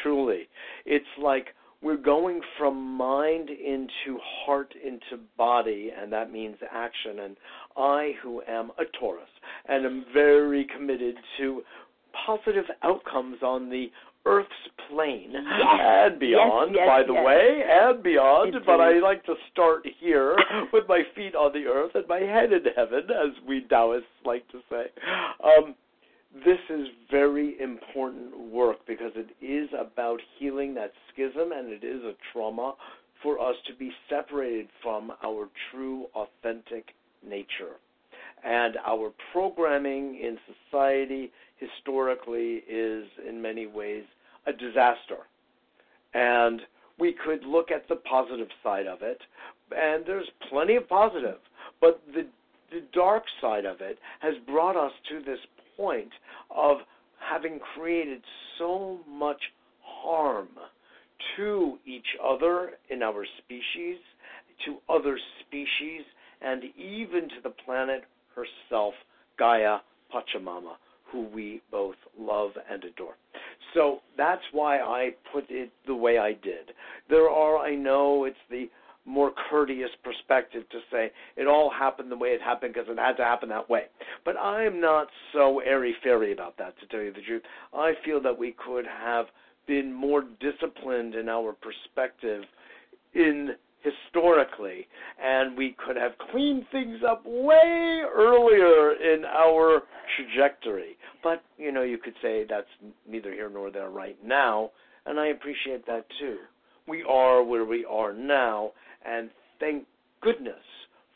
Truly, 0.02 0.48
it's 0.84 1.06
like 1.22 1.46
we're 1.84 1.96
going 1.98 2.40
from 2.58 2.96
mind 2.96 3.50
into 3.50 4.18
heart 4.44 4.74
into 4.84 5.22
body, 5.36 5.90
and 5.96 6.10
that 6.12 6.32
means 6.32 6.56
action. 6.72 7.20
And 7.20 7.36
I, 7.76 8.12
who 8.22 8.42
am 8.48 8.70
a 8.78 8.84
Taurus, 8.98 9.28
and 9.68 9.84
am 9.84 10.04
very 10.12 10.66
committed 10.74 11.14
to 11.38 11.62
positive 12.27 12.65
outcomes 12.82 13.43
on 13.43 13.70
the 13.70 13.91
Earth's 14.27 14.51
plane 14.89 15.32
yes. 15.35 15.43
and 15.43 16.19
beyond, 16.19 16.74
yes, 16.74 16.85
yes, 16.86 16.89
by 16.89 17.03
the 17.07 17.12
way, 17.12 17.62
and 17.69 18.03
beyond. 18.03 18.55
Indeed. 18.55 18.66
But 18.66 18.81
I 18.81 18.99
like 19.01 19.24
to 19.24 19.35
start 19.53 19.86
here 20.01 20.36
with 20.73 20.85
my 20.89 21.03
feet 21.15 21.35
on 21.35 21.53
the 21.53 21.66
earth 21.66 21.93
and 21.95 22.09
my 22.09 22.20
head 22.20 22.53
in 22.53 22.65
heaven, 22.74 23.03
as 23.11 23.32
we 23.47 23.66
Taoists 23.69 24.07
like 24.24 24.49
to 24.49 24.61
say. 24.70 24.85
Um, 25.45 25.74
this 26.45 26.59
is 26.70 26.89
very 27.11 27.61
important 27.61 28.51
work 28.51 28.78
because 28.86 29.12
it 29.15 29.28
is 29.45 29.69
about 29.78 30.20
healing 30.39 30.74
that 30.74 30.93
schism 31.12 31.53
and 31.53 31.73
it 31.73 31.85
is 31.85 32.03
a 32.03 32.15
trauma 32.32 32.74
for 33.23 33.39
us 33.39 33.55
to 33.66 33.74
be 33.74 33.91
separated 34.09 34.69
from 34.82 35.12
our 35.24 35.49
true, 35.70 36.07
authentic 36.15 36.89
nature. 37.27 37.77
And 38.44 38.76
our 38.84 39.10
programming 39.32 40.20
in 40.22 40.38
society 40.70 41.32
historically 41.56 42.62
is, 42.68 43.06
in 43.26 43.40
many 43.40 43.66
ways, 43.66 44.04
a 44.46 44.52
disaster. 44.52 45.18
And 46.12 46.60
we 46.98 47.12
could 47.12 47.44
look 47.44 47.70
at 47.70 47.88
the 47.88 47.96
positive 47.96 48.48
side 48.62 48.86
of 48.86 49.02
it, 49.02 49.20
and 49.76 50.04
there's 50.06 50.28
plenty 50.50 50.76
of 50.76 50.88
positive, 50.88 51.38
but 51.80 52.02
the 52.14 52.26
the 52.70 52.82
dark 52.92 53.22
side 53.40 53.64
of 53.64 53.80
it 53.80 53.98
has 54.20 54.34
brought 54.46 54.76
us 54.76 54.90
to 55.08 55.22
this 55.24 55.38
point 55.76 56.10
of 56.50 56.78
having 57.18 57.60
created 57.74 58.20
so 58.58 58.98
much 59.08 59.40
harm 59.80 60.48
to 61.36 61.78
each 61.86 62.16
other 62.22 62.72
in 62.90 63.02
our 63.02 63.24
species, 63.38 63.98
to 64.64 64.78
other 64.88 65.18
species, 65.40 66.02
and 66.42 66.64
even 66.76 67.28
to 67.28 67.36
the 67.44 67.50
planet 67.50 68.04
herself, 68.35 68.94
Gaia 69.39 69.78
Pachamama, 70.12 70.74
who 71.11 71.27
we 71.35 71.61
both 71.70 71.97
love 72.19 72.52
and 72.70 72.85
adore. 72.85 73.16
So 73.74 74.01
that's 74.16 74.43
why 74.52 74.78
I 74.78 75.11
put 75.32 75.44
it 75.48 75.70
the 75.86 75.94
way 75.94 76.19
I 76.19 76.32
did. 76.32 76.73
There 77.09 77.28
are, 77.28 77.59
I 77.59 77.74
know 77.74 78.24
it's 78.24 78.36
the 78.51 78.69
more 79.06 79.32
courteous 79.51 79.90
perspective 80.02 80.62
to 80.70 80.78
say 80.90 81.11
it 81.36 81.47
all 81.47 81.70
happened 81.70 82.11
the 82.11 82.16
way 82.16 82.28
it 82.28 82.40
happened 82.40 82.73
because 82.73 82.89
it 82.89 82.98
had 82.98 83.16
to 83.16 83.24
happen 83.24 83.48
that 83.51 83.69
way. 83.69 83.85
But 84.24 84.36
I'm 84.39 84.81
not 84.81 85.09
so 85.32 85.61
airy 85.61 85.94
fairy 86.02 86.32
about 86.32 86.56
that, 86.59 86.78
to 86.81 86.86
tell 86.86 87.01
you 87.01 87.12
the 87.12 87.20
truth. 87.20 87.43
I 87.74 87.93
feel 88.05 88.20
that 88.23 88.39
we 88.39 88.52
could 88.52 88.86
have 88.86 89.27
been 89.66 89.93
more 89.93 90.24
disciplined 90.40 91.15
in 91.15 91.28
our 91.28 91.52
perspective 91.52 92.44
in 93.15 93.51
historically, 93.85 94.86
and 95.23 95.56
we 95.56 95.77
could 95.85 95.97
have 95.97 96.12
cleaned 96.31 96.65
things 96.73 96.98
up 97.06 97.23
way 97.27 98.02
earlier 98.15 98.93
in 98.93 99.24
our 99.24 99.82
trajectory. 100.16 100.97
But, 101.23 101.43
you 101.59 101.70
know, 101.70 101.82
you 101.82 101.98
could 101.98 102.15
say 102.23 102.44
that's 102.48 102.66
neither 103.09 103.32
here 103.32 103.51
nor 103.51 103.70
there 103.70 103.90
right 103.90 104.16
now, 104.24 104.70
and 105.06 105.20
I 105.20 105.28
appreciate 105.28 105.86
that 105.86 106.06
too. 106.19 106.39
We 106.89 107.05
are 107.09 107.43
where 107.43 107.65
we 107.65 107.85
are 107.85 108.12
now, 108.12 108.73
and 109.06 109.31
thank 109.61 109.85
goodness 110.20 110.55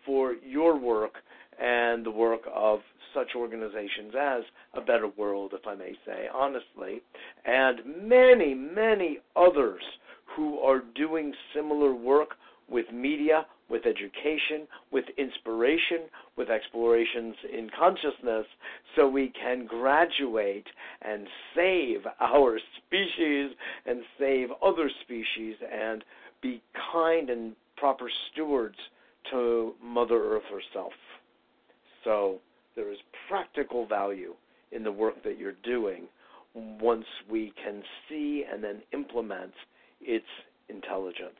for 0.05 0.35
your 0.47 0.79
work 0.79 1.15
and 1.61 2.05
the 2.05 2.11
work 2.11 2.43
of 2.55 2.81
such 3.15 3.29
organizations 3.35 4.13
as 4.19 4.43
A 4.75 4.81
Better 4.81 5.09
World, 5.17 5.53
if 5.55 5.67
I 5.67 5.75
may 5.75 5.93
say, 6.07 6.27
honestly, 6.33 7.03
and 7.45 7.81
many, 8.07 8.55
many 8.55 9.19
others 9.35 9.83
who 10.37 10.59
are 10.61 10.83
doing 10.95 11.33
similar 11.55 11.95
work 11.95 12.31
with 12.71 12.87
media, 12.93 13.47
with 13.69 13.87
education, 13.87 14.67
with 14.93 15.05
inspiration, 15.17 16.09
with 16.37 16.51
explorations 16.51 17.35
in 17.53 17.71
consciousness, 17.79 18.47
so 18.97 19.09
we 19.09 19.33
can 19.41 19.67
graduate 19.67 20.67
and 21.03 21.27
save 21.55 22.01
our 22.21 22.59
species 22.87 23.51
and 23.87 24.03
save 24.19 24.49
other 24.63 24.91
species 25.03 25.57
and 25.73 26.05
be 26.43 26.63
kind 26.93 27.31
and 27.31 27.55
proper 27.77 28.11
stewards 28.33 28.77
to 29.31 29.75
Mother 29.83 30.35
Earth 30.35 30.45
herself. 30.51 30.93
So 32.05 32.39
there 32.77 32.91
is 32.91 32.99
practical 33.29 33.87
value 33.87 34.35
in 34.73 34.83
the 34.83 34.93
work 34.93 35.23
that 35.25 35.39
you're 35.39 35.57
doing 35.65 36.05
once 36.55 37.05
we 37.31 37.53
can 37.63 37.83
see 38.09 38.45
and 38.51 38.63
then 38.63 38.83
implement 38.93 39.53
its 40.01 40.27
intelligence. 40.69 41.35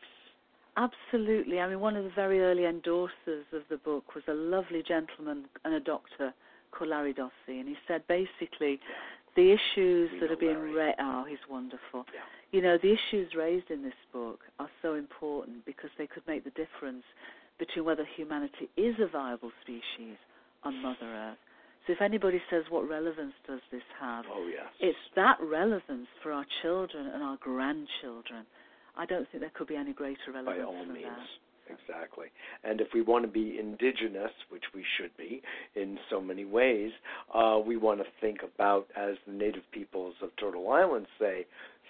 Absolutely. 0.79 1.59
I 1.59 1.69
mean, 1.69 1.81
one 1.81 1.97
of 1.97 2.05
the 2.05 2.11
very 2.15 2.41
early 2.41 2.63
endorsers 2.63 3.53
of 3.53 3.63
the 3.69 3.79
book 3.79 4.15
was 4.15 4.23
a 4.29 4.35
lovely 4.35 4.83
gentleman 4.87 5.47
and 5.65 5.75
a 5.75 5.81
doctor 5.81 6.33
called 6.71 6.91
Larry 6.91 7.13
Dossey, 7.13 7.59
and 7.59 7.67
he 7.67 7.75
said 7.89 8.03
basically 8.07 8.79
the 9.35 9.51
issues 9.51 10.11
We 10.13 10.21
that 10.21 10.31
are 10.31 10.37
being 10.37 10.61
raised. 10.61 10.99
Oh, 11.01 11.25
he's 11.29 11.39
wonderful. 11.51 12.07
Yeah. 12.15 12.21
You 12.53 12.63
know, 12.63 12.79
the 12.81 12.93
issues 12.93 13.35
raised 13.37 13.71
in 13.71 13.83
this 13.83 13.99
book 14.13 14.41
are 14.61 14.71
so 14.81 14.95
important 14.95 15.65
because 15.67 15.91
they 15.99 16.07
could 16.07 16.23
make 16.29 16.45
the 16.45 16.51
difference 16.51 17.05
between 17.59 17.85
whether 17.85 18.07
humanity 18.17 18.71
is 18.77 18.95
a 19.01 19.09
viable 19.09 19.51
species 19.63 20.17
on 20.63 20.81
Mother 20.81 21.07
Earth. 21.07 21.39
So 21.87 21.93
if 21.95 22.03
anybody 22.03 22.41
says, 22.51 22.65
what 22.69 22.89
relevance 22.89 23.35
does 23.49 23.61
this 23.73 23.83
have? 24.01 24.27
Oh, 24.31 24.47
yes. 24.47 24.67
It's 24.79 24.99
that 25.17 25.39
relevance 25.43 26.07
for 26.23 26.33
our 26.33 26.47
children 26.63 27.09
and 27.09 27.23
our 27.23 27.39
grandchildren. 27.41 28.47
I 28.99 29.07
don't 29.07 29.27
think 29.31 29.41
there 29.43 29.53
could 29.55 29.69
be 29.69 29.77
any 29.77 29.93
greater 29.93 30.33
relevance 30.35 30.59
By 30.59 30.65
all 30.65 30.85
means. 30.85 31.07
that. 31.07 31.27
Exactly. 31.71 32.27
And 32.65 32.81
if 32.81 32.89
we 32.95 33.03
want 33.03 33.25
to 33.25 33.31
be 33.31 33.59
indigenous, 33.59 34.33
which 34.49 34.65
we 34.75 34.83
should 34.97 35.15
be 35.17 35.43
in 35.77 35.99
so 36.11 36.21
many 36.21 36.45
ways, 36.45 36.91
uh, 37.35 37.59
we 37.65 37.77
want 37.77 38.01
to 38.01 38.07
think 38.21 38.39
about, 38.43 38.87
as 38.97 39.17
the 39.27 39.33
native 39.33 39.65
peoples 39.71 40.15
of 40.23 40.31
Turtle 40.41 40.71
Island 40.71 41.07
say, 41.19 41.47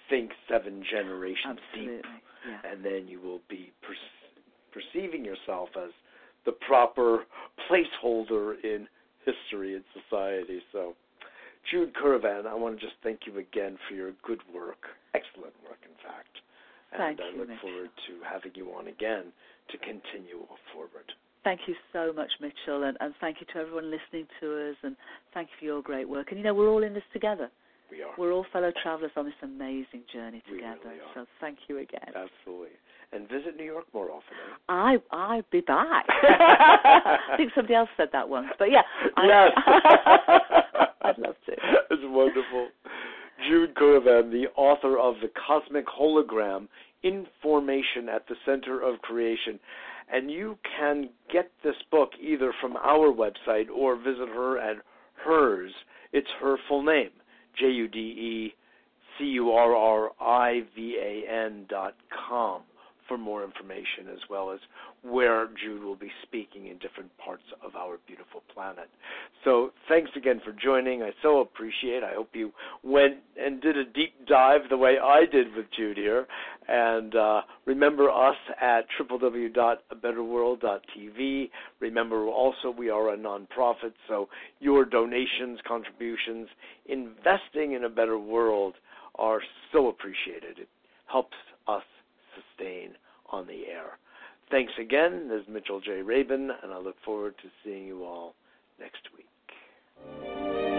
think 0.09 0.31
seven 0.49 0.83
generations 0.89 1.59
Absolutely. 1.71 1.95
deep. 1.97 2.05
Yeah. 2.47 2.71
And 2.71 2.83
then 2.83 3.07
you 3.07 3.21
will 3.21 3.41
be 3.49 3.71
per- 3.81 3.95
perceiving 4.73 5.23
yourself 5.25 5.69
as 5.77 5.91
the 6.45 6.51
proper 6.53 7.25
placeholder 7.69 8.55
in 8.63 8.87
history 9.25 9.75
and 9.75 9.83
society. 9.93 10.61
So, 10.71 10.95
Jude 11.69 11.93
Currivan, 11.93 12.47
I 12.47 12.55
want 12.55 12.79
to 12.79 12.85
just 12.85 12.97
thank 13.03 13.21
you 13.25 13.37
again 13.37 13.77
for 13.87 13.95
your 13.95 14.11
good 14.23 14.39
work. 14.53 14.87
Excellent 15.13 15.53
work, 15.63 15.79
in 15.83 15.95
fact. 16.03 16.28
And 16.91 16.99
Thank 16.99 17.19
I 17.21 17.29
you, 17.31 17.39
look 17.39 17.49
Mitch. 17.49 17.59
forward 17.61 17.89
to 18.07 18.13
having 18.27 18.51
you 18.55 18.71
on 18.73 18.87
again 18.87 19.25
to 19.71 19.77
continue 19.77 20.45
forward. 20.73 21.05
Thank 21.43 21.61
you 21.67 21.75
so 21.93 22.11
much, 22.11 22.31
Mitchell, 22.41 22.83
and, 22.83 22.97
and 22.99 23.13
thank 23.21 23.37
you 23.39 23.47
to 23.53 23.59
everyone 23.59 23.89
listening 23.91 24.27
to 24.41 24.69
us, 24.71 24.75
and 24.83 24.95
thank 25.33 25.47
you 25.49 25.55
for 25.59 25.65
your 25.65 25.81
great 25.81 26.07
work. 26.09 26.27
And 26.31 26.37
you 26.39 26.43
know, 26.43 26.53
we're 26.53 26.67
all 26.69 26.83
in 26.83 26.93
this 26.93 27.03
together. 27.13 27.49
We 27.91 28.03
are. 28.03 28.11
We're 28.17 28.33
all 28.33 28.45
fellow 28.51 28.71
travelers 28.83 29.11
on 29.15 29.25
this 29.25 29.33
amazing 29.41 30.03
journey 30.13 30.43
We 30.51 30.57
together. 30.57 30.77
really 30.85 30.99
are. 30.99 31.13
So 31.15 31.25
thank 31.39 31.57
you 31.67 31.77
again. 31.79 32.11
Absolutely. 32.13 32.75
And 33.13 33.27
visit 33.29 33.55
New 33.57 33.63
York 33.63 33.85
more 33.93 34.11
often. 34.11 34.35
Eh? 34.37 34.55
I 34.69 34.97
I'd 35.11 35.49
be 35.49 35.61
back. 35.61 36.05
I 36.09 37.35
think 37.37 37.51
somebody 37.55 37.73
else 37.73 37.89
said 37.97 38.09
that 38.11 38.27
once, 38.29 38.49
but 38.59 38.69
yeah. 38.71 38.81
I, 39.17 39.25
Yes. 39.25 39.51
I'd 41.01 41.17
love 41.17 41.35
to. 41.47 41.51
It's 41.91 42.03
wonderful. 42.05 42.67
Jude 43.47 43.75
Currivan, 43.75 44.31
the 44.31 44.47
author 44.55 44.97
of 44.97 45.15
The 45.21 45.31
Cosmic 45.47 45.85
Hologram 45.87 46.67
Information 47.03 48.09
at 48.13 48.27
the 48.27 48.35
Center 48.45 48.81
of 48.81 49.01
Creation. 49.01 49.59
And 50.11 50.29
you 50.31 50.57
can 50.77 51.09
get 51.31 51.51
this 51.63 51.75
book 51.91 52.09
either 52.21 52.51
from 52.59 52.75
our 52.77 53.13
website 53.13 53.69
or 53.73 53.95
visit 53.95 54.27
her 54.29 54.57
at 54.59 54.77
hers. 55.23 55.71
It's 56.11 56.27
her 56.41 56.57
full 56.67 56.83
name, 56.83 57.11
J 57.57 57.67
U 57.67 57.87
D 57.87 57.99
E 57.99 58.53
C 59.17 59.25
U 59.25 59.51
R 59.51 59.75
R 59.75 60.09
I 60.19 60.61
V 60.75 60.97
A 60.99 61.31
N 61.31 61.65
dot 61.69 61.95
com 62.27 62.61
for 63.09 63.17
more 63.17 63.43
information 63.43 64.07
as 64.11 64.19
well 64.29 64.51
as 64.51 64.59
where 65.03 65.49
Jude 65.61 65.83
will 65.83 65.97
be 65.97 66.11
speaking 66.23 66.67
in 66.67 66.77
different 66.77 67.11
parts 67.17 67.43
of 67.65 67.75
our 67.75 67.97
beautiful 68.07 68.41
planet. 68.53 68.87
So 69.43 69.71
thanks 69.89 70.11
again 70.15 70.39
for 70.45 70.53
joining. 70.53 71.03
I 71.03 71.11
so 71.21 71.41
appreciate. 71.41 72.01
I 72.03 72.13
hope 72.13 72.29
you 72.33 72.53
went 72.83 73.17
and 73.35 73.59
did 73.61 73.75
a 73.75 73.83
deep 73.83 74.13
dive 74.27 74.61
the 74.69 74.77
way 74.77 74.97
I 75.03 75.25
did 75.29 75.53
with 75.55 75.65
Jude 75.75 75.97
here. 75.97 76.25
And 76.67 77.15
uh, 77.15 77.41
remember 77.65 78.11
us 78.11 78.35
at 78.61 78.85
www.abetterworld.tv. 79.01 81.49
Remember 81.79 82.27
also 82.27 82.69
we 82.69 82.91
are 82.91 83.13
a 83.13 83.17
nonprofit, 83.17 83.93
so 84.07 84.29
your 84.59 84.85
donations, 84.85 85.59
contributions, 85.67 86.47
investing 86.85 87.73
in 87.73 87.85
a 87.85 87.89
better 87.89 88.19
world 88.19 88.75
are 89.15 89.41
so 89.73 89.87
appreciated. 89.87 90.59
It 90.59 90.69
helps 91.07 91.33
us 91.67 91.81
sustain 92.39 92.91
on 93.31 93.47
the 93.47 93.67
air. 93.67 93.97
Thanks 94.51 94.73
again. 94.79 95.29
This 95.29 95.41
is 95.41 95.47
Mitchell 95.47 95.79
J. 95.79 96.01
Rabin, 96.01 96.49
and 96.63 96.73
I 96.73 96.79
look 96.79 96.95
forward 97.05 97.35
to 97.41 97.49
seeing 97.63 97.85
you 97.85 98.03
all 98.03 98.33
next 98.79 99.01
week. 99.15 100.78